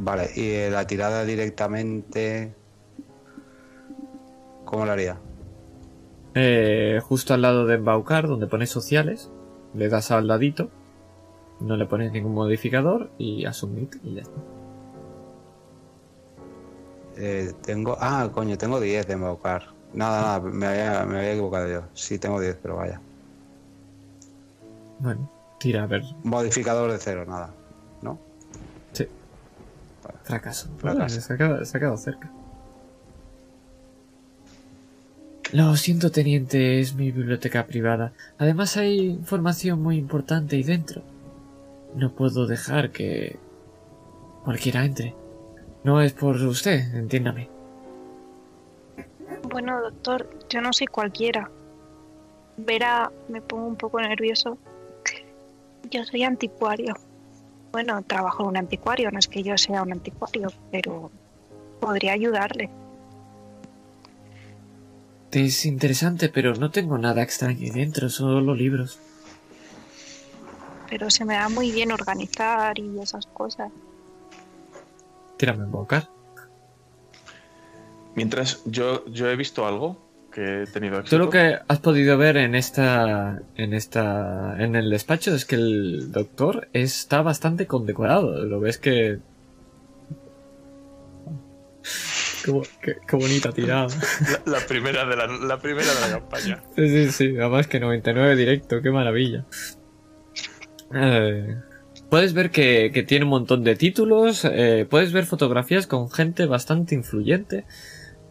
[0.00, 2.54] Vale, y eh, la tirada directamente.
[4.64, 5.18] ¿Cómo la haría?
[6.34, 9.30] Eh, justo al lado de embaucar, donde pones sociales,
[9.74, 10.70] le das al dadito,
[11.60, 14.40] no le pones ningún modificador y asumir y ya está.
[17.16, 17.96] Eh, tengo.
[17.98, 19.74] Ah, coño, tengo 10 de embaucar.
[19.94, 21.82] Nada, nada, me había, me había equivocado yo.
[21.94, 23.00] Sí, tengo 10, pero vaya.
[24.98, 26.02] Bueno, tira a ver.
[26.22, 27.54] Modificador de cero, nada.
[28.02, 28.18] ¿No?
[30.26, 30.68] Fracaso.
[30.78, 30.98] Fracaso.
[30.98, 32.28] Vale, se, ha quedado, se ha quedado cerca.
[35.52, 38.12] Lo siento, teniente, es mi biblioteca privada.
[38.36, 41.02] Además hay información muy importante ahí dentro.
[41.94, 43.38] No puedo dejar que
[44.44, 45.14] cualquiera entre.
[45.84, 47.48] No es por usted, entiéndame.
[49.48, 51.48] Bueno, doctor, yo no soy cualquiera.
[52.56, 54.58] Verá, me pongo un poco nervioso.
[55.88, 56.94] Yo soy anticuario.
[57.76, 61.10] Bueno, trabajo en un anticuario, no es que yo sea un anticuario, pero
[61.78, 62.70] podría ayudarle.
[65.30, 68.98] Es interesante, pero no tengo nada extraño dentro, solo libros.
[70.88, 73.70] pero se me da muy bien organizar y esas cosas.
[75.36, 76.08] Tírame en boca.
[78.14, 79.98] Mientras yo, yo he visto algo
[80.36, 81.18] que he tenido Tú éxito.
[81.18, 86.12] lo que has podido ver en esta, en esta, en el despacho es que el
[86.12, 88.44] doctor está bastante condecorado.
[88.44, 89.18] Lo ves que.
[92.44, 93.86] Qué, bo- qué- qué bonita tirada.
[94.46, 96.62] La, la primera de la, la primera de la campaña.
[96.76, 97.36] Sí, sí, sí.
[97.38, 99.44] Además que 99 directo, qué maravilla.
[100.94, 101.56] Eh,
[102.10, 104.44] puedes ver que, que tiene un montón de títulos.
[104.44, 107.64] eh, puedes ver fotografías con gente bastante influyente.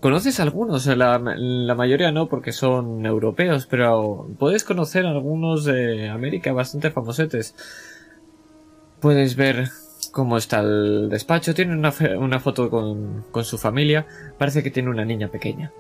[0.06, 0.86] ¿Conoces algunos?
[0.86, 7.56] La, la mayoría no, porque son europeos, pero puedes conocer algunos de América bastante famosetes.
[9.00, 9.70] Puedes ver
[10.12, 11.56] cómo está el despacho.
[11.56, 14.06] Tiene una foto con, con su familia.
[14.38, 15.72] Parece que tiene una niña pequeña.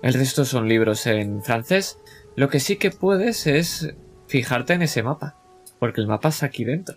[0.00, 1.98] El resto son libros en francés.
[2.36, 3.96] Lo que sí que puedes es
[4.28, 5.34] fijarte en ese mapa.
[5.80, 6.94] Porque el mapa está aquí dentro.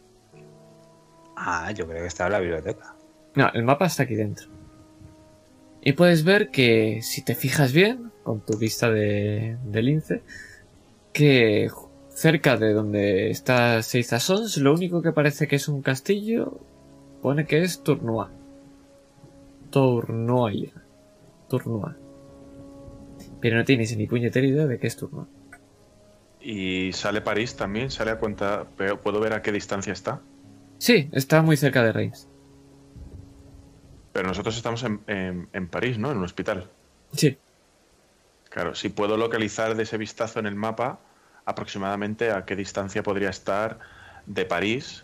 [1.36, 2.96] Ah, yo creo que está en la biblioteca.
[3.34, 4.54] No, el mapa está aquí dentro.
[5.86, 10.22] Y puedes ver que si te fijas bien, con tu vista de, de lince,
[11.12, 11.70] que
[12.10, 16.60] cerca de donde está Seizasons, lo único que parece que es un castillo,
[17.22, 18.30] pone que es Tournois.
[19.72, 20.72] Tournois.
[21.50, 21.96] Tournois.
[23.42, 25.28] Pero no tienes ni puñetera idea de qué es Tournois.
[26.40, 28.68] Y sale París también, sale a cuenta.
[28.78, 30.22] pero ¿Puedo ver a qué distancia está?
[30.78, 32.30] Sí, está muy cerca de Reims.
[34.14, 36.12] Pero nosotros estamos en, en- en París, ¿no?
[36.12, 36.70] En un hospital.
[37.14, 37.38] Sí,
[38.50, 41.00] Claro, si puedo localizar de ese vistazo en el mapa
[41.46, 43.80] aproximadamente a qué distancia podría estar
[44.28, 45.04] de París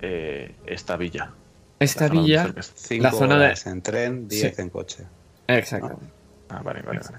[0.00, 1.32] eh, esta villa.
[1.78, 2.54] esta villa.
[2.98, 4.62] La zona de- en tren, diez Sí.
[4.62, 5.04] en coche.
[5.46, 6.06] Exactamente.
[6.48, 7.18] Ah, vale, vale, vale.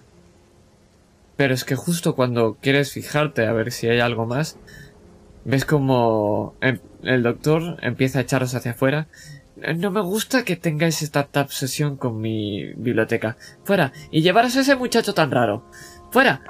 [1.35, 4.57] Pero es que justo cuando quieres fijarte a ver si hay algo más,
[5.45, 9.07] ves como em- el doctor empieza a echaros hacia afuera.
[9.57, 13.37] No me gusta que tengáis esta obsesión con mi biblioteca.
[13.63, 13.91] Fuera.
[14.11, 15.65] Y llevaros a ese muchacho tan raro.
[16.11, 16.41] Fuera.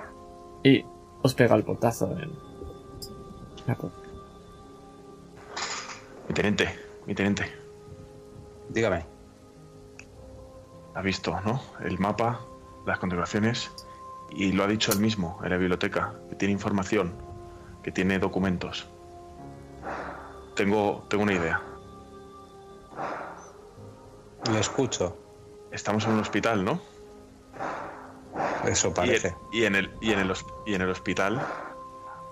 [0.63, 0.83] Y
[1.21, 3.77] os pega el portazo en la.
[6.27, 6.67] Mi teniente,
[7.05, 7.45] mi teniente,
[8.69, 9.05] Dígame.
[10.93, 11.61] ha visto, ¿no?
[11.79, 12.41] El mapa,
[12.85, 13.71] las condecoraciones
[14.31, 17.13] y lo ha dicho él mismo en la biblioteca, que tiene información,
[17.83, 18.87] que tiene documentos.
[20.55, 21.61] Tengo, tengo una idea.
[24.51, 25.17] Lo escucho.
[25.71, 26.81] Estamos en un hospital, ¿no?
[28.65, 29.35] Eso Y, parece.
[29.51, 30.33] y en el, y, en el,
[30.65, 31.41] y en el hospital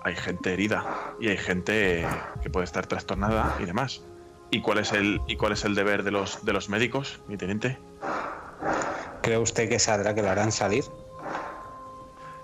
[0.02, 2.06] hay gente herida y hay gente
[2.42, 4.02] que puede estar trastornada y demás.
[4.50, 7.36] ¿Y cuál es el, y cuál es el deber de los, de los médicos, mi
[7.36, 7.78] teniente?
[9.22, 10.84] ¿Cree usted que saldrá que lo harán salir?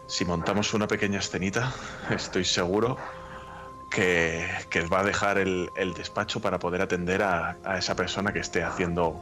[0.09, 1.73] Si montamos una pequeña escenita,
[2.11, 2.97] estoy seguro
[3.95, 8.33] que, que va a dejar el, el despacho para poder atender a, a esa persona
[8.33, 9.21] que esté haciendo.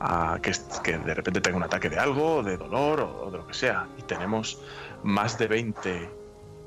[0.00, 0.52] a- que,
[0.82, 3.54] que de repente tenga un ataque de algo, de dolor o, o de lo que
[3.54, 3.86] sea.
[3.98, 4.60] Y tenemos
[5.02, 6.10] más de 20.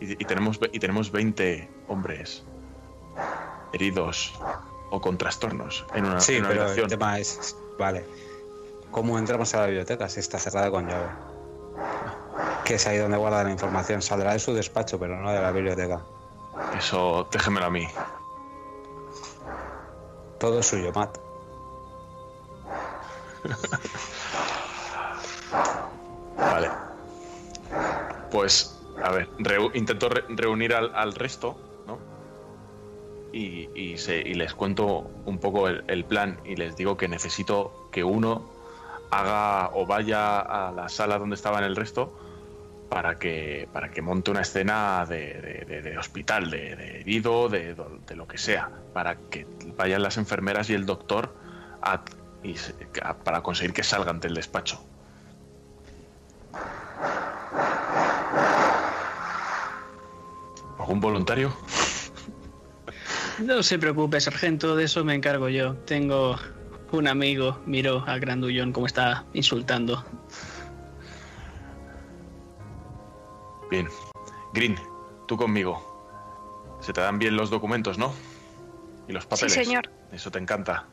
[0.01, 2.43] Y, y tenemos, y tenemos 20 hombres
[3.73, 4.33] heridos
[4.91, 6.85] o con trastornos en una, Sí, en una pero habitación.
[6.85, 7.55] el tema es.
[7.79, 8.05] Vale.
[8.91, 11.07] ¿Cómo entramos a la biblioteca si está cerrada con llave?
[12.65, 14.01] Que es ahí donde guarda la información.
[14.03, 16.01] Saldrá de su despacho, pero no de la biblioteca.
[16.77, 17.87] Eso déjemelo a mí.
[20.39, 21.17] Todo es suyo, Matt.
[26.37, 26.69] Vale.
[28.31, 31.55] Pues, a ver, reu- intento re- reunir al, al resto,
[31.87, 31.97] ¿no?
[33.31, 37.07] Y, y se- y les cuento un poco el, el plan y les digo que
[37.07, 38.41] necesito que uno
[39.11, 42.11] haga o vaya a la sala donde estaban el resto
[42.93, 47.75] para que, para que monte una escena de, hospital, de, herido, de,
[48.15, 51.33] lo que sea, para que vayan las enfermeras y el doctor
[51.81, 52.03] a-
[53.01, 54.79] a- para conseguir que salgan del despacho.
[60.77, 61.51] ¿Algún voluntario?
[63.39, 65.73] No se preocupe, sargento, de eso me encargo yo.
[65.87, 66.37] Tengo
[66.91, 70.05] un amigo, miro al grandullón como está insultando.
[73.73, 73.89] Bien.
[74.53, 74.75] Green,
[75.27, 75.81] tú conmigo.
[76.79, 78.13] Se te dan bien los documentos, ¿no?
[79.07, 79.53] Y los Sí, papeles.
[79.53, 79.89] señor.
[80.11, 80.85] Eso te encanta.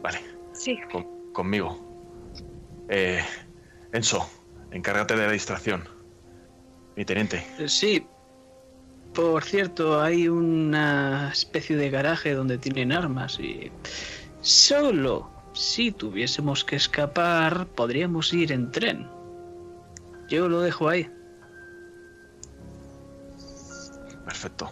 [0.00, 0.20] Vale,
[0.52, 1.76] Sí, con- conmigo.
[2.88, 3.20] Eh,
[3.92, 4.30] Enzo,
[4.70, 5.88] encárgate de la distracción.
[6.94, 7.44] Mi teniente.
[7.58, 8.06] Eh, Sí.
[9.12, 13.72] Por cierto, hay una especie de garaje donde tienen armas y
[14.40, 19.08] solo si tuviésemos que escapar podríamos ir en tren.
[20.28, 21.10] Yo lo dejo ahí.
[24.40, 24.70] Perfecto.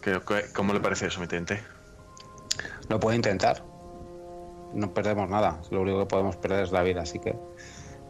[0.00, 1.60] ¿Qué- qué- ¿Cómo le parece eso, mi teniente?
[2.88, 3.64] Lo puede intentar.
[4.72, 5.60] No perdemos nada.
[5.72, 7.34] Lo único que podemos perder es la vida, así que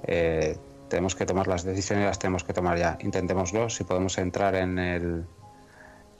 [0.06, 0.58] eh,
[0.90, 2.98] tenemos que tomar las decisiones y las tenemos que tomar ya.
[3.00, 3.70] Intentémoslo.
[3.70, 5.24] Si podemos entrar en el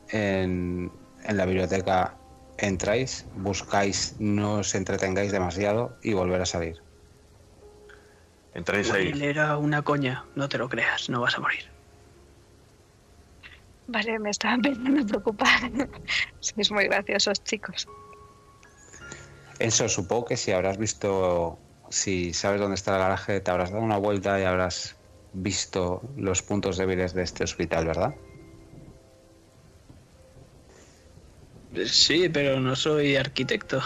[0.08, 0.90] en,
[1.24, 2.16] en la biblioteca,
[2.56, 6.80] entráis, buscáis, no os entretengáis demasiado y volver a salir.
[8.54, 9.12] Entráis ahí.
[9.22, 11.64] Era una coña, no te lo creas, no vas a morir.
[13.92, 15.60] Vale, me estaba empezando a preocupar.
[16.40, 17.88] Sois muy graciosos, chicos.
[19.58, 21.58] Eso supongo que si habrás visto,
[21.90, 24.96] si sabes dónde está el garaje, te habrás dado una vuelta y habrás
[25.32, 28.14] visto los puntos débiles de este hospital, ¿verdad?
[31.86, 33.82] Sí, pero no soy arquitecto.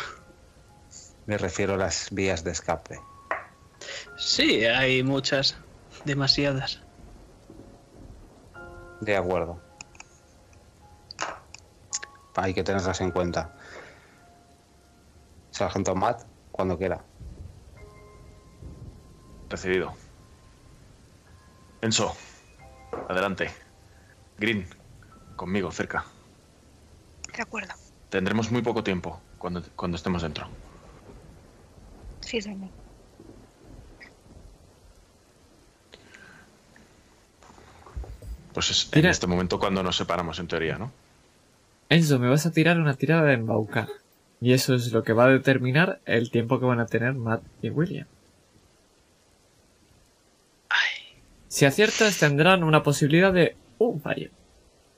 [1.24, 3.00] Me refiero a las vías de escape.
[4.18, 5.56] Sí, hay muchas,
[6.04, 6.82] demasiadas.
[9.00, 9.63] De acuerdo.
[12.36, 13.52] Hay que tenerlas en cuenta.
[15.50, 17.04] Sargento Matt, cuando quiera.
[19.48, 19.92] Recibido.
[21.80, 22.16] Enzo,
[23.08, 23.50] adelante.
[24.38, 24.66] Green,
[25.36, 26.04] conmigo, cerca.
[27.36, 27.74] De acuerdo.
[28.10, 30.48] Tendremos muy poco tiempo cuando, cuando estemos dentro.
[32.20, 32.70] Sí, señor.
[38.52, 41.03] Pues es en este momento cuando nos separamos, en teoría, ¿no?
[41.88, 43.88] Enzo, me vas a tirar una tirada de embaucar.
[44.40, 47.42] Y eso es lo que va a determinar el tiempo que van a tener Matt
[47.62, 48.06] y William.
[50.68, 54.30] Ay, Si aciertas tendrán una posibilidad de un fallo.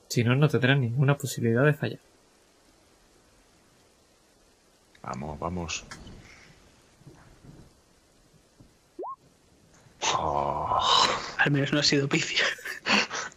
[0.07, 1.99] Si no, no tendrán ninguna posibilidad de fallar.
[5.01, 5.85] Vamos, vamos.
[10.15, 10.79] Oh,
[11.37, 12.43] al menos no ha sido pifia.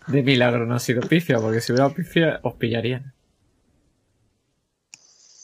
[0.07, 3.13] De milagro no ha sido pifia, porque si hubiera pifia os pillarían.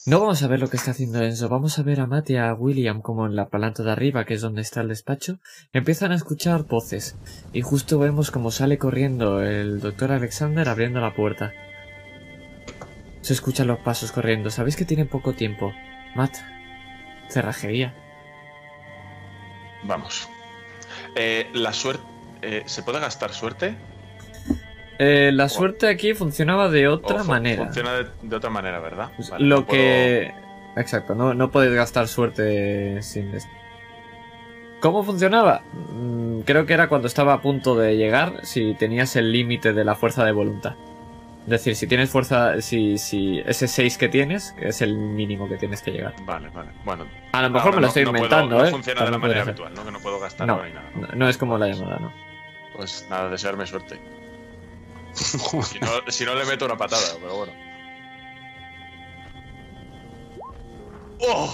[0.07, 2.37] No vamos a ver lo que está haciendo Enzo, vamos a ver a Matt y
[2.37, 5.37] a William como en la planta de arriba, que es donde está el despacho,
[5.73, 7.17] empiezan a escuchar voces,
[7.51, 11.51] y justo vemos como sale corriendo el doctor Alexander abriendo la puerta.
[13.19, 15.73] Se escuchan los pasos corriendo, sabéis que tienen poco tiempo.
[16.15, 16.37] Matt,
[17.27, 17.93] cerrajería.
[19.83, 20.29] vamos.
[21.15, 22.03] Eh, la suerte...
[22.43, 23.75] eh, ¿Se puede gastar suerte?
[24.99, 27.65] Eh, la suerte aquí funcionaba de ¿O otra manera.
[27.65, 29.11] Funciona de, de otra manera, ¿verdad?
[29.15, 30.31] Pues Vale, lo no puedo- que...
[30.75, 33.31] Exacto, no, no podéis gastar suerte sin...
[33.31, 33.47] des-
[34.79, 35.61] ¿Cómo funcionaba?
[35.93, 39.83] Mm, Creo que era cuando estaba a punto de llegar, si tenías el límite de
[39.83, 40.75] la fuerza de voluntad.
[41.45, 45.55] Es decir, si tienes fuerza, si, si ese 6 que tienes, es el mínimo que
[45.57, 46.13] tienes que llegar.
[46.25, 46.69] Vale, vale.
[46.85, 48.69] Bueno, A lo mejor me lo no- estoy no puedo- inventando, no ¿eh?
[48.71, 49.85] funciona de la manera habitual, ¿no?
[49.85, 50.89] Que no puedo gastar No, ni nada.
[50.95, 52.11] no, no es como la llamada, ¿no?
[52.75, 53.97] Pues nada, desearme suerte.
[56.09, 57.53] Si no, le meto una patada, pero bueno.
[61.19, 61.53] ¡Oh!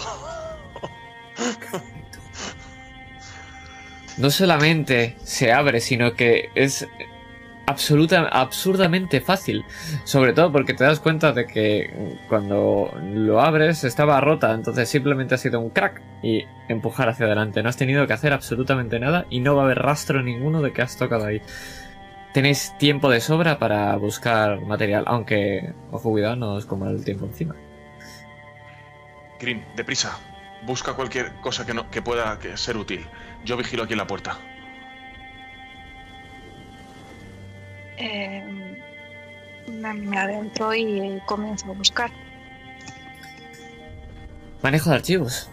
[4.18, 6.88] no solamente se abre, sino que es
[7.66, 9.64] absoluta, absurdamente fácil.
[10.04, 15.36] Sobre todo porque te das cuenta de que cuando lo abres estaba rota, entonces simplemente
[15.36, 17.64] ha sido un crack y empujar hacia adelante.
[17.64, 20.74] No has tenido que hacer absolutamente nada y no va a haber rastro ninguno de
[20.74, 21.42] que has tocado ahí.
[22.34, 27.26] Tenéis tiempo de sobra para buscar material, aunque, ojo, cuidado, no os coma el tiempo
[27.26, 27.56] encima.
[29.40, 30.18] Green, deprisa.
[30.66, 33.06] Busca cualquier cosa que, no, que pueda que ser útil.
[33.46, 34.38] Yo vigilo aquí en la puerta.
[37.98, 38.82] Eh,
[39.68, 42.10] me, me adentro y comienzo a buscar.
[44.64, 45.50] Manejo de archivos.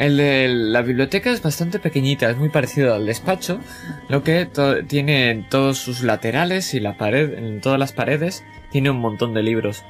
[0.00, 3.60] El de la biblioteca es bastante pequeñita, es muy parecido al despacho,
[4.08, 8.42] lo que to- tiene en todos sus laterales y la pared, en todas las paredes,
[8.70, 9.84] tiene un montón de libros.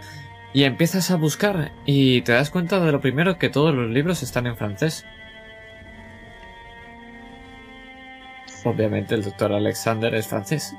[0.52, 4.24] Y empiezas a buscar y te das cuenta de lo primero que todos los libros
[4.24, 5.06] están en francés.
[8.64, 10.74] Obviamente el doctor Alexander es francés.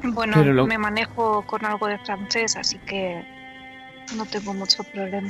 [0.00, 3.24] Bueno, lo- me manejo con algo de francés, así que
[4.16, 5.28] no tengo mucho problema.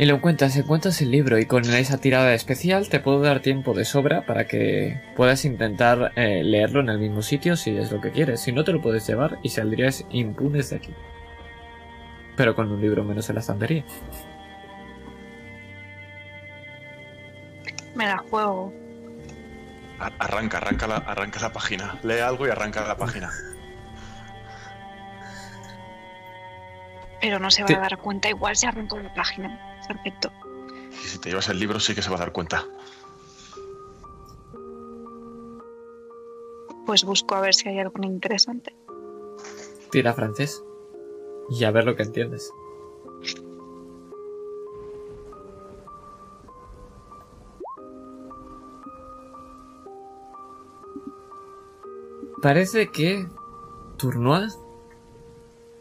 [0.00, 3.74] Y lo encuentras, encuentras el libro y con esa tirada especial te puedo dar tiempo
[3.74, 8.00] de sobra para que puedas intentar eh, leerlo en el mismo sitio si es lo
[8.00, 8.40] que quieres.
[8.40, 10.94] Si no te lo puedes llevar y saldrías impunes de aquí.
[12.36, 13.84] Pero con un libro menos en la estantería.
[17.96, 18.72] Me la juego.
[19.98, 21.98] Ar- Arranca, arranca la, arranca la página.
[22.04, 23.30] Lee algo y arranca la página.
[27.20, 29.58] Pero no se va Te- a dar cuenta, igual se arrancó la página.
[29.88, 30.30] Perfecto.
[30.92, 32.66] Y si te llevas el libro sí que se va a dar cuenta.
[36.86, 38.74] Pues busco a ver si hay algo interesante.
[39.90, 40.62] Tira francés.
[41.50, 42.52] Y a ver lo que entiendes.
[52.40, 53.26] Parece que
[53.96, 54.56] Tournois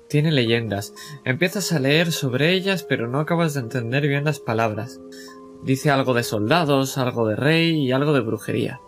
[0.07, 0.93] tiene leyendas.
[1.25, 4.99] Empiezas a leer sobre ellas, pero no acabas de entender bien las palabras.
[5.63, 8.79] Dice algo de soldados, algo de rey y algo de brujería.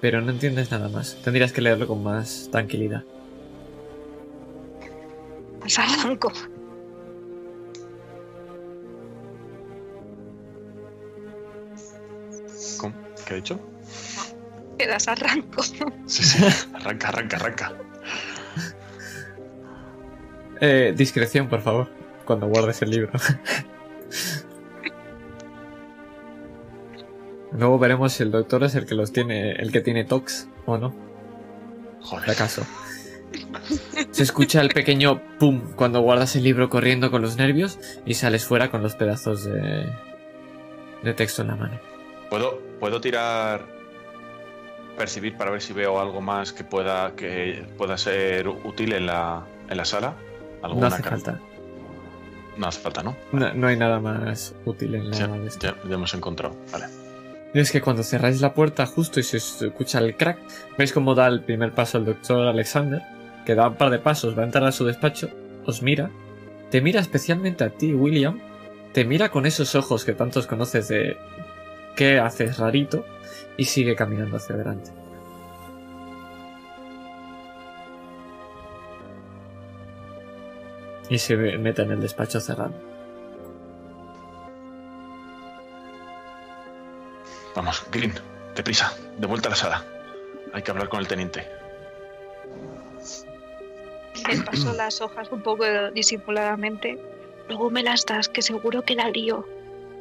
[0.00, 1.16] Pero no entiendes nada más.
[1.22, 3.04] Tendrías que leerlo con más tranquilidad.
[5.60, 5.78] Pues.
[13.26, 13.60] ¿Qué ha dicho?
[14.78, 15.62] Quedas arranco.
[15.62, 16.44] Sí, sí.
[16.74, 17.89] Arranca, arranca, arranca.
[20.60, 21.88] Eh, discreción, por favor,
[22.24, 23.10] cuando guardes el libro.
[27.52, 30.78] Luego veremos si el doctor es el que los tiene, el que tiene tox o
[30.78, 30.96] no, de
[32.02, 32.30] Joder.
[32.30, 32.62] acaso.
[34.10, 38.44] Se escucha el pequeño pum cuando guardas el libro corriendo con los nervios y sales
[38.44, 39.92] fuera con los pedazos de,
[41.02, 41.80] de texto en la mano.
[42.28, 43.66] ¿Puedo, ¿Puedo tirar
[44.96, 49.44] percibir para ver si veo algo más que pueda que pueda ser útil en la,
[49.68, 50.14] en la sala?
[50.62, 51.38] No ¿Alguna hace falta.
[52.56, 53.16] No hace falta, ¿no?
[53.32, 55.66] No, no hay nada más útil en la Ya, de esto.
[55.66, 56.54] ya, ya hemos encontrado.
[56.72, 56.86] Vale.
[57.54, 60.38] Y es que cuando cerráis la puerta justo y se escucha el crack,
[60.78, 63.02] veis cómo da el primer paso el doctor Alexander,
[63.44, 65.30] que da un par de pasos, va a entrar a su despacho,
[65.66, 66.10] os mira,
[66.70, 68.38] te mira especialmente a ti, William,
[68.92, 71.16] te mira con esos ojos que tantos conoces de
[71.96, 73.04] qué haces rarito,
[73.56, 74.92] y sigue caminando hacia adelante.
[81.10, 82.72] Y se mete en el despacho cerrado.
[87.54, 88.14] Vamos, Green,
[88.54, 89.84] deprisa, de vuelta a la sala.
[90.52, 91.46] Hay que hablar con el teniente.
[94.28, 96.98] Le paso las hojas un poco disimuladamente.
[97.48, 99.44] Luego me las das, que seguro que la lío.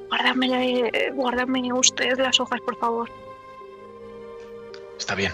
[0.10, 3.10] Guárdame, guárdame usted las hojas, por favor.
[4.98, 5.34] Está bien.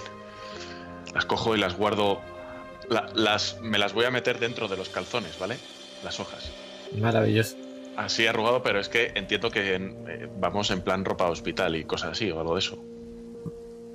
[1.14, 2.22] Las cojo y las guardo.
[2.90, 5.57] La- las, me las voy a meter dentro de los calzones, ¿vale?
[6.03, 6.52] Las hojas.
[6.98, 7.56] Maravilloso.
[7.98, 12.12] Así arrugado, pero es que entiendo que eh, vamos en plan ropa hospital y cosas
[12.12, 12.78] así o algo de eso.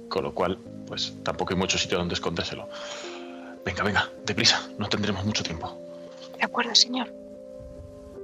[0.08, 2.68] Con lo cual, pues tampoco hay mucho sitio donde escondérselo.
[3.64, 5.78] Venga, venga, deprisa, no tendremos mucho tiempo.
[6.38, 7.12] De acuerdo, señor.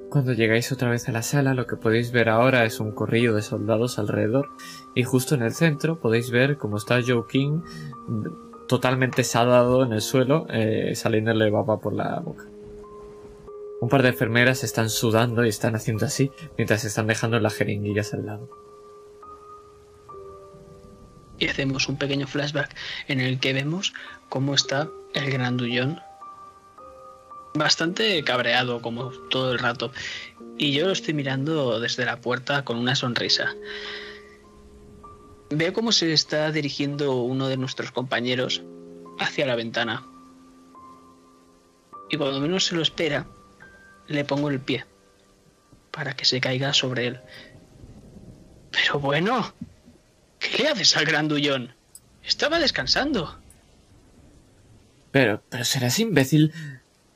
[0.09, 3.35] Cuando llegáis otra vez a la sala, lo que podéis ver ahora es un corrillo
[3.35, 4.49] de soldados alrededor
[4.95, 7.61] y justo en el centro podéis ver cómo está Joe King
[8.69, 12.45] totalmente sadado en el suelo, eh, saliéndole baba por la boca.
[13.81, 18.15] Un par de enfermeras están sudando y están haciendo así mientras están dejando las jeringuillas
[18.15, 18.49] al lado.
[21.39, 22.75] Y hacemos un pequeño flashback
[23.09, 23.93] en el que vemos
[24.31, 26.01] cómo está el grandullón.
[27.55, 29.93] Bastante cabreado como todo el rato.
[30.57, 33.55] Y yo lo estoy mirando desde la puerta con una sonrisa.
[35.51, 38.63] Veo cómo se está dirigiendo uno de nuestros compañeros
[39.19, 40.05] hacia la ventana.
[42.11, 43.27] Y cuando menos se lo espera,
[44.09, 44.85] le pongo el pie
[45.91, 47.21] para que se caiga sobre él.
[48.71, 49.55] Pero bueno,
[50.39, 51.75] ¿qué le haces al grandullón?
[52.23, 53.39] Estaba descansando.
[55.13, 56.53] Pero, pero serás imbécil.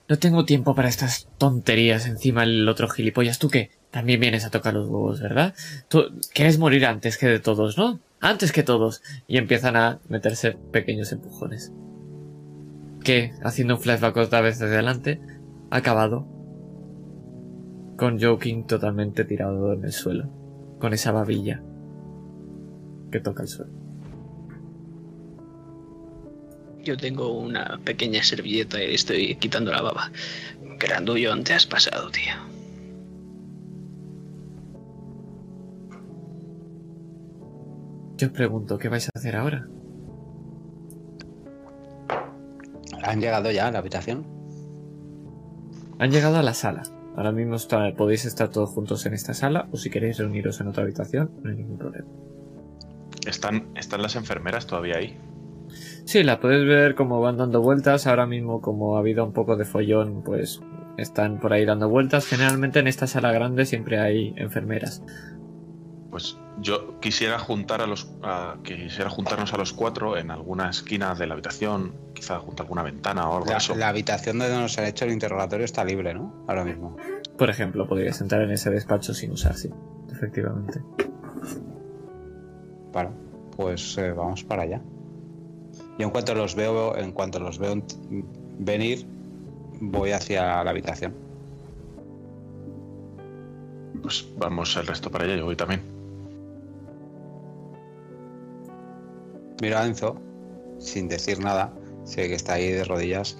[0.08, 3.38] No tengo tiempo para estas tonterías encima el otro gilipollas.
[3.38, 3.70] ¿Tú qué?
[3.90, 5.54] También vienes a tocar los huevos, ¿verdad?
[5.88, 8.00] Tú quieres morir antes que de todos, ¿no?
[8.20, 9.02] Antes que todos.
[9.26, 11.72] Y empiezan a meterse pequeños empujones.
[13.02, 15.20] Que, haciendo un flashback otra vez hacia adelante,
[15.70, 16.26] ha acabado
[17.96, 20.28] con Joe King totalmente tirado en el suelo.
[20.78, 21.62] Con esa babilla
[23.10, 23.72] que toca el suelo.
[26.82, 30.10] Yo tengo una pequeña servilleta y estoy quitando la baba.
[30.78, 32.32] Grandullón, te has pasado, tío.
[38.20, 39.66] Yo os pregunto, ¿qué vais a hacer ahora?
[43.02, 44.26] ¿Han llegado ya a la habitación?
[45.98, 46.82] Han llegado a la sala.
[47.16, 50.68] Ahora mismo está- podéis estar todos juntos en esta sala o si queréis reuniros en
[50.68, 52.08] otra habitación, no hay ningún problema.
[53.26, 55.16] ¿Están, ¿Están las enfermeras todavía ahí?
[56.04, 58.06] Sí, la podéis ver como van dando vueltas.
[58.06, 60.60] Ahora mismo como ha habido un poco de follón, pues
[60.98, 62.26] están por ahí dando vueltas.
[62.26, 65.02] Generalmente en esta sala grande siempre hay enfermeras.
[66.10, 71.14] Pues yo quisiera juntar a los a- quisiera juntarnos a los cuatro en alguna esquina
[71.14, 73.76] de la habitación, quizá junto a alguna ventana o algo de La, eso.
[73.76, 76.44] la habitación donde nos han hecho el interrogatorio está libre, ¿no?
[76.48, 76.96] Ahora mismo.
[77.38, 79.70] Por ejemplo, podrías entrar en ese despacho sin usar, sí.
[80.10, 80.82] Efectivamente.
[82.92, 83.10] Vale,
[83.56, 84.82] pues eh, vamos para allá.
[85.96, 87.80] Y en cuanto los veo, en cuanto los veo
[88.58, 89.06] venir,
[89.80, 91.14] voy hacia la habitación.
[94.02, 95.82] Pues vamos el resto para allá, yo voy también.
[99.60, 100.16] Miro a Enzo,
[100.78, 101.72] sin decir nada,
[102.04, 103.36] sé que está ahí de rodillas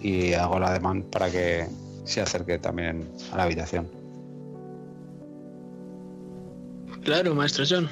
[0.00, 1.66] y hago el ademán para que
[2.04, 3.88] se acerque también a la habitación.
[7.02, 7.88] Claro, maestro John.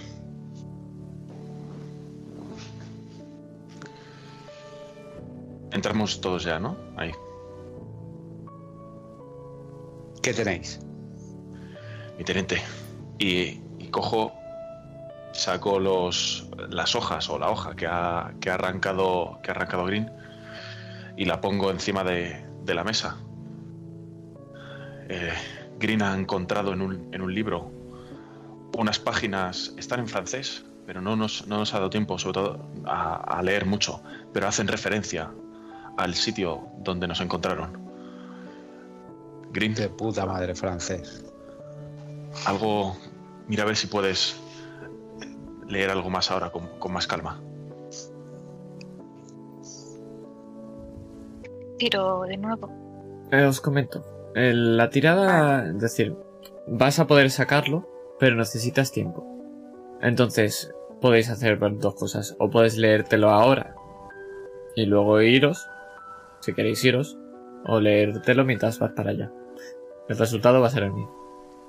[5.72, 6.76] Entramos todos ya, ¿no?
[6.96, 7.10] Ahí.
[10.22, 10.78] ¿Qué tenéis?
[12.18, 12.62] mi teniente.
[13.18, 14.32] Y, y cojo,
[15.32, 19.84] saco los, las hojas o la hoja que ha, que ha arrancado, que ha arrancado
[19.84, 20.10] Green
[21.16, 23.16] y la pongo encima de, de la mesa.
[25.08, 25.32] Eh,
[25.78, 27.70] Green ha encontrado en un, en un libro
[28.78, 32.70] unas páginas, están en francés, pero no nos, no nos ha dado tiempo, sobre todo,
[32.86, 34.02] a, a leer mucho,
[34.32, 35.30] pero hacen referencia
[35.98, 37.78] al sitio donde nos encontraron.
[39.52, 41.24] Green, De puta madre francés.
[42.46, 42.96] algo.
[43.46, 44.40] Mira a ver si puedes
[45.72, 47.40] leer algo más ahora con, con más calma.
[51.78, 52.70] Tiro de nuevo.
[53.32, 54.04] Eh, os comento.
[54.34, 56.16] La tirada, es decir,
[56.66, 57.88] vas a poder sacarlo,
[58.18, 59.26] pero necesitas tiempo.
[60.00, 62.36] Entonces, podéis hacer dos cosas.
[62.38, 63.74] O puedes leértelo ahora
[64.74, 65.68] y luego iros,
[66.40, 67.18] si queréis iros,
[67.66, 69.30] o leértelo mientras vas para allá.
[70.08, 71.14] El resultado va a ser el mismo.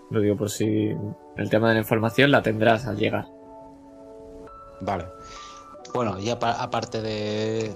[0.10, 0.96] Lo digo por si
[1.38, 3.26] el tema de la información la tendrás al llegar.
[4.84, 5.06] Vale.
[5.94, 7.76] Bueno, y apa- aparte de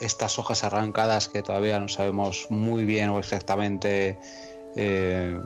[0.00, 4.18] estas hojas arrancadas que todavía no sabemos muy bien o exactamente
[4.76, 5.40] eh,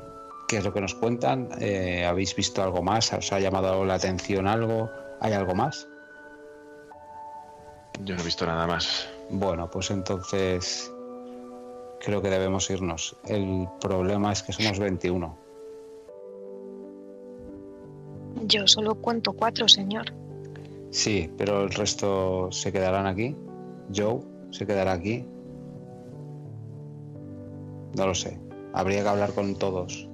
[0.48, 3.12] qué es lo que nos cuentan, eh, ¿habéis visto algo más?
[3.12, 4.90] ¿Os ha llamado la atención algo?
[5.20, 5.86] ¿Hay algo más?
[8.04, 9.08] Yo no he visto nada más.
[9.28, 10.90] Bueno, pues entonces
[12.00, 13.16] creo que debemos irnos.
[13.26, 15.36] El problema es que somos 21.
[18.44, 20.06] Yo solo cuento cuatro, señor.
[20.90, 23.36] Sí, pero el resto se quedarán aquí.
[23.94, 25.24] Joe se quedará aquí.
[27.96, 28.38] No lo sé.
[28.72, 30.08] Habría que hablar con todos.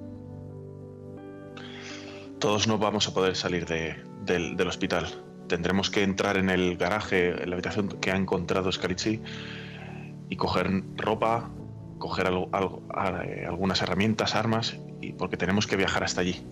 [2.39, 5.05] Todos no vamos a poder salir de- del, del hospital.
[5.47, 9.21] Tendremos que entrar en el garaje, en la habitación que ha encontrado Scarici
[10.29, 11.51] y coger ropa,
[11.99, 16.45] coger algo- algo- a- eh, algunas herramientas, armas, y porque tenemos que viajar hasta allí.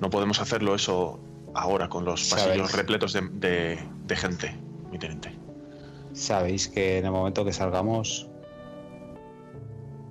[0.00, 1.18] No podemos hacerlo eso
[1.54, 2.46] ahora con los Sabéis.
[2.48, 4.56] pasillos repletos de, de- de gente,
[4.90, 5.32] mi teniente.
[6.12, 8.28] Sabéis que en el momento que salgamos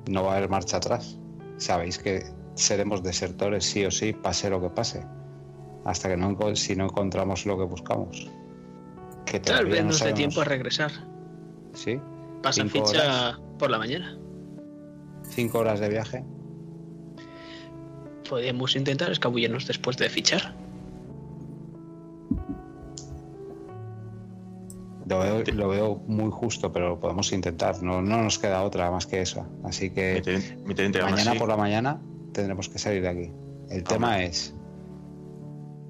[0.10, 1.18] no va a haber marcha atrás.
[1.58, 2.24] Sabéis que
[2.56, 5.06] seremos desertores sí o sí, pase lo que pase.
[5.86, 8.30] Hasta que no, si no encontramos lo que buscamos.
[9.26, 10.92] Que Tal vez no nos dé tiempo a regresar.
[11.74, 12.00] Sí,
[12.42, 13.40] Pasa Cinco ficha horas.
[13.60, 14.18] por la mañana.
[15.24, 16.24] cinco horas de viaje.
[18.30, 20.54] Podemos intentar escabullirnos después de fichar.
[25.10, 27.82] Lo veo, lo veo muy justo, pero lo podemos intentar.
[27.82, 29.46] No, no nos queda otra más que eso.
[29.64, 32.02] Así Mi que teniente, mi teniente, aún mañana así- por la mañana
[32.34, 33.32] tendremos que salir de aquí.
[33.70, 34.54] El Ah, tema es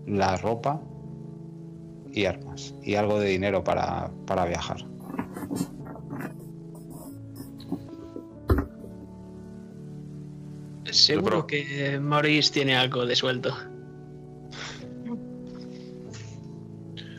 [0.05, 0.81] la ropa
[2.11, 2.75] y armas.
[2.83, 4.85] Y algo de dinero para, para viajar.
[10.91, 13.55] Seguro que Maurice tiene algo de sueldo.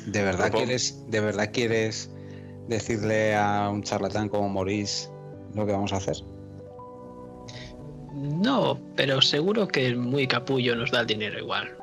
[0.06, 2.10] ¿De verdad, quieres, ¿De verdad quieres
[2.66, 5.10] decirle a un charlatán como Maurice
[5.54, 6.16] lo que vamos a hacer?
[8.14, 11.76] No, pero seguro que el muy capullo nos da el dinero igual.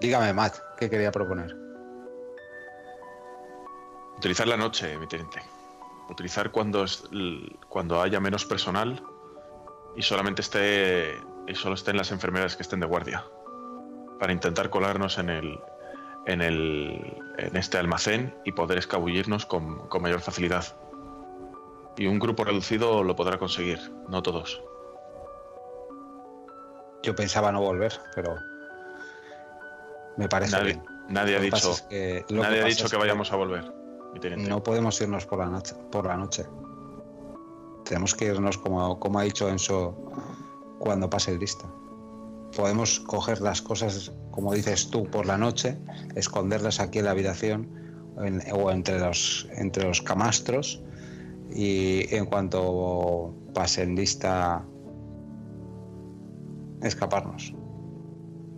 [0.00, 1.54] Dígame, Matt, ¿qué quería proponer?
[4.16, 5.40] Utilizar la noche, mi teniente.
[6.10, 7.04] Utilizar cuando, es-
[7.68, 9.00] cuando haya menos personal
[9.96, 13.24] y solamente esté y solo estén las enfermeras que estén de guardia.
[14.18, 15.58] Para intentar colarnos en el
[16.26, 20.64] en el en este almacén y poder escabullirnos con, con mayor facilidad.
[21.96, 23.78] Y un grupo reducido lo podrá conseguir,
[24.08, 24.62] no todos.
[27.02, 28.36] Yo pensaba no volver, pero
[30.16, 30.84] me parece Nadie, bien.
[31.08, 33.72] nadie ha Lo dicho, es que- nadie ha dicho es que vayamos a volver,
[34.12, 34.48] mi teniente.
[34.48, 35.74] No podemos irnos por la noche.
[35.90, 36.44] Por la noche.
[37.84, 39.96] Tenemos que irnos, como, como ha dicho Enzo,
[40.78, 41.66] cuando pase lista.
[42.56, 45.78] Podemos coger las cosas, como dices tú, por la noche,
[46.14, 47.68] esconderlas aquí en la habitación
[48.18, 50.82] en- o entre los, entre los camastros
[51.52, 54.64] y en cuanto pasen lista,
[56.82, 57.54] escaparnos.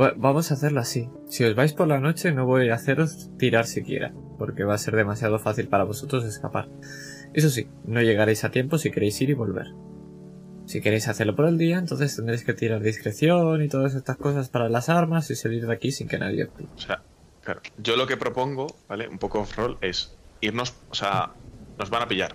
[0.00, 1.08] Va- Vamos a hacerlo así.
[1.28, 4.12] Si os vais por la noche no voy a haceros tirar siquiera,
[4.43, 6.69] porque va a ser demasiado fácil para vosotros escapar.
[7.32, 9.69] Eso sí, no llegaréis a tiempo si queréis ir y volver.
[10.66, 14.48] Si queréis hacerlo por el día, entonces tendréis que tirar discreción y todas estas cosas
[14.48, 16.51] para las armas y salir de aquí sin que nadie.
[16.74, 17.05] O sea,
[17.78, 19.06] yo lo que propongo, ¿vale?
[19.06, 21.35] Un poco off-roll es irnos, o sea,
[21.78, 22.35] nos van a pillar.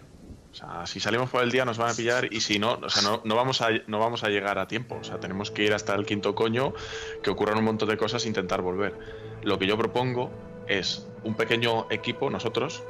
[0.50, 2.90] O sea, si salimos por el día nos van a pillar y si no, o
[2.90, 4.96] sea, no, no vamos a, no vamos a llegar a tiempo.
[4.96, 6.74] O sea, tenemos que ir hasta el quinto coño,
[7.22, 8.98] que ocurran un montón de cosas e intentar volver.
[9.44, 10.32] Lo que yo propongo
[10.68, 12.84] es un pequeño equipo, nosotros,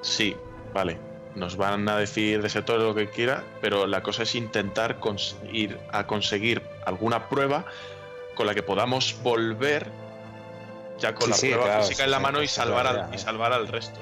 [0.00, 0.36] sí,
[0.72, 0.98] vale,
[1.34, 4.98] nos van a decir de sector lo que quiera, pero la cosa es intentar
[5.52, 7.64] ir a conseguir alguna prueba
[8.34, 9.86] con la que podamos volver
[10.98, 13.14] ya con Sí, la sí, prueba claro, física sí, en la mano y salvar, al,
[13.14, 13.98] y salvar al resto.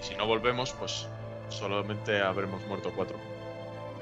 [0.00, 1.06] Y si no volvemos, pues
[1.48, 3.16] solamente habremos muerto cuatro.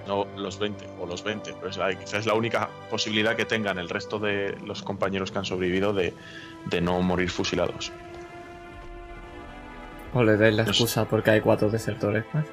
[0.06, 1.54] No los 20 o los 20.
[1.54, 5.44] Pues quizás es la única posibilidad que tengan el resto de los compañeros que han
[5.44, 6.12] sobrevivido de,
[6.66, 7.90] de no morir fusilados.
[10.12, 10.82] O le dais la No sé.
[10.82, 12.44] excusa porque hay cuatro desertores más.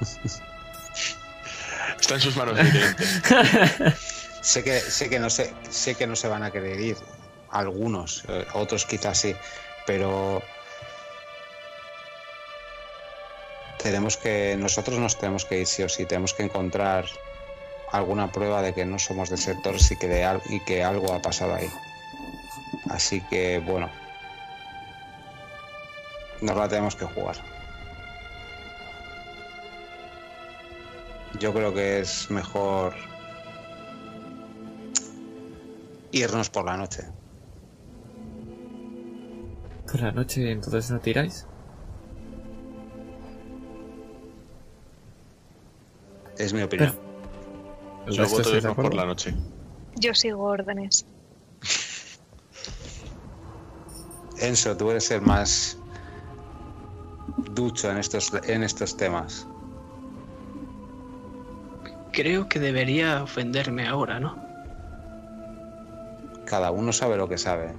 [2.00, 2.58] Está en sus manos.
[4.40, 6.96] Sé que, sé que no sé, sé que no se van a querer ir.
[7.50, 9.34] Algunos, eh, otros quizás sí,
[9.86, 10.42] pero
[13.78, 17.06] tenemos que, nosotros nos tenemos que ir sí o sí, tenemos que encontrar
[17.90, 21.54] alguna prueba de que no somos desertores y que, de y que algo ha pasado
[21.54, 21.70] ahí.
[22.90, 23.90] Así que bueno,
[26.40, 27.36] nos la tenemos que jugar.
[31.38, 32.94] Yo creo que es mejor
[36.12, 37.04] irnos por la noche.
[39.86, 41.47] Por la noche entonces no tiráis.
[46.38, 46.94] Es mi opinión.
[48.06, 49.34] Yo voto de por la noche.
[49.96, 51.04] Yo sigo órdenes.
[54.38, 55.78] Enzo, tú eres el más
[57.50, 59.46] ducho en estos, en estos temas.
[62.12, 64.36] Creo que debería ofenderme ahora, ¿no?
[66.46, 67.74] Cada uno sabe lo que sabe.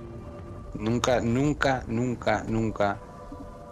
[0.75, 2.99] Nunca, nunca, nunca, nunca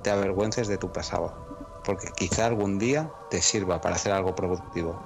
[0.02, 1.47] te avergüences de tu pasado.
[1.88, 5.02] Porque quizá algún día te sirva para hacer algo productivo.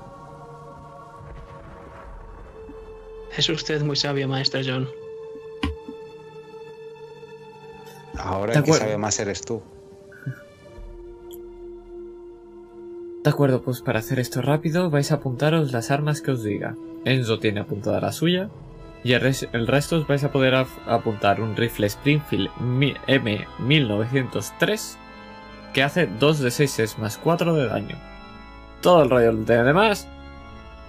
[3.37, 4.89] Es usted muy sabio, maestro John.
[8.17, 9.61] Ahora el que sabe más eres tú.
[13.23, 16.75] De acuerdo, pues para hacer esto rápido vais a apuntaros las armas que os diga.
[17.05, 18.49] Enzo tiene apuntada la suya.
[19.03, 24.97] Y el, res- el resto os vais a poder apuntar un rifle Springfield mi- M1903
[25.73, 27.97] que hace 2 de 6 es más 4 de daño.
[28.81, 30.07] Todo el rollo de demás.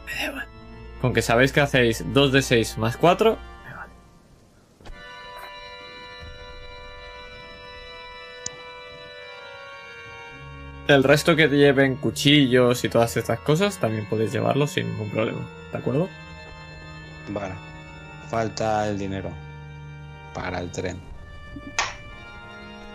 [0.06, 0.46] me da igual.
[1.00, 3.36] Con que sabéis que hacéis 2 de 6 más 4.
[3.64, 3.92] me vale.
[10.88, 15.40] El resto que lleven cuchillos y todas estas cosas también podéis llevarlos sin ningún problema.
[15.70, 16.08] ¿De acuerdo?
[17.28, 17.54] Vale.
[18.30, 19.30] Falta el dinero
[20.32, 21.11] para el tren.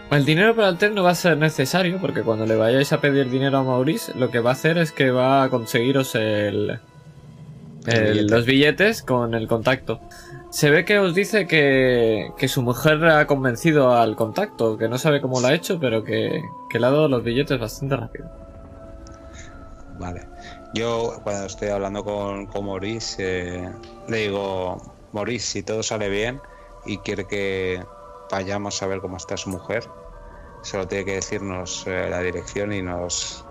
[0.10, 3.02] El dinero para el tren no va a ser necesario porque cuando le vayáis a
[3.02, 6.80] pedir dinero a Maurice, lo que va a hacer es que va a conseguiros el,
[7.86, 8.32] El el- billete.
[8.36, 10.00] los billetes con el contacto.
[10.50, 14.98] Se ve que os dice que, que su mujer ha convencido al contacto, que no
[14.98, 18.30] sabe cómo lo ha hecho, pero que, que le ha dado los billetes bastante rápido.
[20.00, 20.22] Vale.
[20.74, 23.16] Yo cuando estoy hablando con, con Maurice,
[23.66, 23.70] eh,
[24.08, 24.78] le digo,
[25.12, 26.40] Maurice, si todo sale bien
[26.86, 27.84] y quiere que
[28.32, 29.84] vayamos a ver cómo está su mujer,
[30.68, 33.46] solo tiene que decirnos eh, la dirección y nos,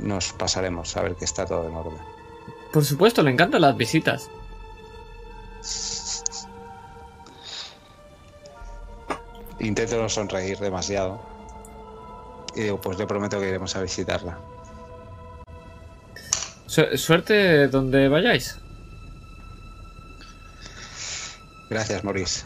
[0.00, 1.98] nos pasaremos a ver que está todo en orden.
[2.72, 4.28] Por supuesto, le encantan las visitas.
[9.60, 11.20] Intento no sonreír demasiado.
[12.54, 14.38] Y digo, pues le prometo que iremos a visitarla.
[16.66, 18.58] Su- suerte donde vayáis.
[21.70, 22.44] Gracias, Maurice.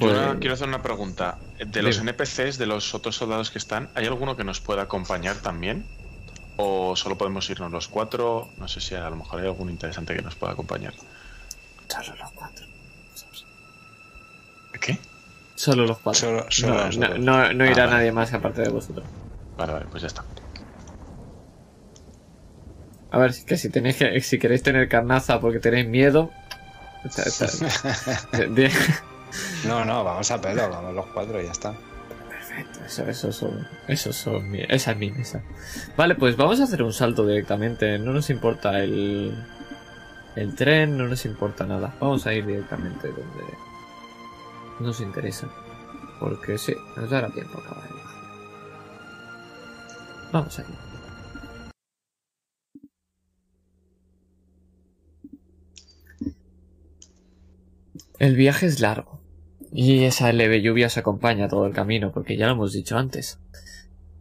[0.00, 1.38] Pues- ahora quiero hacer una pregunta.
[1.64, 2.10] De los Dime.
[2.12, 5.84] NPCs, de los otros soldados que están, ¿hay alguno que nos pueda acompañar también?
[6.56, 8.48] ¿O solo podemos irnos los cuatro?
[8.58, 10.94] No sé si a lo mejor hay algún interesante que nos pueda acompañar.
[11.88, 12.66] Solo los cuatro.
[14.80, 14.98] ¿Qué?
[15.54, 16.20] Solo los cuatro.
[16.20, 17.18] Solo- solo no, nosotros.
[17.18, 17.98] no- no- no irá Ah, vale.
[17.98, 19.06] nadie más aparte de vosotros.
[19.56, 20.24] Vale, vale, pues ya está.
[23.10, 26.30] A ver, que si tenéis que, si queréis tener carnaza porque tenéis miedo.
[27.04, 27.46] está- está-
[28.48, 28.70] de-
[29.66, 31.74] No, no, vamos a pelo, vamos los cuatro y ya está.
[32.28, 35.42] Perfecto, eso, eso son, eso son esa es mi mesa.
[35.96, 37.98] Vale, pues vamos a hacer un salto directamente.
[37.98, 39.34] No nos importa el,
[40.36, 41.94] el tren, no nos importa nada.
[42.00, 43.54] Vamos a ir directamente donde
[44.80, 45.48] nos interesa.
[46.18, 47.90] Porque sí, nos dará tiempo a acabar.
[50.32, 50.72] Vamos aquí.
[58.18, 59.19] El viaje es largo.
[59.72, 63.40] Y esa leve lluvia os acompaña todo el camino, porque ya lo hemos dicho antes.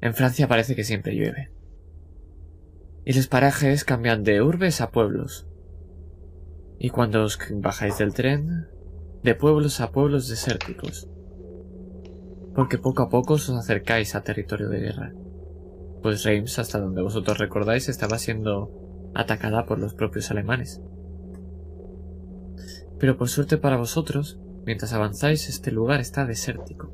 [0.01, 1.51] En Francia parece que siempre llueve.
[3.03, 5.47] Y los parajes cambian de urbes a pueblos.
[6.77, 8.67] Y cuando os bajáis del tren,
[9.23, 11.09] de pueblos a pueblos desérticos.
[12.53, 15.13] Porque poco a poco os acercáis a territorio de guerra.
[16.01, 18.71] Pues Reims, hasta donde vosotros recordáis, estaba siendo
[19.15, 20.81] atacada por los propios alemanes.
[22.99, 24.39] Pero por suerte para vosotros,
[24.69, 26.91] mientras avanzáis este lugar está desértico.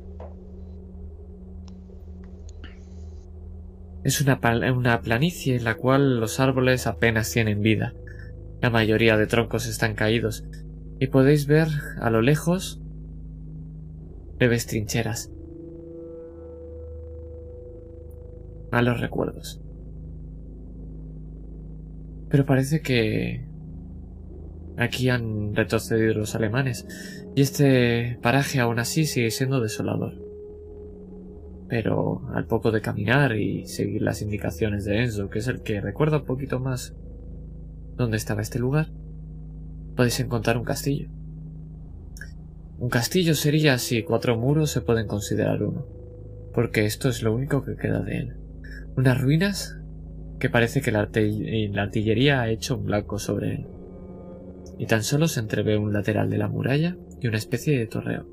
[4.02, 7.92] Es una, planicie en la cual los árboles apenas tienen vida.
[8.62, 10.46] La mayoría de troncos están caídos
[11.00, 11.68] y podéis ver
[12.00, 12.80] a lo lejos
[14.40, 15.30] leves trincheras.
[18.72, 19.60] Malos recuerdos.
[22.30, 23.46] Pero parece que
[24.78, 30.14] aquí han retrocedido los alemanes y este paraje aún así sigue siendo desolador.
[31.68, 35.82] Pero al poco de caminar y seguir las indicaciones de Enzo, que es el que
[35.82, 36.94] recuerda un poquito más
[37.94, 38.88] dónde estaba este lugar,
[39.96, 41.10] podéis encontrar un castillo.
[42.78, 45.86] Un castillo sería si cuatro muros se pueden considerar uno,
[46.54, 48.36] porque esto es lo único que queda de él.
[48.96, 49.78] Unas ruinas
[50.38, 53.66] que parece que la, la artillería ha hecho un blanco sobre él.
[54.78, 58.26] Y tan solo se entrevé un lateral de la muralla y una especie de torreo.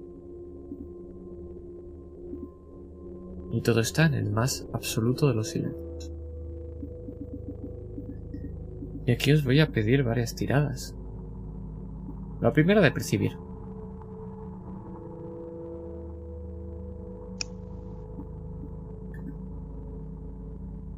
[3.51, 6.11] Y todo está en el más absoluto de los silencios.
[9.05, 10.95] Y aquí os voy a pedir varias tiradas.
[12.41, 13.37] La primera de percibir.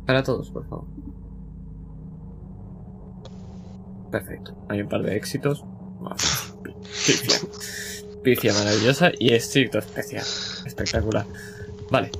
[0.06, 0.86] Para todos, por favor.
[4.12, 4.56] Perfecto.
[4.70, 5.66] Hay un par de éxitos.
[8.24, 10.26] Pifia maravillosa y éxito especial.
[10.66, 11.26] Espectacular.
[11.92, 12.12] Vale.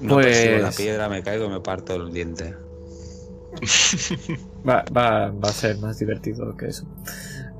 [0.00, 2.54] No Pues- la piedra, me caigo y me parto el diente.
[4.68, 6.84] Va, va, va a ser más divertido que eso.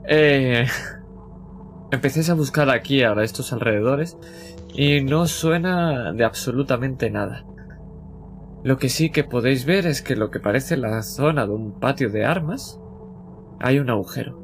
[0.08, 0.66] Eh,
[1.90, 4.16] empecéis a buscar aquí ahora estos alrededores
[4.74, 7.44] y no suena de absolutamente nada.
[8.62, 11.78] Lo que sí que podéis ver es que lo que parece la zona de un
[11.78, 12.78] patio de armas
[13.60, 14.38] hay un agujero.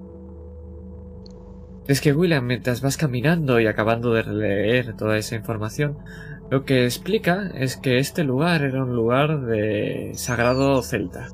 [1.89, 5.99] Es que William, mientras vas caminando y acabando de leer toda esa información,
[6.51, 11.29] lo que explica es que este lugar era un lugar de sagrado celta.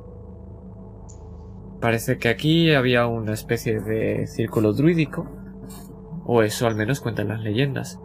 [1.81, 5.29] Parece que aquí había una especie de círculo druídico,
[6.25, 8.01] o eso al menos cuentan las leyendas.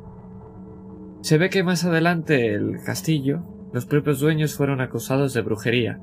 [1.21, 5.99] Se ve que más adelante el castillo, los propios dueños fueron acusados de brujería.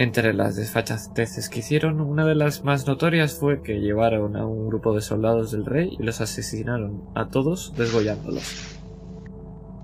[0.00, 4.66] Entre las desfachateces que hicieron, una de las más notorias fue que llevaron a un
[4.66, 8.78] grupo de soldados del rey y los asesinaron a todos desgollándolos.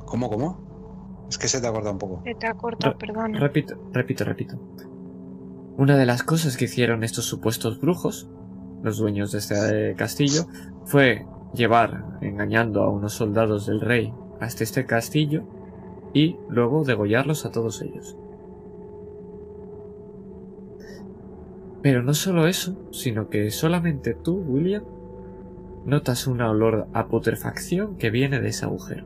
[0.06, 1.26] ¿Cómo, cómo?
[1.28, 2.22] Es que se te acorda un poco.
[2.24, 3.38] Se te ha cortado, perdona.
[3.38, 4.58] Repito, repito, repito.
[5.76, 8.26] Una de las cosas que hicieron estos supuestos brujos,
[8.82, 10.46] los dueños de este eh, castillo,
[10.86, 15.44] fue llevar, engañando a unos soldados del rey hasta este castillo
[16.14, 18.16] y luego degollarlos a todos ellos.
[21.82, 24.82] Pero no solo eso, sino que solamente tú, William,
[25.84, 29.04] notas un olor a putrefacción que viene de ese agujero.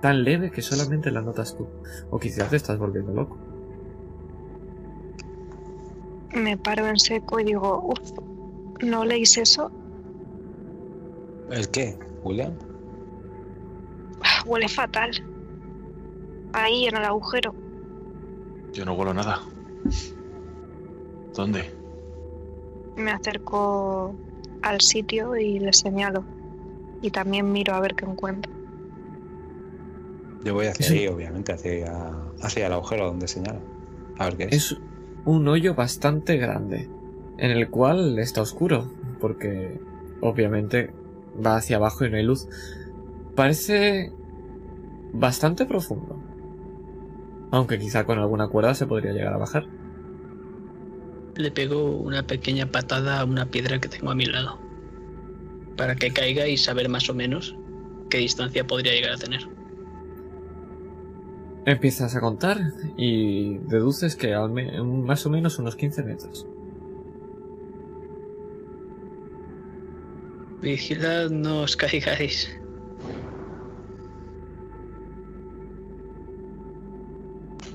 [0.00, 1.68] Tan leve que solamente la notas tú.
[2.10, 3.38] O quizás te estás volviendo loco.
[6.34, 8.12] Me paro en seco y digo, uff,
[8.82, 9.70] ¿no leéis eso?
[11.50, 12.54] ¿El qué, William?
[14.24, 15.10] Ah, Huele fatal.
[16.54, 17.54] Ahí en el agujero.
[18.72, 19.40] Yo no huelo nada.
[21.34, 21.64] ¿Dónde?
[22.96, 24.14] Me acerco
[24.62, 26.24] al sitio y le señalo.
[27.00, 28.52] Y también miro a ver qué encuentro.
[30.44, 30.98] Yo voy hacia Sí.
[30.98, 31.92] ahí, obviamente, hacia,
[32.42, 33.60] hacia el agujero donde señala.
[34.18, 34.52] A ver qué es.
[34.52, 34.76] Es
[35.24, 36.88] un hoyo bastante grande,
[37.38, 38.90] en el cual está oscuro,
[39.20, 39.80] porque
[40.20, 40.90] obviamente
[41.44, 42.48] va hacia abajo y no hay luz.
[43.34, 44.12] Parece
[45.12, 46.16] bastante profundo.
[47.52, 49.66] Aunque quizá con alguna cuerda se podría llegar a bajar.
[51.36, 54.58] Le pego una pequeña patada a una piedra que tengo a mi lado.
[55.76, 57.54] Para que caiga y saber más o menos
[58.08, 59.42] qué distancia podría llegar a tener.
[61.66, 62.58] Empiezas a contar
[62.96, 66.46] y deduces que al más o menos unos 15 metros.
[70.62, 72.61] Vigilad, no os caigáis.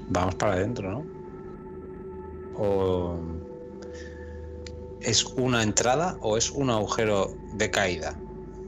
[0.09, 1.05] Vamos para adentro, ¿no?
[2.57, 3.17] O
[5.01, 8.17] es una entrada o es un agujero de caída.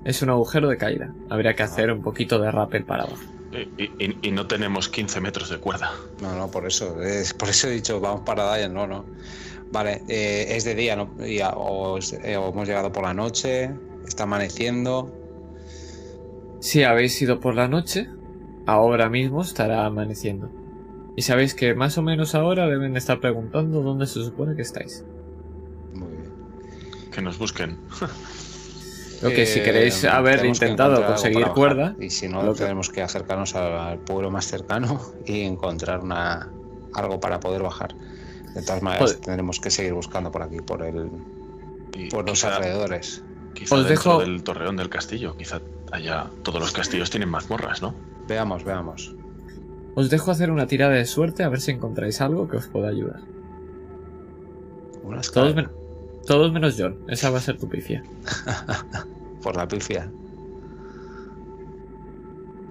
[0.06, 1.14] Es un agujero de caída.
[1.30, 3.22] Habría que hacer un poquito de rappel para abajo.
[3.78, 5.92] Y, y- y no tenemos 15 metros de cuerda.
[6.22, 7.02] No, no, por eso.
[7.02, 9.06] Es, por eso he dicho, vamos para allá, no, no.
[9.72, 11.10] Vale, eh, es de día, ¿no?
[11.26, 13.72] Y a- o, es- eh, o hemos llegado por la noche,
[14.08, 15.12] está amaneciendo.
[16.60, 18.08] Si habéis ido por la noche,
[18.66, 20.50] ahora mismo estará amaneciendo.
[21.20, 25.04] Y sabéis que más o menos ahora deben estar preguntando dónde se supone que estáis.
[25.94, 26.32] Muy bien.
[27.12, 27.78] Que nos busquen.
[29.22, 31.94] Lo que si Eh, queréis haber intentado conseguir cuerda.
[32.00, 36.48] Y si no, lo que- tenemos que acercarnos al, pueblo más cercano y encontrar una,
[36.94, 37.94] algo para poder bajar.
[38.56, 39.26] De todas maneras, Joder.
[39.26, 41.10] tendremos que seguir buscando por aquí, por el,
[41.98, 43.24] Y por los quizá- alrededores.
[43.54, 45.36] Quizá Os dentro dejo- del torreón del castillo.
[45.36, 45.60] Quizá
[45.92, 47.94] allá todos los castillos tienen mazmorras, ¿no?
[48.26, 49.14] Veamos, veamos.
[49.96, 52.90] Os dejo hacer una tirada de suerte a ver si encontráis algo que os pueda
[52.90, 53.22] ayudar.
[55.34, 55.70] Todos, men-
[56.26, 58.04] todos menos John, esa va a ser tu pifia.
[59.42, 60.12] por la pifia.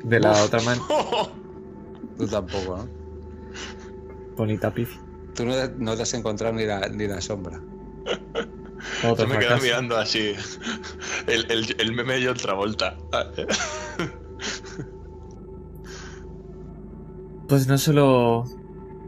[0.04, 0.42] De la Uf.
[0.46, 0.86] otra mano,
[2.18, 2.88] Tú tampoco, ¿no?
[4.36, 5.00] bonita pifia.
[5.34, 7.60] Tú no, no te has encontrado ni la, ni la sombra.
[9.02, 10.34] Yo me quedo mirando así.
[11.26, 12.96] El, el, el meme de John Travolta.
[17.48, 18.44] Pues no solo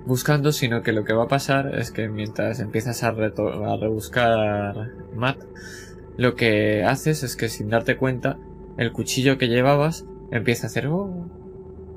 [0.06, 5.44] buscando, sino que lo que va a pasar es que mientras empiezas a, rebuscar Matt,
[6.16, 8.38] lo que haces es que sin darte cuenta,
[8.78, 11.28] el cuchillo que llevabas empieza a hacer "Oh",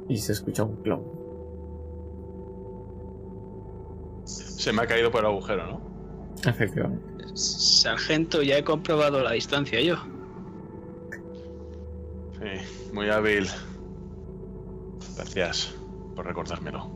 [0.10, 1.04] y se escucha un clon.
[4.26, 5.82] Se me ha caído por el agujero, ¿no?
[6.46, 7.24] Efectivamente.
[7.36, 9.96] Sargento, ya he comprobado la distancia yo.
[12.38, 13.48] Sí, muy hábil.
[15.16, 15.74] Gracias
[16.16, 16.92] por recordármelo.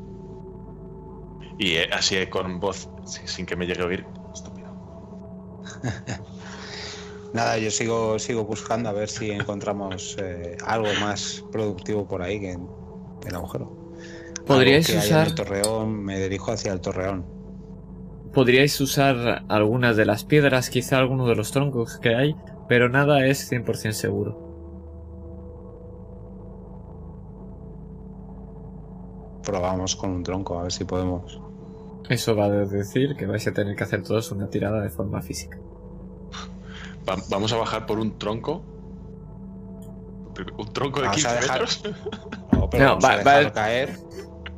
[1.57, 4.05] Y eh, así eh, con voz, si- sin que me llegue a oír.
[4.33, 4.69] Estúpido.
[7.33, 12.39] Nada, yo sigo, sigo buscando a ver si encontramos eh, algo más productivo por ahí
[12.39, 12.67] que en
[13.25, 13.71] el agujero.
[14.45, 17.25] Podríais usar, el torreón, me dirijo hacia el torreón.
[18.33, 22.35] podríais usar algunas de las piedras, quizá algunos de los troncos que hay,
[22.67, 24.46] pero nada es 100% seguro.
[29.47, 31.39] Probamos con un tronco, a ver si podemos.
[32.09, 35.21] Eso va a decir que vais a tener que hacer todos una tirada de forma
[35.21, 35.57] física.
[37.07, 38.61] Va- vamos a bajar por un tronco.
[40.57, 41.83] ¿Un tronco de Vamos 15 a dejar- metros?
[42.51, 43.97] No, pero No, vamos a va- va- caer.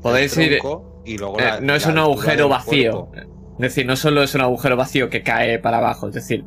[0.02, 0.58] Podéis ir...
[0.60, 3.06] tronco y luego Eh, no es la un agujero vacío.
[3.08, 3.30] cuerpo.
[3.54, 6.08] Es decir, no solo es un agujero vacío que cae para abajo.
[6.08, 6.46] Es decir,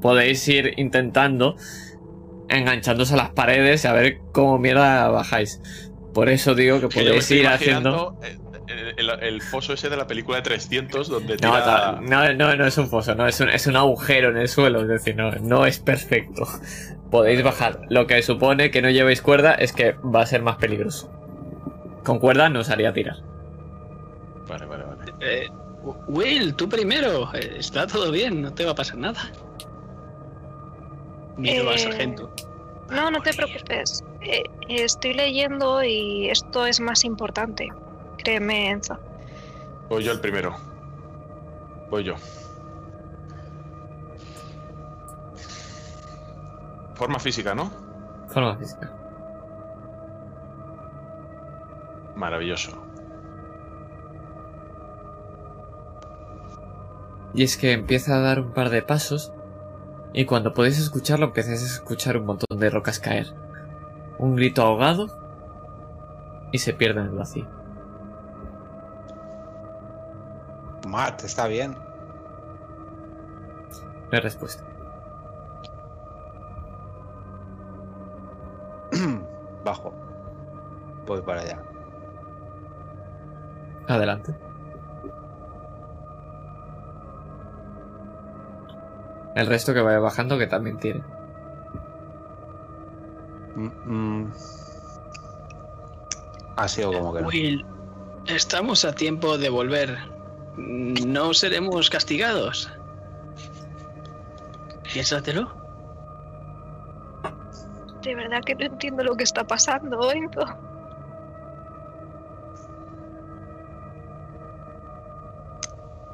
[0.00, 1.54] podéis ir intentando
[2.48, 5.60] enganchándose a las paredes y a ver cómo mierda bajáis.
[6.18, 8.18] Por eso digo que podéis ir haciendo.
[8.24, 8.36] eh,
[8.96, 11.64] El, el- el foso ese de la película de 300 donde No, tira...
[11.64, 14.48] ta- no, no, no es un foso, no, es un, es un agujero en el
[14.48, 16.42] suelo, es decir, no, no es perfecto.
[17.08, 17.82] Podéis bajar.
[17.88, 21.08] Lo que supone que no llevéis cuerda es que va a ser más peligroso.
[22.04, 23.16] Con cuerda no os haría tirar.
[24.48, 25.12] Vale, vale, vale.
[25.20, 25.48] Eh,
[26.08, 27.32] Will, tú primero.
[27.34, 29.20] Eh, está todo bien, no te va a pasar nada.
[31.36, 32.30] Miro al Eh, sargento.
[32.90, 34.02] No, no te preocupes.
[34.20, 37.68] Eh, estoy leyendo y esto es más importante.
[38.18, 38.98] Créeme, Enzo.
[39.88, 40.56] Voy yo el primero.
[41.90, 42.14] Voy yo.
[46.94, 47.70] Forma física, ¿no?
[48.28, 48.92] Forma física.
[52.16, 52.76] Maravilloso.
[57.34, 59.32] Y es que empieza a dar un par de pasos
[60.12, 63.32] y cuando podéis escucharlo empezáis a escuchar un montón de rocas caer.
[64.18, 65.06] Un grito ahogado
[66.50, 67.46] y se pierde en el vacío.
[70.88, 71.76] Matt, está bien.
[74.10, 74.64] Hay respuesta.
[79.64, 79.92] Bajo.
[81.06, 81.62] Voy para allá.
[83.86, 84.34] Adelante.
[89.34, 91.17] El resto que vaya bajando que también tiene.
[93.58, 94.32] Mm, mm.
[96.56, 97.28] Ha sido como que no.
[97.28, 97.66] Will,
[98.26, 99.98] estamos a tiempo de volver.
[100.56, 102.70] No seremos castigados.
[104.92, 105.52] Piénsatelo.
[108.02, 110.46] De verdad que no entiendo lo que está pasando, Oido.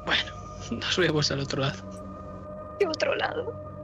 [0.05, 0.31] Bueno,
[0.71, 1.77] nos vemos al otro lado.
[2.79, 3.74] De otro lado.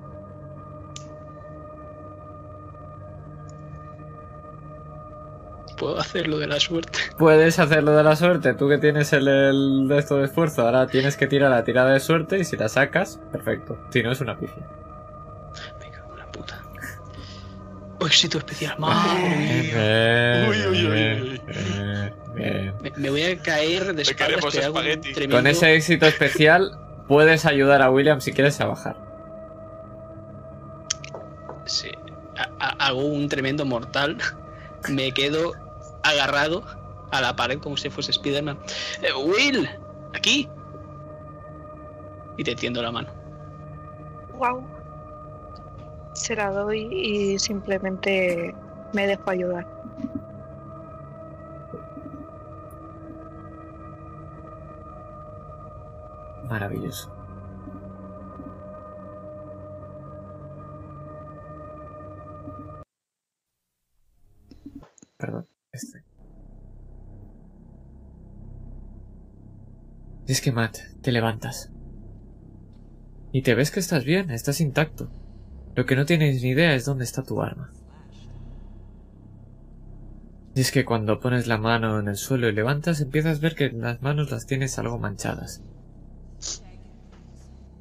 [5.81, 6.99] Puedo hacerlo de la suerte.
[7.17, 10.85] Puedes hacerlo de la suerte, tú que tienes el, el de esto de esfuerzo, ahora
[10.85, 13.77] tienes que tirar la tirada de suerte y si la sacas, perfecto.
[13.89, 14.63] Si no es una pifia.
[15.79, 16.61] Venga, con la puta.
[17.99, 18.75] Oh, éxito especial.
[18.77, 20.45] Madre mía.
[20.45, 21.41] Bien, Uy, uy, uy, uy.
[22.35, 22.73] bien.
[22.81, 24.45] Me, me voy a caer de espaldas.
[24.53, 26.77] que hago un tremendo- Con ese éxito especial
[27.07, 28.95] puedes ayudar a William si quieres a bajar.
[31.65, 31.89] Sí.
[32.37, 34.17] Ha- ha- Hago un tremendo mortal.
[34.89, 35.51] Me quedo
[36.11, 36.63] agarrado
[37.11, 38.57] a la pared como si fuese Spider-Man.
[39.01, 39.69] Eh, Will,
[40.13, 40.49] aquí.
[42.37, 43.09] Y te tiendo la mano.
[44.37, 44.63] Wow.
[46.13, 48.55] Se la doy y simplemente
[48.93, 49.67] me dejo ayudar.
[56.49, 57.09] Maravilloso.
[65.17, 66.03] Perdón, este.
[70.27, 71.71] Es que Matt, te levantas.
[73.31, 75.09] Y te ves que estás bien, estás intacto.
[75.75, 77.71] Lo que no tienes ni idea es dónde está tu arma.
[80.53, 83.55] Y es que cuando pones la mano en el suelo y levantas, empiezas a ver
[83.55, 85.61] que las manos las tienes algo manchadas.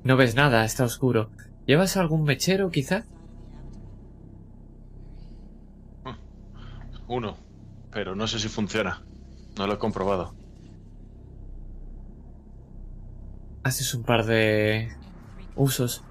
[0.05, 1.31] No ves nada, está oscuro.
[1.67, 3.05] ¿Llevas algún mechero, quizá?
[7.09, 7.37] Uno,
[7.93, 9.03] pero no sé si funciona.
[9.59, 10.35] No lo he comprobado.
[13.63, 14.89] Haces un par de
[15.57, 16.03] usos.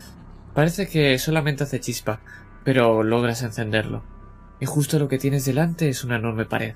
[0.54, 2.22] Parece que solamente hace chispa,
[2.64, 4.04] pero logras encenderlo.
[4.60, 6.76] Y justo lo que tienes delante es una enorme pared.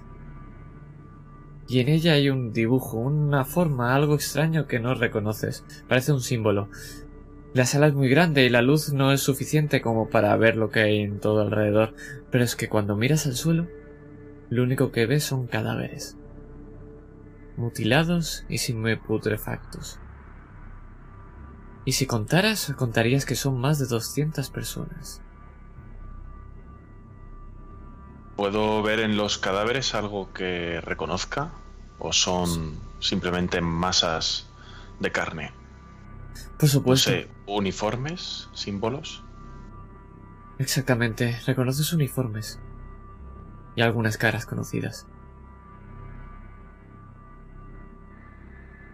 [1.67, 5.63] Y en ella hay un dibujo, una forma, algo extraño que no reconoces.
[5.87, 6.69] Parece un símbolo.
[7.53, 10.69] La sala es muy grande y la luz no es suficiente como para ver lo
[10.69, 11.93] que hay en todo alrededor,
[12.31, 13.67] pero es que cuando miras al suelo,
[14.49, 16.17] lo único que ves son cadáveres.
[17.57, 19.99] Mutilados y sin putrefactos.
[21.85, 25.21] Y si contaras, contarías que son más de 200 personas.
[28.35, 31.53] ¿Puedo ver en los cadáveres algo que reconozca?
[31.99, 34.47] ¿O son simplemente masas
[34.99, 35.51] de carne?
[36.57, 37.09] Por No supuesto.
[37.11, 39.23] sé, uniformes, símbolos.
[40.57, 41.39] Exactamente.
[41.45, 42.59] Reconoces uniformes.
[43.75, 45.05] Y algunas caras conocidas.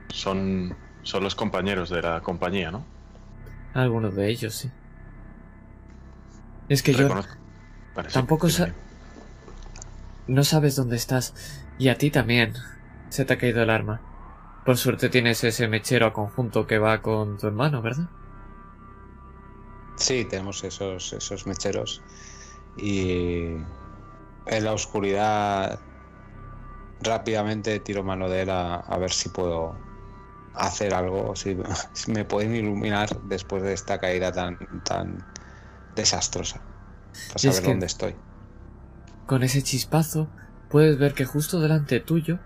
[0.09, 2.83] Son, son los compañeros de la compañía, ¿no?
[3.73, 4.71] Algunos de ellos, sí.
[6.67, 7.35] Es que yo Reconozco.
[7.95, 8.73] Vale, sí, tampoco sa-
[10.27, 11.33] no sabes dónde estás.
[11.77, 12.53] Y a ti también.
[13.09, 14.01] Se te ha caído el arma.
[14.65, 18.07] Por suerte tienes ese mechero a conjunto que va con tu hermano, ¿verdad?
[19.95, 22.01] Sí, tenemos esos, esos mecheros.
[22.77, 23.55] Y
[24.49, 25.79] en la oscuridad
[27.01, 29.75] rápidamente tiro mano de él a, a ver si puedo
[30.55, 31.57] hacer algo, si,
[31.93, 35.17] si me pueden iluminar después de esta caída tan, tan
[35.95, 36.61] desastrosa.
[37.27, 38.15] Para es saber que- dónde estoy.
[39.27, 40.27] Con ese chispazo
[40.69, 42.39] puedes ver que justo delante tuyo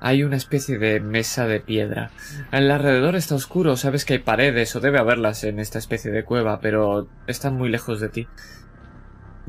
[0.00, 2.12] hay una especie de mesa de piedra.
[2.52, 6.24] El alrededor está oscuro, sabes que hay paredes o debe haberlas en esta especie de
[6.24, 8.28] cueva, pero están muy lejos de ti.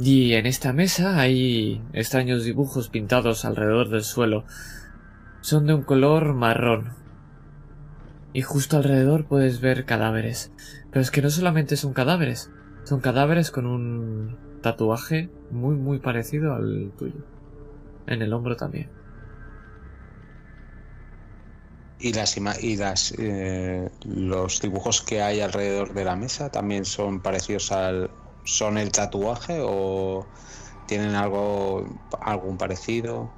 [0.02, 4.46] Y en esta mesa hay extraños dibujos pintados alrededor del suelo.
[5.42, 6.94] Son de un color marrón.
[8.32, 10.54] Y justo alrededor puedes ver cadáveres.
[10.90, 12.50] Pero es que no solamente son cadáveres,
[12.86, 17.26] son cadáveres con un tatuaje muy muy parecido al tuyo.
[18.08, 18.90] En el hombro también.
[22.00, 27.22] Y las y las eh, los dibujos que hay alrededor de la mesa también son
[27.22, 28.10] parecidos al
[28.50, 30.26] son el tatuaje o
[30.88, 31.86] tienen algo
[32.20, 33.32] algún parecido.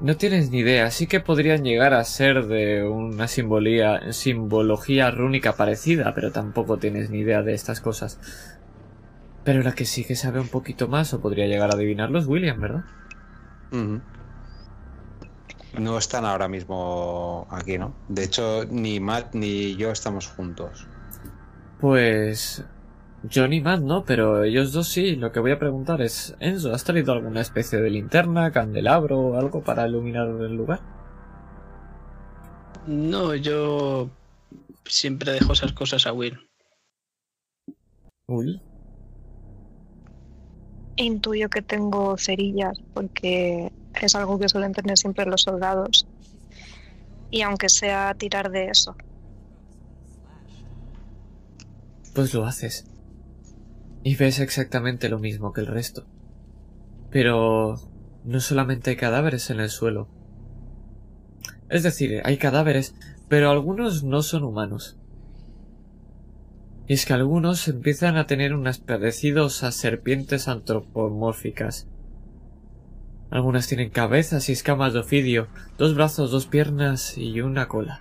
[0.00, 5.52] No tienes ni idea, sí que podrían llegar a ser de una simbolía, simbología rúnica
[5.52, 8.18] parecida, pero tampoco tienes ni idea de estas cosas.
[9.44, 12.26] Pero la que sí que sabe un poquito más o podría llegar a adivinarlo es
[12.26, 12.84] William, ¿verdad?
[15.78, 17.94] No están ahora mismo aquí, ¿no?
[18.08, 20.86] De hecho, ni Matt ni yo estamos juntos.
[21.78, 22.64] Pues
[23.28, 25.16] Johnny Matt no, pero ellos dos sí.
[25.16, 29.38] Lo que voy a preguntar es, Enzo, ¿has traído alguna especie de linterna, candelabro o
[29.38, 30.80] algo para iluminar el lugar?
[32.86, 34.10] No, yo
[34.86, 36.38] siempre dejo esas cosas a Will.
[38.26, 38.62] Uy,
[40.96, 46.06] Intuyo que tengo cerillas porque es algo que suelen tener siempre los soldados.
[47.30, 48.94] Y aunque sea tirar de eso.
[52.12, 52.89] pues lo haces.
[54.02, 56.06] Y ves exactamente lo mismo que el resto.
[57.10, 57.76] Pero
[58.24, 60.08] no solamente hay cadáveres en el suelo.
[61.68, 62.94] Es decir, hay cadáveres,
[63.28, 64.96] pero algunos no son humanos.
[66.88, 71.86] Y es que algunos empiezan a tener unas parecidos a serpientes antropomórficas.
[73.30, 75.46] Algunas tienen cabezas y escamas de ofidio,
[75.78, 78.00] dos brazos, dos piernas y una cola.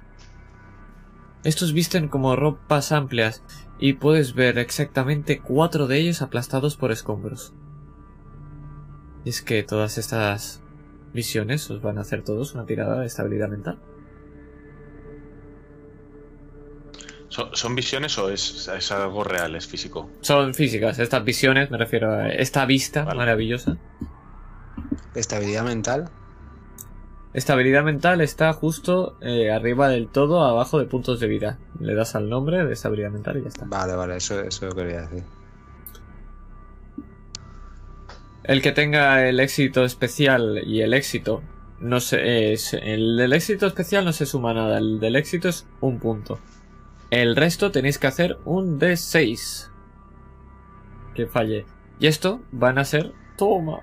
[1.44, 3.44] Estos visten como ropas amplias
[3.80, 7.54] y puedes ver exactamente cuatro de ellos aplastados por escombros.
[9.26, 10.62] Y es que todas estas
[11.14, 13.80] visiones os van a hacer todos una tirada de estabilidad mental.
[17.30, 20.10] ¿Son, son visiones o es, es algo real, es físico?
[20.22, 23.18] Son físicas, estas visiones, me refiero a esta vista Vale.
[23.18, 23.78] maravillosa.
[25.16, 26.10] Estabilidad mental.
[27.32, 31.60] Estabilidad mental está justo eh, arriba del todo, abajo de puntos de vida.
[31.80, 33.66] Le das al nombre de estabilidad mental y ya está.
[33.66, 35.24] Vale, vale, eso, eso lo quería decir.
[38.44, 41.44] El que tenga el éxito especial y el éxito
[41.80, 45.68] no se, es, el del éxito especial no se suma nada, el del éxito es
[45.82, 46.40] un punto.
[47.12, 49.70] El resto tenéis que hacer un D6
[51.14, 51.68] que falle.
[52.00, 53.82] Y esto van a ser, toma,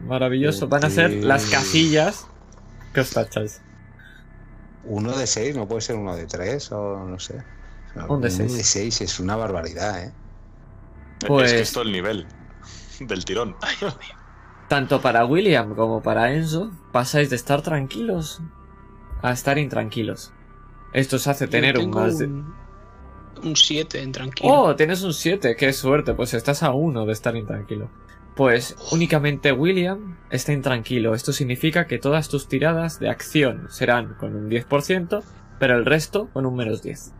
[0.00, 2.26] maravilloso, van a ser las casillas
[2.96, 3.60] que os tacháis.
[4.84, 7.42] Uno de seis, no puede ser uno de tres o no sé.
[8.08, 8.48] Un de seis.
[8.50, 10.12] Uno de seis es una barbaridad, ¿eh?
[11.26, 12.26] Pues- Es que es todo el nivel
[13.00, 13.56] del tirón.
[14.68, 18.40] Tanto para William como para Enzo pasáis de estar tranquilos
[19.22, 20.32] a estar intranquilos.
[20.92, 22.26] Esto os hace tener un más de...
[22.26, 22.54] un-
[23.44, 24.52] Un 7 en tranquilo.
[24.52, 27.90] Oh, tienes un 7, qué suerte, pues estás a uno de estar intranquilo.
[28.36, 31.14] Pues únicamente William está intranquilo.
[31.14, 35.22] Esto significa que todas tus tiradas de acción serán con un 10%,
[35.58, 37.12] pero el resto con un menos 10.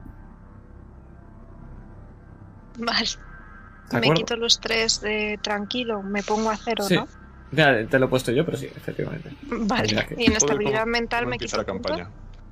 [2.79, 3.07] Vale.
[3.07, 4.15] ¿De Me acuerdo?
[4.15, 6.97] quito los tres de tranquilo, me pongo a cero, Sí.
[6.97, 7.07] ¿no?
[7.53, 9.35] Ya te lo he puesto yo, pero sí, efectivamente.
[9.49, 9.89] Vale.
[10.09, 11.95] Que- Y en estabilidad ¿cómo- mental cómo me quito la punto.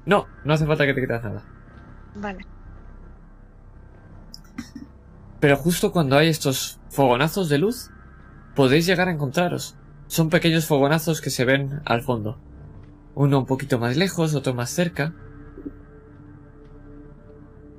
[0.06, 1.42] No, no hace falta que te quitas nada.
[2.14, 2.46] Vale.
[5.40, 7.90] Pero justo cuando hay estos fogonazos de luz,
[8.54, 9.76] podéis llegar a encontraros.
[10.06, 12.38] Son pequeños fogonazos que se ven al fondo.
[13.14, 15.14] Uno un poquito más lejos, otro más cerca.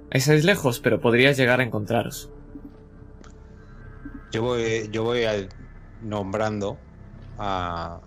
[0.10, 2.30] Estáis lejos, pero podríais llegar a encontraros.
[4.32, 5.48] Yo voy, yo voy a-
[6.02, 6.78] nombrando
[7.38, 8.00] a,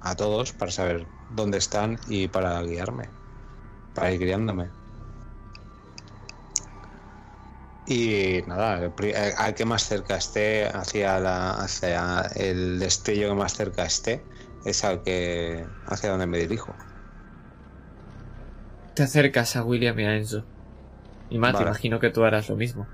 [0.00, 3.08] a todos para saber dónde están y para guiarme.
[3.94, 4.68] Para ir guiándome.
[7.86, 13.54] Y nada, eh, al que más cerca esté, hacia, la, hacia el destello que más
[13.54, 14.24] cerca esté,
[14.64, 16.74] es al que hacia donde me dirijo.
[18.94, 20.44] Te acercas a William y a Enzo.
[21.28, 21.66] Y Matt, Vale.
[21.66, 22.86] imagino que tú harás lo mismo.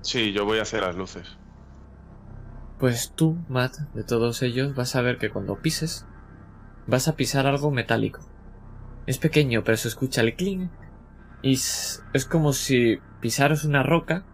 [0.00, 1.38] Sí, yo voy hacia las luces.
[2.78, 6.06] Pues tú, Matt, de todos ellos, vas a ver que cuando pises,
[6.86, 8.20] vas a pisar algo metálico.
[9.06, 10.70] Es pequeño, pero se escucha el cling
[11.42, 14.24] y es como si pisaros una roca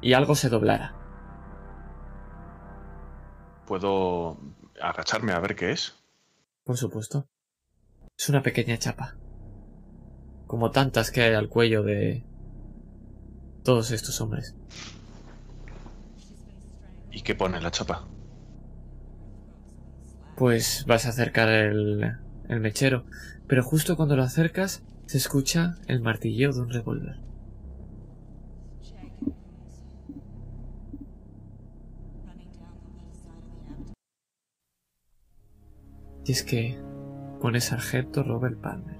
[0.00, 0.94] y algo se doblara.
[3.66, 4.38] Puedo
[4.80, 5.94] agacharme a ver qué es.
[6.64, 7.28] Por supuesto.
[8.16, 9.16] Es una pequeña chapa.
[10.46, 12.24] Como tantas que hay al cuello de
[13.62, 14.56] todos estos hombres.
[17.10, 18.08] ¿Y qué pone la chapa?
[20.36, 22.16] Pues vas a acercar el,
[22.48, 23.04] el mechero,
[23.46, 27.16] pero justo cuando lo acercas se escucha el martilleo de un revólver.
[36.26, 36.78] Y es que
[37.40, 38.98] pone sargento Robert Palmer.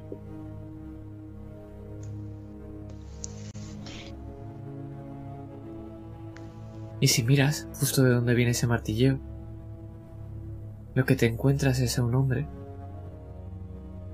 [7.01, 9.20] Y si miras justo de dónde viene ese martilleo,
[10.94, 12.48] lo que te encuentras es a un hombre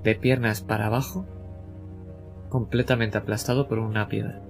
[0.03, 1.25] de piernas para abajo,
[2.55, 4.41] completamente aplastado por una piedra.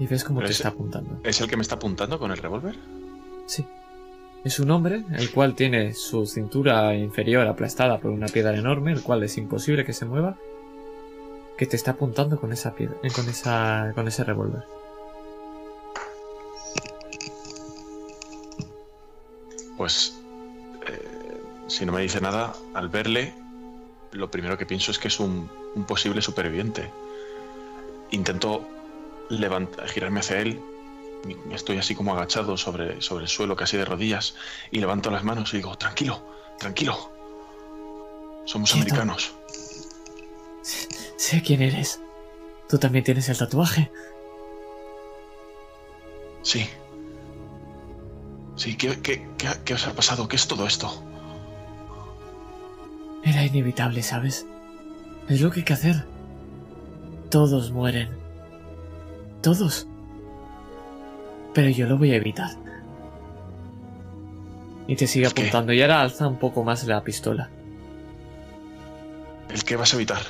[0.00, 1.20] Y ves cómo te está apuntando.
[1.22, 2.74] ¿Es el que me está apuntando con el revólver?
[3.46, 3.64] Sí.
[4.42, 9.04] Es un hombre, el cual tiene su cintura inferior aplastada por una piedra enorme, el
[9.04, 10.36] cual es imposible que se mueva,
[11.56, 14.64] que te está apuntando con esa piedra, eh, con esa, con ese revólver.
[19.76, 20.21] Pues,
[21.72, 23.32] si no me dice nada, al verle,
[24.12, 26.90] lo primero que pienso es que es un, un posible superviviente.
[28.10, 28.62] Intento
[29.30, 30.60] levantar, girarme hacia él.
[31.50, 34.34] Estoy así como agachado sobre, sobre el suelo, casi de rodillas,
[34.70, 36.22] y levanto las manos y digo, tranquilo,
[36.58, 37.10] tranquilo.
[38.44, 38.92] Somos Quieto.
[38.92, 39.32] americanos.
[41.16, 42.00] Sé quién eres.
[42.68, 43.90] Tú también tienes el tatuaje.
[46.42, 46.68] Sí.
[48.56, 50.28] Sí, ¿qué, qué, qué, qué os ha pasado?
[50.28, 51.02] ¿Qué es todo esto?
[53.42, 54.46] Era inevitable, ¿sabes?
[55.28, 56.04] Es lo que hay que hacer.
[57.28, 58.08] Todos mueren.
[59.42, 59.88] Todos.
[61.52, 62.52] Pero yo lo voy a evitar.
[64.86, 65.72] Y te sigue apuntando.
[65.72, 67.50] Y ahora alza un poco más la pistola.
[69.48, 70.22] ¿El qué vas a evitar?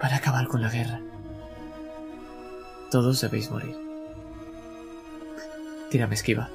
[0.00, 1.00] Para acabar con la guerra.
[2.90, 3.76] Todos debéis morir.
[5.90, 6.50] Tírame esquiva.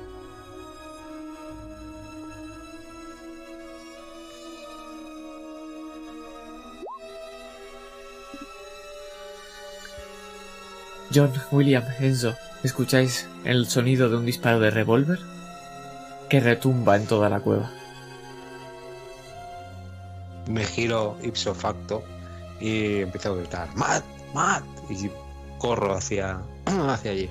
[11.14, 15.20] John, William, Enzo, ¿escucháis el sonido de un disparo de revólver?
[16.30, 17.72] Que retumba en toda la cueva.
[20.48, 22.04] Me giro ipso facto
[22.60, 24.04] y empiezo a gritar, ¡Matt!
[24.34, 24.64] ¡Matt!
[24.90, 25.10] Y
[25.60, 27.30] corro hacia, hacia allí.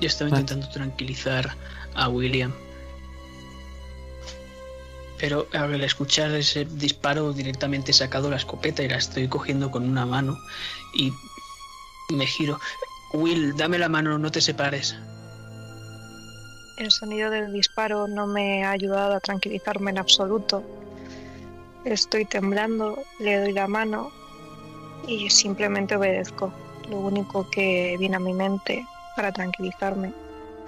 [0.00, 0.40] Yo estaba Matt.
[0.40, 1.54] intentando tranquilizar
[1.94, 2.52] a William.
[5.20, 9.86] Pero al escuchar ese disparo directamente he sacado la escopeta y la estoy cogiendo con
[9.86, 10.38] una mano
[10.94, 11.12] y
[12.14, 12.58] me giro.
[13.12, 14.96] Will, dame la mano, no te separes.
[16.78, 20.64] El sonido del disparo no me ha ayudado a tranquilizarme en absoluto.
[21.84, 24.10] Estoy temblando, le doy la mano
[25.06, 26.52] y simplemente obedezco.
[26.88, 28.86] Lo único que viene a mi mente
[29.16, 30.14] para tranquilizarme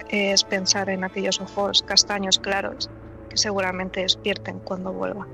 [0.09, 2.89] es pensar en aquellos ojos castaños claros
[3.33, 5.27] seguramente despierten cuando vuelva.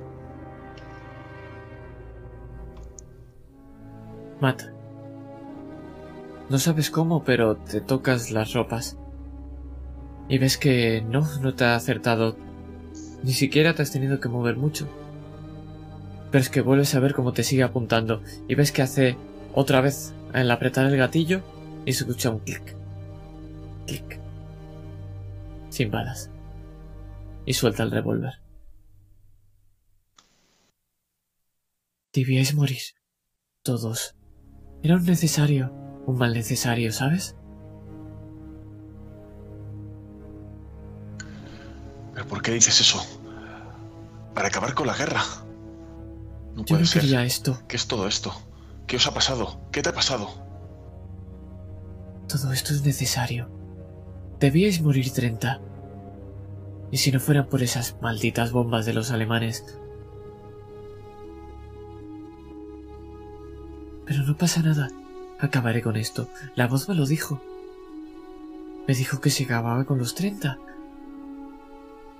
[4.40, 4.64] Matt.
[6.50, 8.98] No sabes cómo, pero te tocas las ropas.
[10.28, 12.36] Y ves que no, no te ha acertado.
[13.24, 14.88] Ni siquiera te has tenido que mover mucho.
[16.32, 19.18] Pero es que vuelves a ver cómo te sigue apuntando y ves que hace
[19.54, 21.42] otra vez al apretar el gatillo
[21.86, 22.76] y se escucha un clic.
[23.88, 24.20] Clic.
[25.70, 26.30] Sin balas.
[27.50, 28.44] Y suelta el revólver.
[32.14, 32.84] Debíais morir.
[33.64, 34.16] Todos.
[34.84, 35.72] Era un necesario,
[36.06, 37.36] un mal necesario, ¿sabes?
[42.14, 43.04] ¿Pero por qué dices eso?
[44.36, 45.24] Para acabar con la guerra.
[46.54, 47.02] No Yo puede no ser.
[47.02, 47.64] quería esto.
[47.68, 48.32] ¿Qué es todo esto?
[48.86, 49.60] ¿Qué os ha pasado?
[49.72, 50.30] ¿Qué te ha pasado?
[52.28, 53.50] Todo esto es necesario.
[54.40, 55.62] Debíais morir 30.
[56.92, 59.78] Y si no fueran por esas malditas bombas de los alemanes.
[64.06, 64.90] Pero no pasa nada.
[65.40, 66.28] Acabaré con esto.
[66.56, 67.42] La voz me lo dijo.
[68.88, 70.58] Me dijo que se acababa con los 30.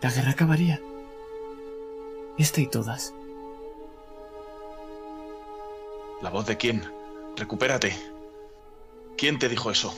[0.02, 0.80] La guerra acabaría.
[2.38, 3.14] Esta y todas.
[6.22, 6.84] ¿La voz de quién?
[7.36, 7.96] Recupérate.
[9.18, 9.94] ¿Quién te dijo eso?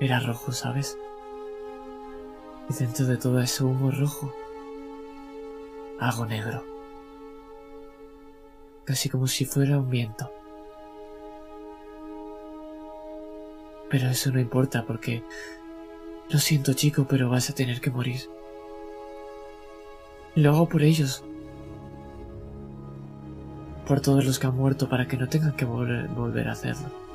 [0.00, 0.98] Era rojo, ¿sabes?
[2.68, 4.32] Y dentro de todo ese humo rojo,
[5.98, 6.64] algo negro.
[8.84, 10.30] Casi como si fuera un viento.
[13.88, 15.22] Pero eso no importa porque...
[16.28, 18.20] Lo siento chico, pero vas a tener que morir.
[20.34, 21.24] Y lo hago por ellos.
[23.86, 27.05] Por todos los que han muerto para que no tengan que volver, volver a hacerlo.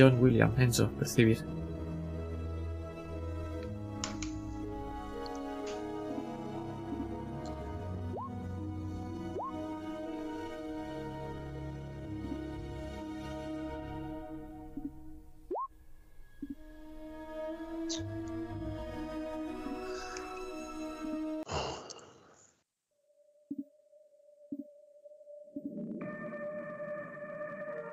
[0.00, 1.44] John William Enzo, percibir.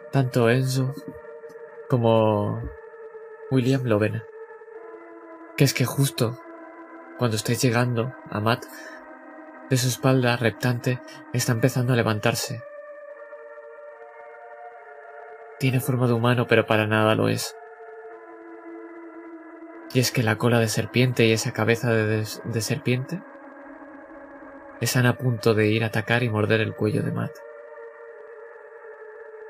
[0.09, 0.93] Tanto Enzo
[1.89, 2.61] como
[3.51, 4.23] William lo ven.
[5.55, 6.39] Que es que justo
[7.17, 8.65] cuando estáis llegando a Matt,
[9.69, 11.01] de su espalda reptante
[11.33, 12.61] está empezando a levantarse.
[15.59, 17.55] Tiene forma de humano, pero para nada lo es.
[19.93, 23.21] Y es que la cola de serpiente y esa cabeza de, de serpiente
[24.79, 27.31] están a punto de ir a atacar y morder el cuello de Matt.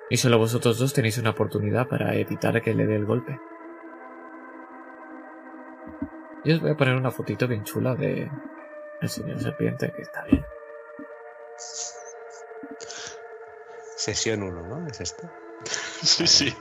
[0.09, 3.39] Y solo vosotros dos tenéis una oportunidad para evitar que le dé el golpe.
[6.43, 8.31] Y os voy a poner una fotito bien chula de
[9.01, 10.45] el señor serpiente, que está bien.
[13.97, 14.87] Sesión 1, ¿no?
[14.87, 15.29] Es esto.
[16.01, 16.55] Sí, sí.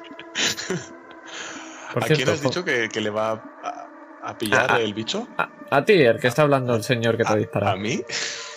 [1.92, 3.30] Por ¿A quién has dicho que, que le va
[3.62, 3.88] a,
[4.22, 5.28] a pillar el bicho?
[5.38, 7.72] A, a ti, el que está hablando el señor que te ha ¿A, disparado.
[7.74, 8.02] ¿A mí?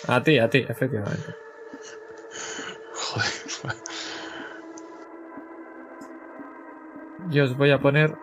[0.08, 1.36] A ti, a ti, efectivamente.
[7.30, 8.14] Yo os voy a poner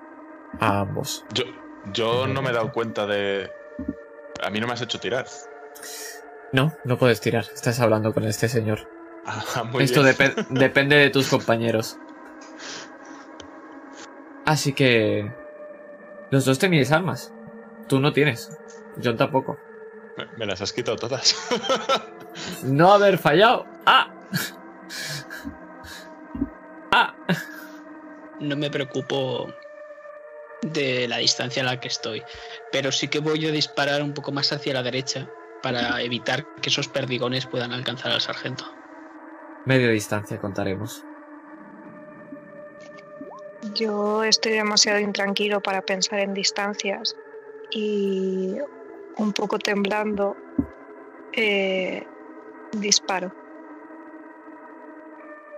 [0.60, 1.26] a ambos.
[1.34, 1.44] Yo,
[1.94, 3.50] yo no me he dado cuenta de.
[4.44, 5.26] A mí no me has hecho tirar.
[6.52, 7.46] No, no puedes tirar.
[7.54, 8.88] Estás hablando con este señor.
[9.30, 10.16] Ah, muy Esto bien.
[10.50, 11.98] depende de tus compañeros.
[14.46, 15.30] Así que...
[16.32, 17.34] Los dos tenéis armas.
[17.90, 18.58] Tú no tienes.
[19.04, 19.58] John tampoco.
[20.16, 21.36] Me, me las has quitado todas.
[22.64, 23.66] No haber fallado.
[23.86, 24.14] ¡Ah!
[28.40, 29.54] No me preocupo
[30.62, 32.24] de la distancia en la que estoy,
[32.72, 35.30] pero sí que voy a disparar un poco más hacia la derecha
[35.62, 38.66] para evitar que esos perdigones puedan alcanzar al sargento.
[39.66, 41.04] Media distancia contaremos.
[43.74, 47.16] Yo estoy demasiado intranquilo para pensar en distancias
[47.72, 48.56] y
[49.18, 50.38] un poco temblando
[51.34, 52.06] eh,
[52.72, 53.34] disparo.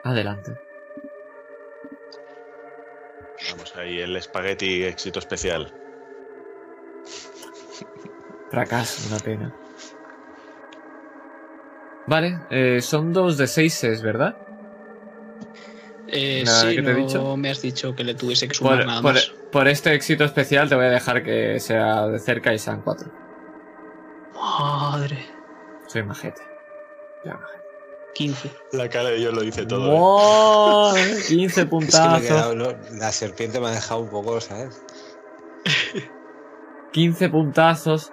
[0.03, 0.68] Adelante.
[3.51, 5.71] Vamos ahí, el espagueti éxito especial.
[8.51, 9.53] Fracaso, una pena.
[12.07, 14.35] Vale, eh, son dos de seises, ¿verdad?
[16.07, 17.37] Eh, Nada, sí, ¿qué te he no dicho?
[17.37, 19.31] me has dicho que le tuviese que sumar Por, nada por- más.
[19.51, 23.11] por este éxito especial te voy a dejar que sea de cerca y sean cuatro.
[24.33, 25.23] Madre.
[25.87, 26.41] Soy majete.
[27.23, 27.58] Soy majete.
[28.15, 28.49] 15.
[28.73, 29.93] La cara de yo lo dice todo.
[29.93, 29.99] ¿eh?
[29.99, 30.95] ¡Wow!
[31.27, 32.21] 15 Es que me he puntazos.
[32.21, 34.81] quedado, lo- la serpiente me ha dejado un poco, ¿sabes?
[36.93, 38.11] 15 puntazos.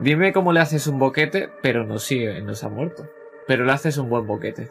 [0.00, 3.08] Dime cómo le haces un boquete, pero no sigue, no se ha muerto.
[3.46, 4.70] Pero le haces un buen boquete.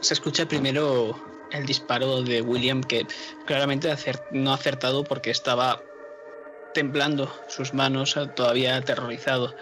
[0.00, 1.18] Se escucha primero
[1.50, 3.06] el disparo de William que
[3.46, 3.88] claramente
[4.30, 5.82] no ha acertado porque estaba
[6.76, 9.54] temblando sus manos, eh, todavía aterrorizado.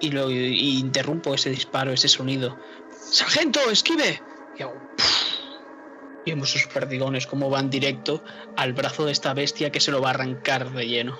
[0.00, 2.56] Y, lo, interrumpo ese disparo, ese sonido.
[2.88, 4.22] ¡Sargento, esquive!
[4.56, 4.80] Y hago.
[6.24, 8.22] Y vemos esos perdigones como van directo
[8.56, 11.18] al brazo de esta bestia que se lo va a arrancar de lleno.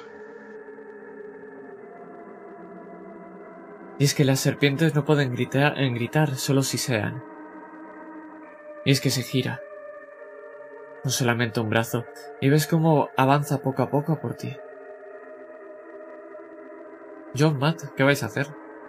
[3.99, 7.25] Y es que las serpientes no pueden gritar, gritar solo si sean.
[8.85, 9.61] Y es que se gira.
[11.05, 12.05] No solamente un brazo.
[12.41, 14.57] Y ves cómo avanza poco a poco por ti.
[17.37, 18.47] John, Matt, ¿qué vais a hacer?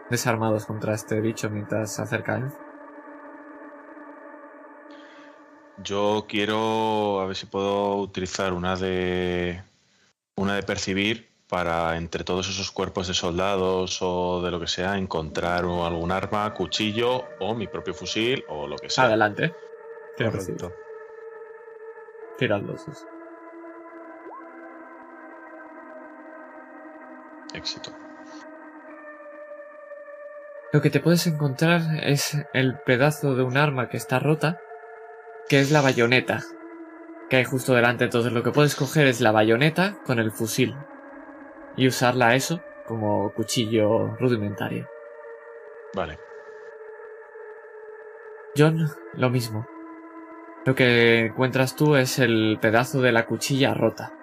[0.09, 2.51] Desarmados contra este bicho mientras se acerca a él.
[5.77, 9.64] Yo quiero a ver si puedo utilizar una de
[10.35, 14.98] una de percibir para entre todos esos cuerpos de soldados o de lo que sea
[14.98, 19.06] encontrar o algún arma, cuchillo o mi propio fusil o lo que sea.
[19.06, 19.53] Adelante.
[20.17, 20.74] Correcto.
[22.38, 22.38] Percibir.
[22.38, 23.08] Tirad los dos.
[27.53, 27.92] Éxito.
[30.72, 34.60] Lo que te puedes encontrar es el pedazo de un arma que está rota,
[35.48, 36.40] que es la bayoneta,
[37.30, 38.06] que hay justo delante.
[38.06, 40.76] Entonces lo que puedes coger es la bayoneta con el fusil
[41.78, 44.88] y usarla a eso como cuchillo rudimentario.
[45.94, 46.18] Vale.
[48.58, 49.68] John, lo mismo.
[50.66, 54.14] Lo que encuentras tú es el pedazo de la cuchilla rota.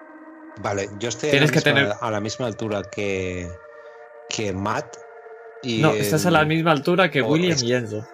[0.61, 3.49] Vale, yo estoy a la, misma, tener- a la misma altura que,
[4.29, 4.97] que Matt.
[5.63, 8.07] Y No, estás a la misma altura que Oh, William es- y Enzo.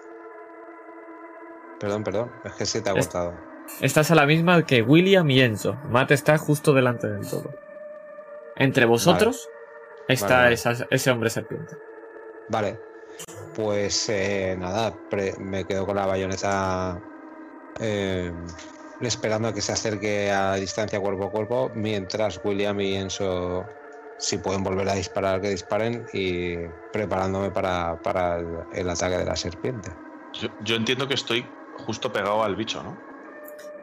[1.80, 3.34] Perdón, perdón, es que se te ha cortado.
[3.80, 5.74] Estás a la misma que William y Enzo.
[5.88, 7.54] Matt está justo delante del todo.
[8.56, 9.48] Entre vosotros
[10.08, 10.54] está Vale, vale.
[10.54, 11.76] esa- ese hombre serpiente.
[12.48, 12.80] Vale,
[13.54, 14.94] pues eh, nada,
[15.38, 17.00] me quedo con la bayoneta
[17.80, 18.32] eh,
[19.00, 23.64] esperando a que se acerque a distancia cuerpo a cuerpo, mientras William y Enzo,
[24.18, 26.56] si pueden volver a disparar, que disparen y
[26.92, 29.90] preparándome para, para el, el ataque de la serpiente.
[30.32, 31.46] Yo, yo entiendo que estoy
[31.86, 32.96] justo pegado al bicho, ¿no?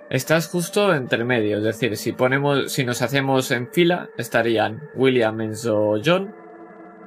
[0.09, 5.41] Estás justo entre medio, es decir, si ponemos, si nos hacemos en fila, estarían William,
[5.41, 6.35] Enzo, John,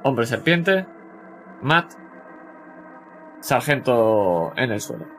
[0.03, 0.85] hombre serpiente,
[1.61, 1.93] Matt,
[3.39, 5.18] sargento en el suelo.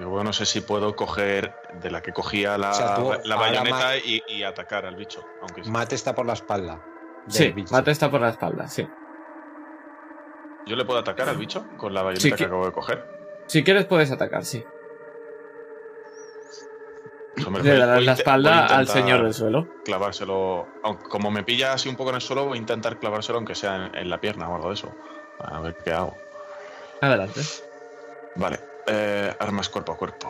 [0.00, 3.36] Luego no sé si puedo coger de la que cogía la, O sea, tú la
[3.36, 5.22] bayoneta y, y atacar al bicho.
[5.42, 5.70] Aunque sí.
[5.70, 6.82] Mate está por la espalda.
[7.26, 7.72] del Sí, bicho.
[7.74, 8.88] Mate está por la espalda, sí.
[10.66, 13.04] ¿Yo le puedo atacar al bicho con la bayoneta Sí, que que- acabo de coger?
[13.46, 14.64] Si quieres puedes atacar, sí.
[17.62, 19.68] Le darás la espalda al señor del suelo.
[19.84, 20.66] Clavárselo.
[20.82, 23.54] aunque como me pilla así un poco en el suelo, voy a intentar clavárselo aunque
[23.54, 24.94] sea en, en la pierna o algo de eso.
[25.38, 26.16] A ver qué hago.
[27.00, 27.40] Adelante.
[28.36, 28.69] Vale.
[28.92, 30.28] Eh, armas cuerpo a cuerpo.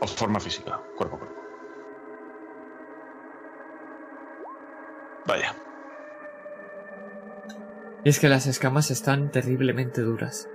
[0.00, 1.42] O forma física, cuerpo a cuerpo.
[5.24, 5.54] Vaya.
[8.02, 10.48] Y es que las escamas están terriblemente duras.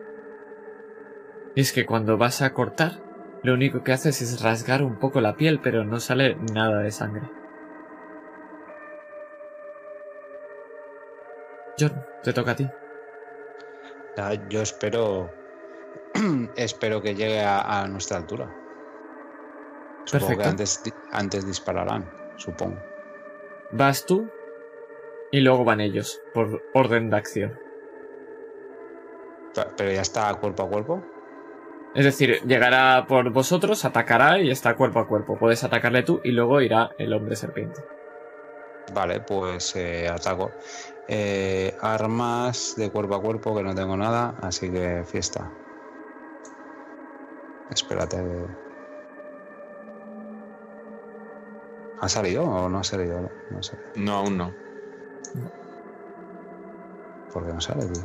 [1.56, 2.99] Y es que cuando vas a cortar,
[3.43, 6.91] lo único que haces es rasgar un poco la piel, pero no sale nada de
[6.91, 7.30] sangre.
[11.80, 12.67] John, te toca a ti.
[14.17, 15.47] Ya, Yo espero.
[16.56, 18.46] espero que llegue a, a nuestra altura.
[20.06, 20.44] Supongo Perfecto.
[20.44, 22.78] que antes, di- antes dispararán, supongo.
[23.72, 24.30] Vas tú
[25.32, 27.60] y luego van ellos, por orden de acción.
[29.54, 31.04] Pe- Pero ya está cuerpo a cuerpo.
[31.94, 35.38] Es decir, llegará por vosotros, atacará y está cuerpo a cuerpo.
[35.38, 37.82] Puedes atacarle tú y luego irá el hombre serpiente.
[38.94, 40.52] Vale, pues eh, ataco.
[41.10, 45.52] Eh, armas de cuerpo a cuerpo, que no tengo nada, así que fiesta.
[47.70, 48.18] Espérate.
[52.00, 53.22] ¿Ha salido o no ha salido?
[53.22, 53.78] No, no sé.
[53.96, 54.56] No, aún no.
[57.32, 58.04] ¿Por qué no sale, tío?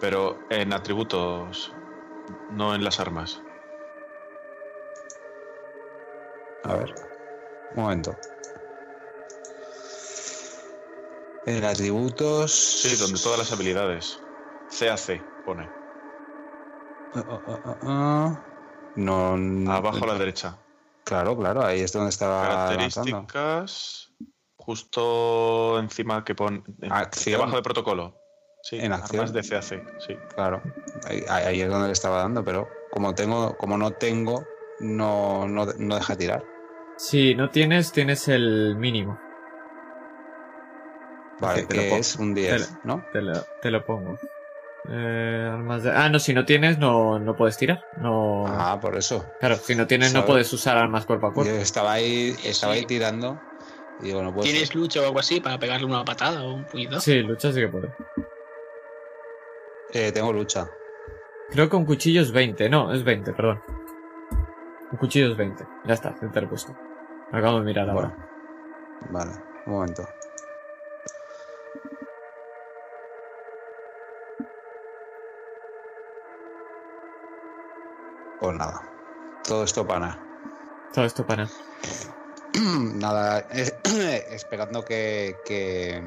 [0.00, 1.72] Pero en atributos,
[2.50, 3.42] no en las armas.
[6.64, 6.94] A ver.
[7.74, 8.16] Un momento.
[11.46, 12.52] En atributos.
[12.52, 14.20] Sí, donde todas las habilidades.
[14.78, 15.68] CAC pone.
[17.14, 18.51] Ah, ah, ah.
[18.96, 19.36] No.
[19.36, 20.58] no- Abajo a la derecha.
[21.04, 23.26] Claro, claro, ahí es donde estaba avanzando.
[23.26, 24.12] Características.
[24.56, 26.62] Justo encima que pone.
[26.90, 27.40] Acción.
[27.40, 28.18] Debajo de protocolo.
[28.62, 29.22] Sí, En acción.
[29.24, 30.00] armas de CAC.
[30.06, 30.16] Sí.
[30.36, 30.62] Claro,
[31.08, 34.46] ahí, ahí es donde le estaba dando, pero como tengo, como no tengo,
[34.78, 36.44] no, no, no deja tirar.
[36.96, 39.18] Si no tienes, tienes el mínimo.
[41.40, 43.04] Vale, te lo que es un 10, ¿no?
[43.12, 44.16] Te lo, te lo pongo.
[44.88, 45.92] Eh, armas de...
[45.92, 47.84] Ah, no, si no tienes, no, no puedes tirar.
[47.98, 48.44] No...
[48.48, 49.24] Ah, por eso.
[49.38, 51.52] Claro, si no tienes, no puedes usar armas cuerpo a Yo cuerpo.
[51.52, 53.40] estaba ahí, estaba ahí tirando
[54.00, 54.42] y digo, no puedo.
[54.44, 57.00] ¿Tienes lucha o algo así para pegarle una patada o un puñetazo?
[57.00, 57.94] Sí, lucha sí que puede.
[59.92, 60.68] Eh, tengo lucha.
[61.50, 62.68] Creo que un cuchillo es 20.
[62.68, 63.60] No, es 20, perdón.
[64.90, 65.64] Un cuchillo es 20.
[65.84, 66.74] Ya está, interpuesto.
[67.30, 68.16] Acabo de mirar ahora.
[69.10, 69.32] Vale,
[69.66, 70.06] un momento.
[78.52, 78.82] Pues nada,
[79.44, 80.18] todo esto para nada.
[80.92, 81.48] Todo esto para.
[82.94, 83.72] nada, eh,
[84.30, 86.02] esperando que, que,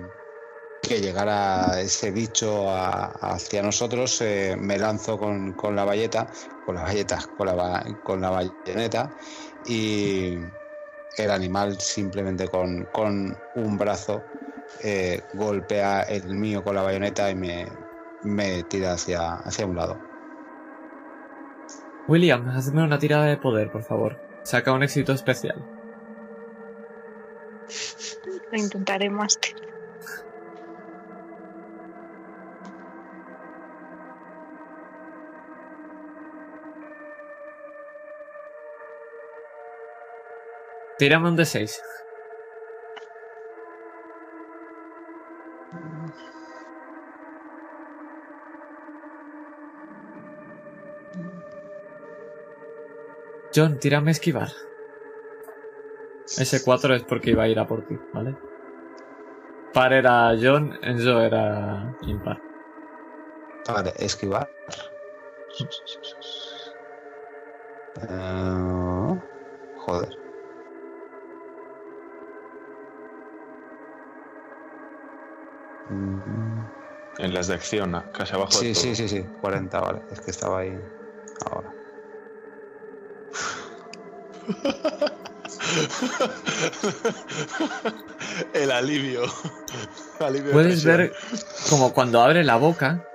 [0.83, 6.27] que llegara ese bicho a- hacia nosotros, eh, me lanzo con, con la bayeta,
[6.67, 9.09] con la bayeta, con la, con la bayoneta
[9.65, 10.37] y
[11.17, 14.23] el animal simplemente con, con un brazo
[14.83, 17.71] eh, golpea el mío con la bayoneta y me,
[18.21, 20.14] me tira hacia, hacia un lado.
[22.07, 24.17] William, hazme una tirada de poder, por favor.
[24.43, 25.65] Saca un éxito especial.
[28.51, 29.39] Lo intentaré más.
[40.97, 41.81] Tírame un D6.
[53.55, 54.49] John, tírame esquivar.
[56.37, 58.35] Ese 4 es porque iba a ir a por ti, ¿vale?
[59.73, 62.39] Par era John, Enzo era impar.
[63.67, 64.49] Vale, esquivar.
[68.01, 69.19] Eh,
[69.85, 70.09] joder.
[77.17, 78.83] En las de acción, casi abajo de Sí, todo.
[78.83, 80.01] sí, sí, sí, 40, vale.
[80.11, 80.77] Es que estaba ahí
[81.45, 81.73] ahora.
[88.53, 89.21] El alivio.
[90.19, 91.13] Alivio de Puedes ver
[91.69, 93.05] como cuando abre la boca,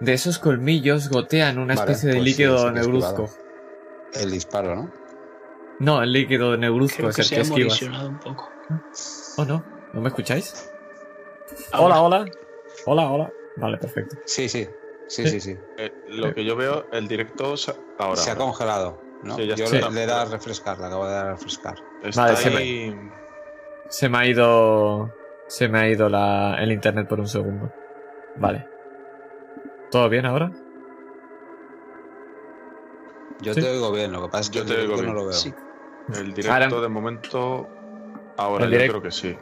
[0.00, 3.30] de esos colmillos gotean una especie de pues líquido sí negruzco.
[4.12, 4.92] El disparo, ¿no?
[5.80, 7.82] No, el líquido negruzco Creo es que el se que esquivas.
[7.82, 8.48] un poco.
[9.36, 9.64] ¿O no?
[9.92, 10.70] ¿No me escucháis?
[11.72, 12.00] Ahora.
[12.00, 12.30] Hola, hola.
[12.86, 13.32] Hola, hola.
[13.56, 14.16] Vale, perfecto.
[14.24, 14.68] Sí, sí.
[15.08, 15.56] Sí, sí, sí.
[15.78, 18.16] Eh, lo que yo veo, el directo se- ahora.
[18.20, 18.44] Se ha ahora.
[18.46, 19.00] congelado.
[19.24, 19.36] ¿No?
[19.36, 21.74] Sí, ya Yo le, le he dado a refrescar, le acabo de dar a refrescar.
[22.02, 23.10] Está Vale, se me- ahí.
[23.88, 25.12] Se me ha ido.
[25.48, 27.72] Se me ha ido la, el internet por un segundo.
[28.36, 28.66] Vale.
[29.90, 30.50] ¿Todo bien ahora?
[33.40, 33.60] Yo Sí.
[33.60, 35.14] te oigo bien, lo que pasa es que Yo te oigo directo no bien.
[35.16, 35.32] lo veo.
[35.32, 35.54] Sí.
[36.14, 37.68] El directo Ahora- de momento.
[38.36, 39.36] Ahora El yo direct- creo que sí.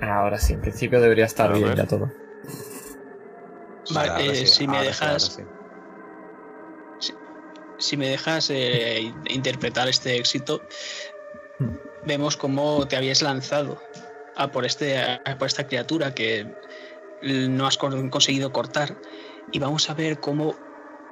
[0.00, 2.10] Ahora sí, en principio debería estar bien ya todo.
[3.94, 5.42] Vale, eh, sí, si me ahora sí, ahora dejas- sí.
[7.82, 10.62] Si me dejas eh, in- interpretar este éxito,
[12.04, 13.82] vemos cómo te habías lanzado
[14.34, 16.46] a por, este, a por esta criatura que
[17.20, 18.96] no has con- conseguido cortar.
[19.50, 20.56] Y vamos a ver cómo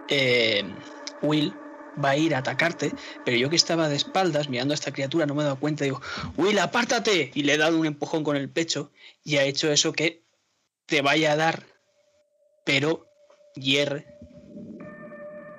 [0.08, 0.76] eh,
[1.20, 1.56] Will
[2.02, 5.26] va a ir a atacarte, pero yo que estaba de espaldas mirando a esta criatura
[5.26, 6.00] no me he dado cuenta, digo,
[6.36, 8.92] Will, apártate, y le he dado un empujón con el pecho
[9.24, 10.22] y ha hecho eso que
[10.86, 11.66] te vaya a dar,
[12.64, 13.06] pero
[13.54, 14.06] hierre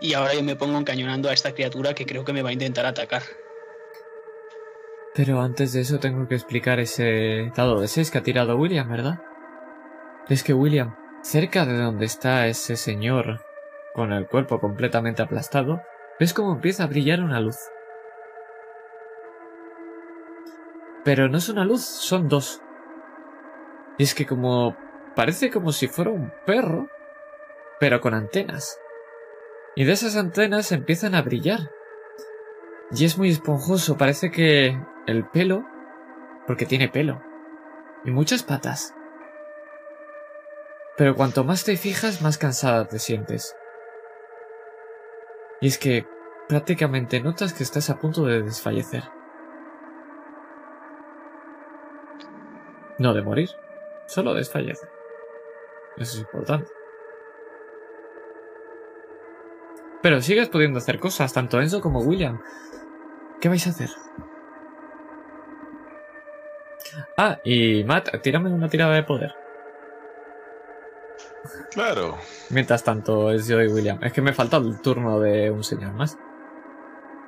[0.01, 2.53] y ahora yo me pongo encañonando a esta criatura que creo que me va a
[2.53, 3.21] intentar atacar.
[5.13, 8.89] Pero antes de eso tengo que explicar ese dado de 6 que ha tirado William,
[8.89, 9.21] ¿verdad?
[10.27, 13.45] Es que William, cerca de donde está ese señor
[13.93, 15.81] con el cuerpo completamente aplastado,
[16.19, 17.57] ves cómo empieza a brillar una luz.
[21.03, 22.61] Pero no es una luz, son dos.
[23.97, 24.77] Y es que como...
[25.15, 26.88] parece como si fuera un perro,
[27.80, 28.81] pero con antenas.
[29.75, 31.72] Y de esas antenas empiezan a brillar.
[32.91, 34.77] Y es muy esponjoso, parece que
[35.08, 35.66] el pelo,
[36.45, 37.22] porque tiene pelo,
[38.03, 38.93] y muchas patas.
[40.98, 43.56] Pero cuanto más te fijas, más cansada te sientes.
[45.61, 46.06] Y es que
[46.50, 49.03] prácticamente notas que estás a punto de desfallecer.
[53.00, 53.50] No de morir,
[54.08, 54.85] solo desfallece.
[55.98, 56.69] Eso es importante.
[60.01, 62.41] Pero sigues pudiendo hacer cosas, tanto Enzo como William.
[63.39, 63.89] ¿Qué vais a hacer?
[67.17, 69.35] Ah, y Matt, tírame una tirada de poder.
[71.71, 72.17] Claro.
[72.49, 74.03] Mientras tanto es yo y William.
[74.03, 76.17] Es que me falta el turno de un señor más.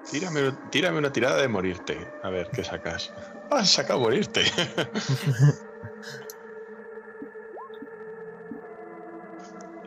[0.09, 2.11] Tírame, tírame una tirada de morirte.
[2.23, 3.13] A ver, ¿qué sacas?
[3.49, 4.43] Ah, saca morirte.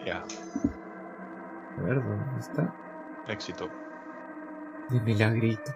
[0.06, 0.24] ya,
[1.78, 2.74] A ver, ¿dónde está?
[3.28, 3.68] éxito.
[4.90, 5.74] De milagrito.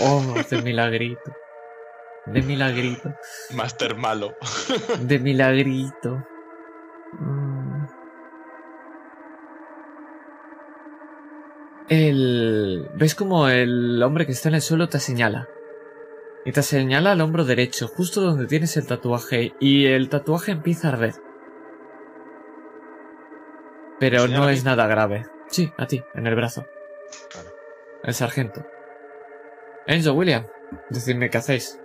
[0.00, 1.32] Oh, de milagrito.
[2.26, 3.14] De milagrito.
[3.54, 4.34] Master malo.
[5.00, 6.26] De milagrito.
[7.20, 7.86] Mm.
[11.88, 12.90] El...
[12.96, 15.48] ¿Ves como el hombre que está en el suelo te señala?
[16.44, 20.88] Y te señala al hombro derecho, justo donde tienes el tatuaje, y el tatuaje empieza
[20.88, 21.14] a arder.
[23.98, 25.26] Pero ¿Señala no es nada grave.
[25.48, 26.66] Sí, a ti, en el brazo.
[28.02, 28.66] El sargento.
[29.86, 30.44] Enzo, William,
[30.90, 31.80] decidme qué hacéis.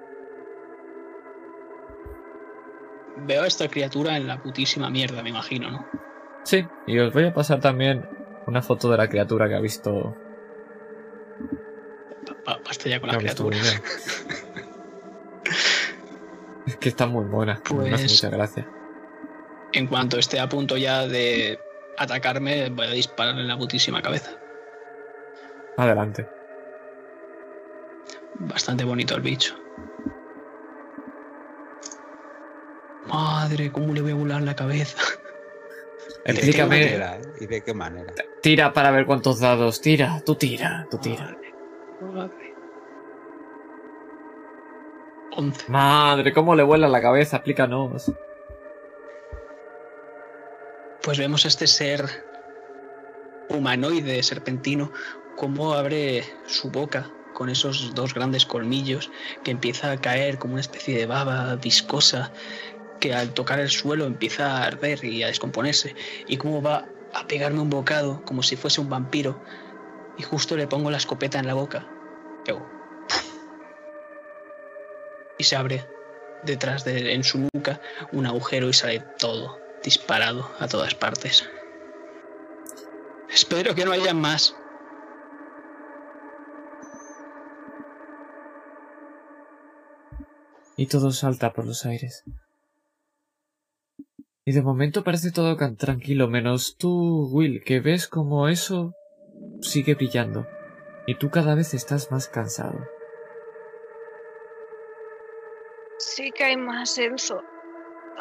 [3.26, 5.86] Veo a esta criatura en la putísima mierda, me imagino, ¿no?
[6.44, 8.08] Sí, y os voy a pasar también
[8.48, 10.16] una foto de la criatura que ha visto.
[12.44, 13.58] Pa- Basta ya con la criatura.
[16.68, 17.56] Es que está muy buena.
[17.74, 18.68] Me hace Pues- mucha gracia.
[19.74, 21.60] En cuanto esté a punto ya de
[22.02, 24.32] atacarme, voy a dispararle en la putísima cabeza.
[25.78, 26.28] Adelante.
[28.40, 29.56] Bastante bonito el bicho.
[33.08, 34.98] Madre, ¿cómo le voy a volar la cabeza?
[36.26, 36.80] ¿Y de qué Explícame.
[36.86, 37.22] manera, eh?
[37.42, 38.14] ¿Y de qué manera?
[38.42, 39.82] Tira para ver cuántos dados.
[39.82, 41.36] Tira, tú tira, tú tira.
[42.02, 42.56] Madre, madre.
[45.36, 45.72] 11.
[45.72, 48.12] Madre, cómo le vuela la cabeza, explícanos.
[51.04, 52.06] Pues vemos a este ser
[53.50, 54.94] humanoide serpentino
[55.36, 59.10] cómo abre su boca con esos dos grandes colmillos
[59.44, 62.32] que empieza a caer como una especie de baba viscosa
[63.00, 65.96] que al tocar el suelo empieza a arder y a descomponerse.
[66.28, 69.42] Y cómo va a pegarme un bocado como si fuese un vampiro.
[70.20, 71.88] Y justo le pongo la escopeta en la boca.
[75.40, 75.84] Y se abre
[76.44, 77.82] detrás de en su nuca
[78.12, 81.50] un agujero y sale todo disparado a todas partes.
[83.30, 84.56] Espero que no haya más.
[90.76, 92.24] Y todo salta por los aires.
[94.44, 98.94] Y de momento parece todo tan tranquilo, menos tú, Will, que ves como eso
[99.62, 100.48] sigue brillando.
[101.06, 102.80] Y tú cada vez estás más cansado.
[106.00, 107.44] Sí que hay más, Enzo.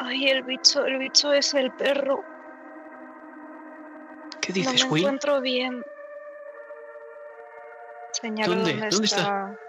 [0.03, 2.23] Ay, el bicho, el bicho es el perro.
[4.41, 5.03] ¿Qué ¿Qué No dices, me Will?
[5.03, 5.83] encuentro bien.
[8.13, 8.71] Señalo ¿Dónde?
[8.71, 9.59] dónde, ¿Dónde está,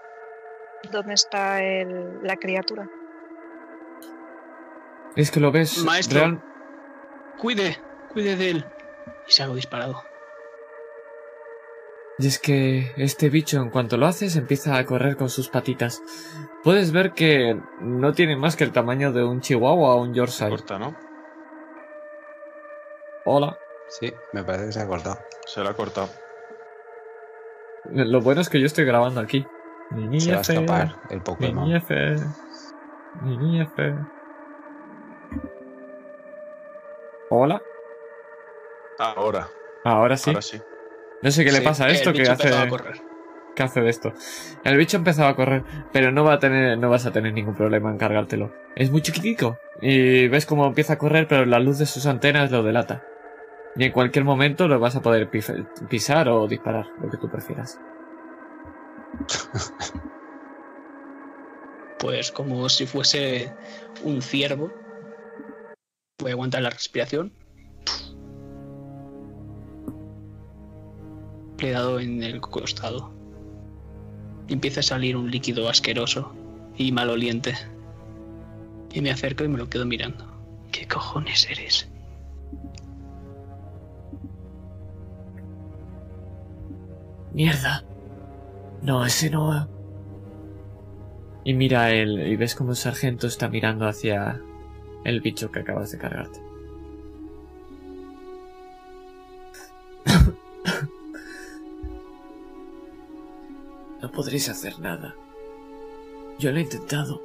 [0.90, 2.88] dónde está el- la criatura.
[5.16, 5.78] Es que lo ves.
[5.84, 6.20] Maestro.
[6.20, 6.42] real-
[7.38, 7.78] Cuide,
[8.12, 8.66] cuide de él.
[9.28, 10.02] Y salgo disparado.
[12.22, 16.00] Y es que este bicho, en cuanto lo haces, empieza a correr con sus patitas.
[16.62, 20.50] Puedes ver que no tiene más que el tamaño de un chihuahua o un Yorkshire.
[20.50, 20.94] Corta, ¿no?
[23.24, 23.58] Hola.
[23.88, 25.18] Sí, me parece que se ha cortado.
[25.46, 26.10] Se la ha cortado.
[27.90, 29.44] Lo bueno es que yo estoy grabando aquí.
[29.90, 31.72] Ni Se va a escapar el Ni Pokémon.
[31.74, 32.16] F.
[33.22, 33.94] Ni F.
[37.30, 37.60] Hola.
[39.00, 39.48] Ahora,
[39.82, 40.30] Ahora sí.
[40.30, 40.62] ahora sí.
[41.22, 42.54] No sé qué le pasa a esto que hace.
[42.54, 43.00] a correr.
[43.54, 44.12] ¿Qué hace de esto?
[44.64, 47.54] El bicho empezaba a correr, pero no va a tener, no vas a tener ningún
[47.54, 48.52] problema en cargártelo.
[48.76, 49.58] Es muy chiquitico.
[49.80, 53.04] Y ves cómo empieza a correr, pero la luz de sus antenas lo delata.
[53.76, 57.78] Y en cualquier momento lo vas a poder pisar o disparar, lo que tú prefieras.
[62.02, 63.52] Pues como si fuese
[64.02, 64.72] un ciervo.
[66.18, 67.32] Voy a aguantar la respiración.
[71.70, 73.12] Dado en el costado.
[74.48, 76.34] Empieza a salir un líquido asqueroso
[76.76, 77.54] y maloliente.
[78.92, 80.26] Y me acerco y me lo quedo mirando.
[80.72, 81.88] ¿Qué cojones eres?
[87.32, 87.84] ¡Mierda!
[88.82, 89.68] No, ese no.
[91.44, 94.40] Y mira él, y ves como el sargento está mirando hacia
[95.04, 96.41] el bicho que acabas de cargarte.
[104.02, 105.14] No podréis hacer nada.
[106.38, 107.22] Yo lo he intentado.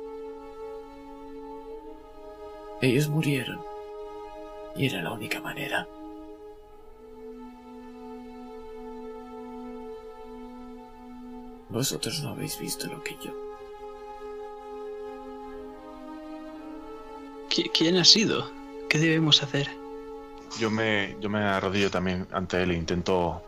[2.81, 3.59] Ellos murieron.
[4.75, 5.88] Y era la única manera.
[11.69, 13.31] Vosotros no habéis visto lo que yo.
[17.49, 18.49] ¿Qui- ¿Quién ha sido?
[18.89, 19.69] ¿Qué debemos hacer?
[20.59, 23.41] Yo me, yo me arrodillo también ante él e intento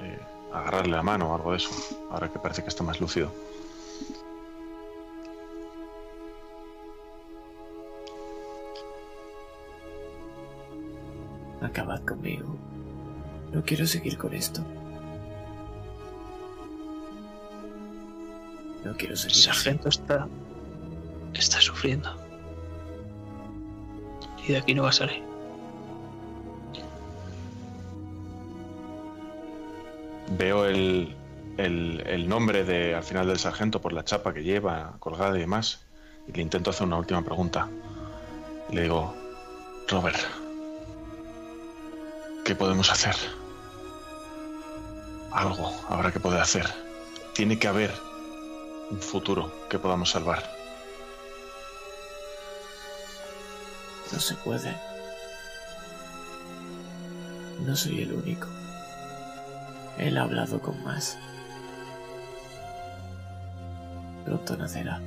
[0.00, 0.18] eh,
[0.52, 1.70] agarrarle la mano o algo de eso.
[2.10, 3.30] Ahora que parece que está más lúcido.
[11.62, 12.56] Acabad conmigo.
[13.52, 14.60] No quiero seguir con esto.
[18.84, 19.32] No quiero El seguir.
[19.36, 19.42] así.
[19.42, 20.28] sargento está.
[21.34, 22.10] está sufriendo.
[24.46, 25.25] Y de aquí no va a salir.
[30.30, 31.16] Veo el,
[31.56, 35.40] el, el nombre de, al final del sargento por la chapa que lleva colgada y
[35.40, 35.86] demás.
[36.26, 37.68] Y le intento hacer una última pregunta.
[38.70, 39.14] Le digo,
[39.88, 40.18] Robert,
[42.44, 43.14] ¿qué podemos hacer?
[45.30, 46.66] Algo habrá que poder hacer.
[47.34, 47.92] Tiene que haber
[48.90, 50.42] un futuro que podamos salvar.
[54.12, 54.76] No se puede.
[57.64, 58.48] No soy el único.
[59.98, 61.18] Él ha hablado con más.
[64.24, 65.00] Pronto nacerá.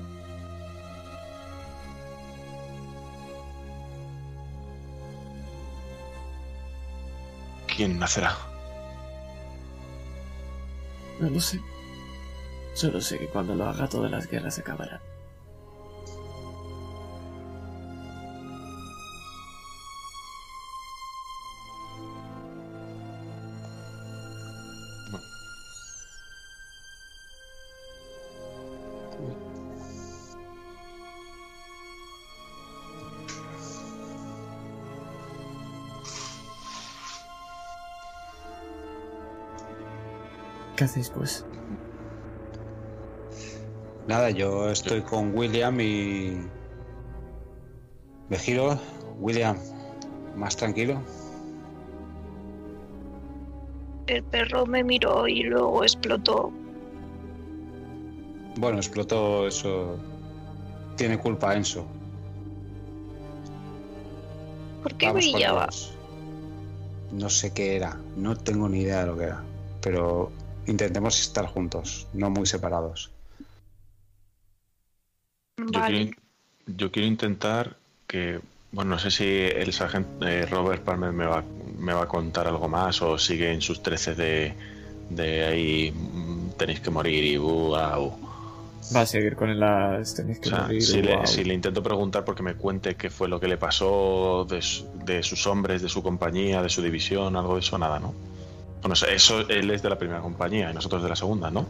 [7.68, 8.36] ¿Quién nacerá?
[11.20, 11.62] No lo sé.
[12.74, 15.09] Solo sé que cuando lo haga todas las guerras acabarán.
[40.90, 41.46] ¿Qué hacéis pues?
[44.08, 46.40] Nada, yo estoy con William y.
[48.30, 48.80] Me giro.
[49.20, 49.56] William,
[50.36, 51.00] más tranquilo.
[54.08, 56.52] El perro me miró y luego explotó.
[58.58, 59.96] Bueno, explotó eso.
[60.96, 61.86] Tiene culpa Enzo.
[64.82, 65.70] ¿Por qué Vamos brillaba?
[67.12, 67.96] No sé qué era.
[68.18, 69.44] No tengo ni idea de lo que era.
[69.82, 70.32] Pero
[70.66, 73.12] intentemos estar juntos, no muy separados.
[75.58, 76.12] Yo, quiero,
[76.66, 78.40] yo quiero intentar que,
[78.72, 81.44] bueno, no sé si el sargento eh, Robert Palmer me va,
[81.78, 84.54] me va a contar algo más o sigue en sus 13 de,
[85.10, 88.18] de ahí mm, tenéis que morir y wow.
[88.96, 91.02] Va a seguir con las tenéis O que sea, morir, si, guau.
[91.02, 94.62] le, si le intento preguntar porque me cuente qué fue lo que le pasó de,
[94.62, 98.16] su- de sus hombres, de su compañía, de su división, algo de eso, nada, ¿no?
[98.82, 101.68] Bueno, eso él es de la primera compañía y nosotros de la segunda, ¿no?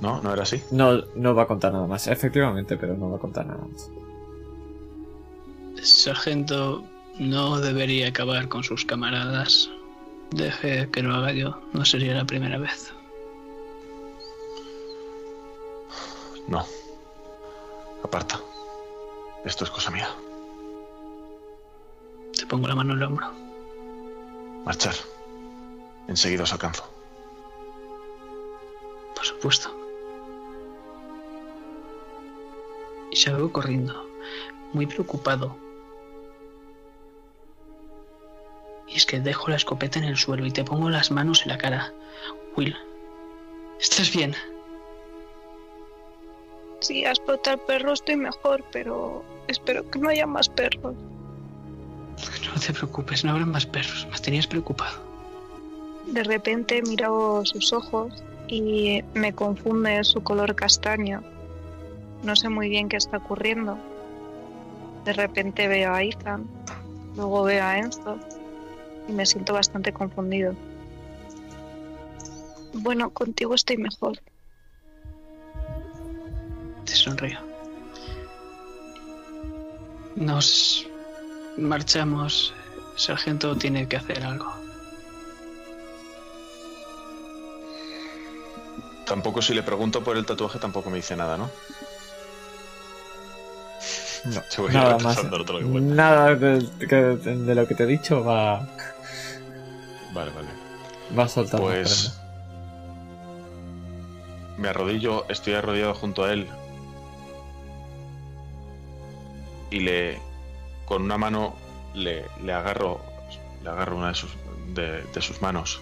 [0.00, 0.20] ¿No?
[0.20, 0.62] ¿No era así?
[0.72, 2.06] No, no va a contar nada más.
[2.06, 3.90] Efectivamente, pero no va a contar nada más.
[5.82, 6.84] Sargento
[7.18, 9.70] no debería acabar con sus camaradas.
[10.30, 11.60] Deje que lo haga yo.
[11.72, 12.92] No sería la primera vez.
[16.48, 16.64] No.
[18.02, 18.40] Aparta.
[19.44, 20.08] Esto es cosa mía.
[22.36, 23.45] Te pongo la mano en el hombro.
[24.66, 24.96] Marchar.
[26.08, 26.84] Enseguida os alcanzo.
[29.14, 29.68] Por supuesto.
[33.12, 33.94] Y salgo corriendo,
[34.72, 35.56] muy preocupado.
[38.88, 41.48] Y es que dejo la escopeta en el suelo y te pongo las manos en
[41.48, 41.92] la cara.
[42.56, 42.76] Will,
[43.78, 44.34] ¿estás bien?
[46.80, 50.94] Si has explotado el perro estoy mejor, pero espero que no haya más perros.
[52.54, 54.06] No te preocupes, no habrá más perros.
[54.10, 54.96] Me tenías preocupado.
[56.06, 61.22] De repente miro sus ojos y me confunde su color castaño.
[62.22, 63.78] No sé muy bien qué está ocurriendo.
[65.04, 66.46] De repente veo a Ethan,
[67.16, 68.18] luego veo a Enzo
[69.08, 70.54] y me siento bastante confundido.
[72.72, 74.18] Bueno, contigo estoy mejor.
[76.84, 77.38] Te sonrío.
[80.14, 80.86] Nos
[81.56, 82.54] marchamos.
[82.96, 84.52] Sargento tiene que hacer algo.
[89.06, 91.50] Tampoco si le pregunto por el tatuaje tampoco me dice nada, ¿no?
[94.24, 95.16] No, Te voy nada más.
[95.30, 95.70] vuelta.
[95.94, 98.66] Nada de, que- de lo que te he dicho va,
[100.12, 100.48] Vale, vale.
[101.16, 101.66] va soltando.
[101.66, 102.18] Pues
[104.56, 106.48] me arrodillo, estoy arrodillado junto a él
[109.70, 110.18] y le
[110.86, 111.54] con una mano
[111.94, 113.00] le, le agarro
[113.62, 114.30] le agarro una de sus
[114.74, 115.80] de, sus manos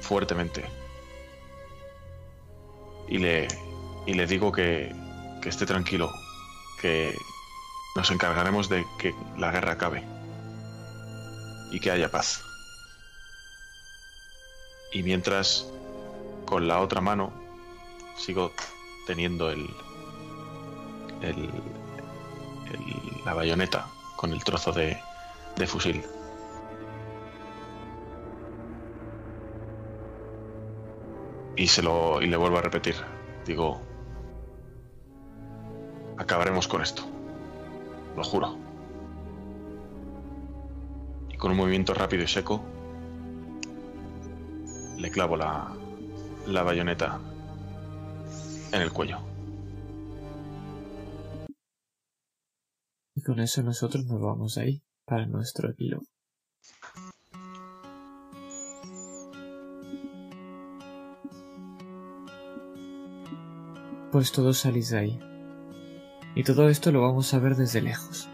[0.00, 0.64] fuertemente.
[3.08, 3.48] Y le
[4.06, 4.94] y le digo que,
[5.42, 6.10] que esté tranquilo
[6.80, 7.14] que
[7.96, 10.04] nos encargaremos de que la guerra acabe
[11.70, 12.42] y que haya paz.
[14.92, 15.66] Y mientras
[16.46, 17.32] con la otra mano
[18.16, 18.52] sigo
[19.06, 19.68] teniendo el,
[21.22, 21.50] el,
[23.24, 24.98] la bayoneta con el trozo de,
[25.56, 26.04] de fusil.
[31.56, 32.94] Y se lo y le vuelvo a repetir.
[33.44, 33.80] Digo,
[36.16, 37.02] acabaremos con esto.
[38.16, 38.56] Lo juro.
[41.28, 42.62] Y con un movimiento rápido y seco
[44.96, 45.68] le clavo la,
[46.46, 47.20] la bayoneta
[48.72, 49.27] en el cuello.
[53.18, 56.04] Y con eso nosotros nos vamos ahí para nuestro epílogo.
[64.12, 65.20] Pues todos salís de ahí.
[66.36, 68.28] Y todo esto lo vamos a ver desde lejos.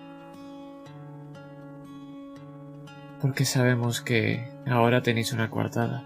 [3.23, 6.05] Porque sabemos que ahora tenéis una coartada.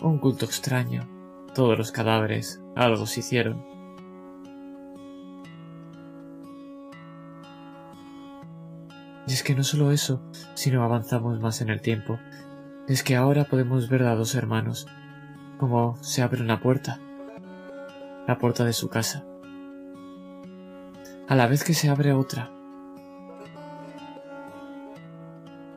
[0.00, 1.06] Un culto extraño.
[1.54, 3.71] Todos los cadáveres algo se hicieron.
[9.32, 10.20] Y es que no solo eso,
[10.52, 12.18] sino avanzamos más en el tiempo.
[12.86, 14.86] Es que ahora podemos ver a dos hermanos,
[15.56, 17.00] como se abre una puerta,
[18.28, 19.24] la puerta de su casa,
[21.28, 22.50] a la vez que se abre otra,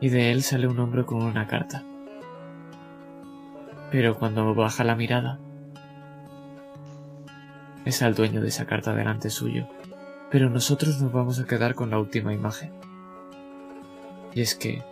[0.02, 1.82] y de él sale un hombre con una carta.
[3.90, 5.40] Pero cuando baja la mirada,
[7.86, 9.70] es al dueño de esa carta delante suyo.
[10.30, 12.85] Pero nosotros nos vamos a quedar con la última imagen.
[14.36, 14.84] Y es que,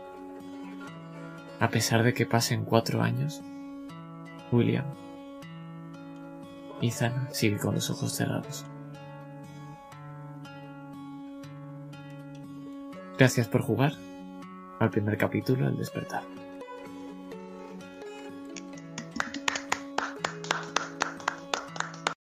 [1.59, 3.41] a pesar de que pasen cuatro años,
[4.53, 4.85] William,
[6.81, 8.65] Ethan sigue con los ojos cerrados.
[13.17, 13.91] Gracias por jugar
[14.79, 16.23] al primer capítulo del despertar.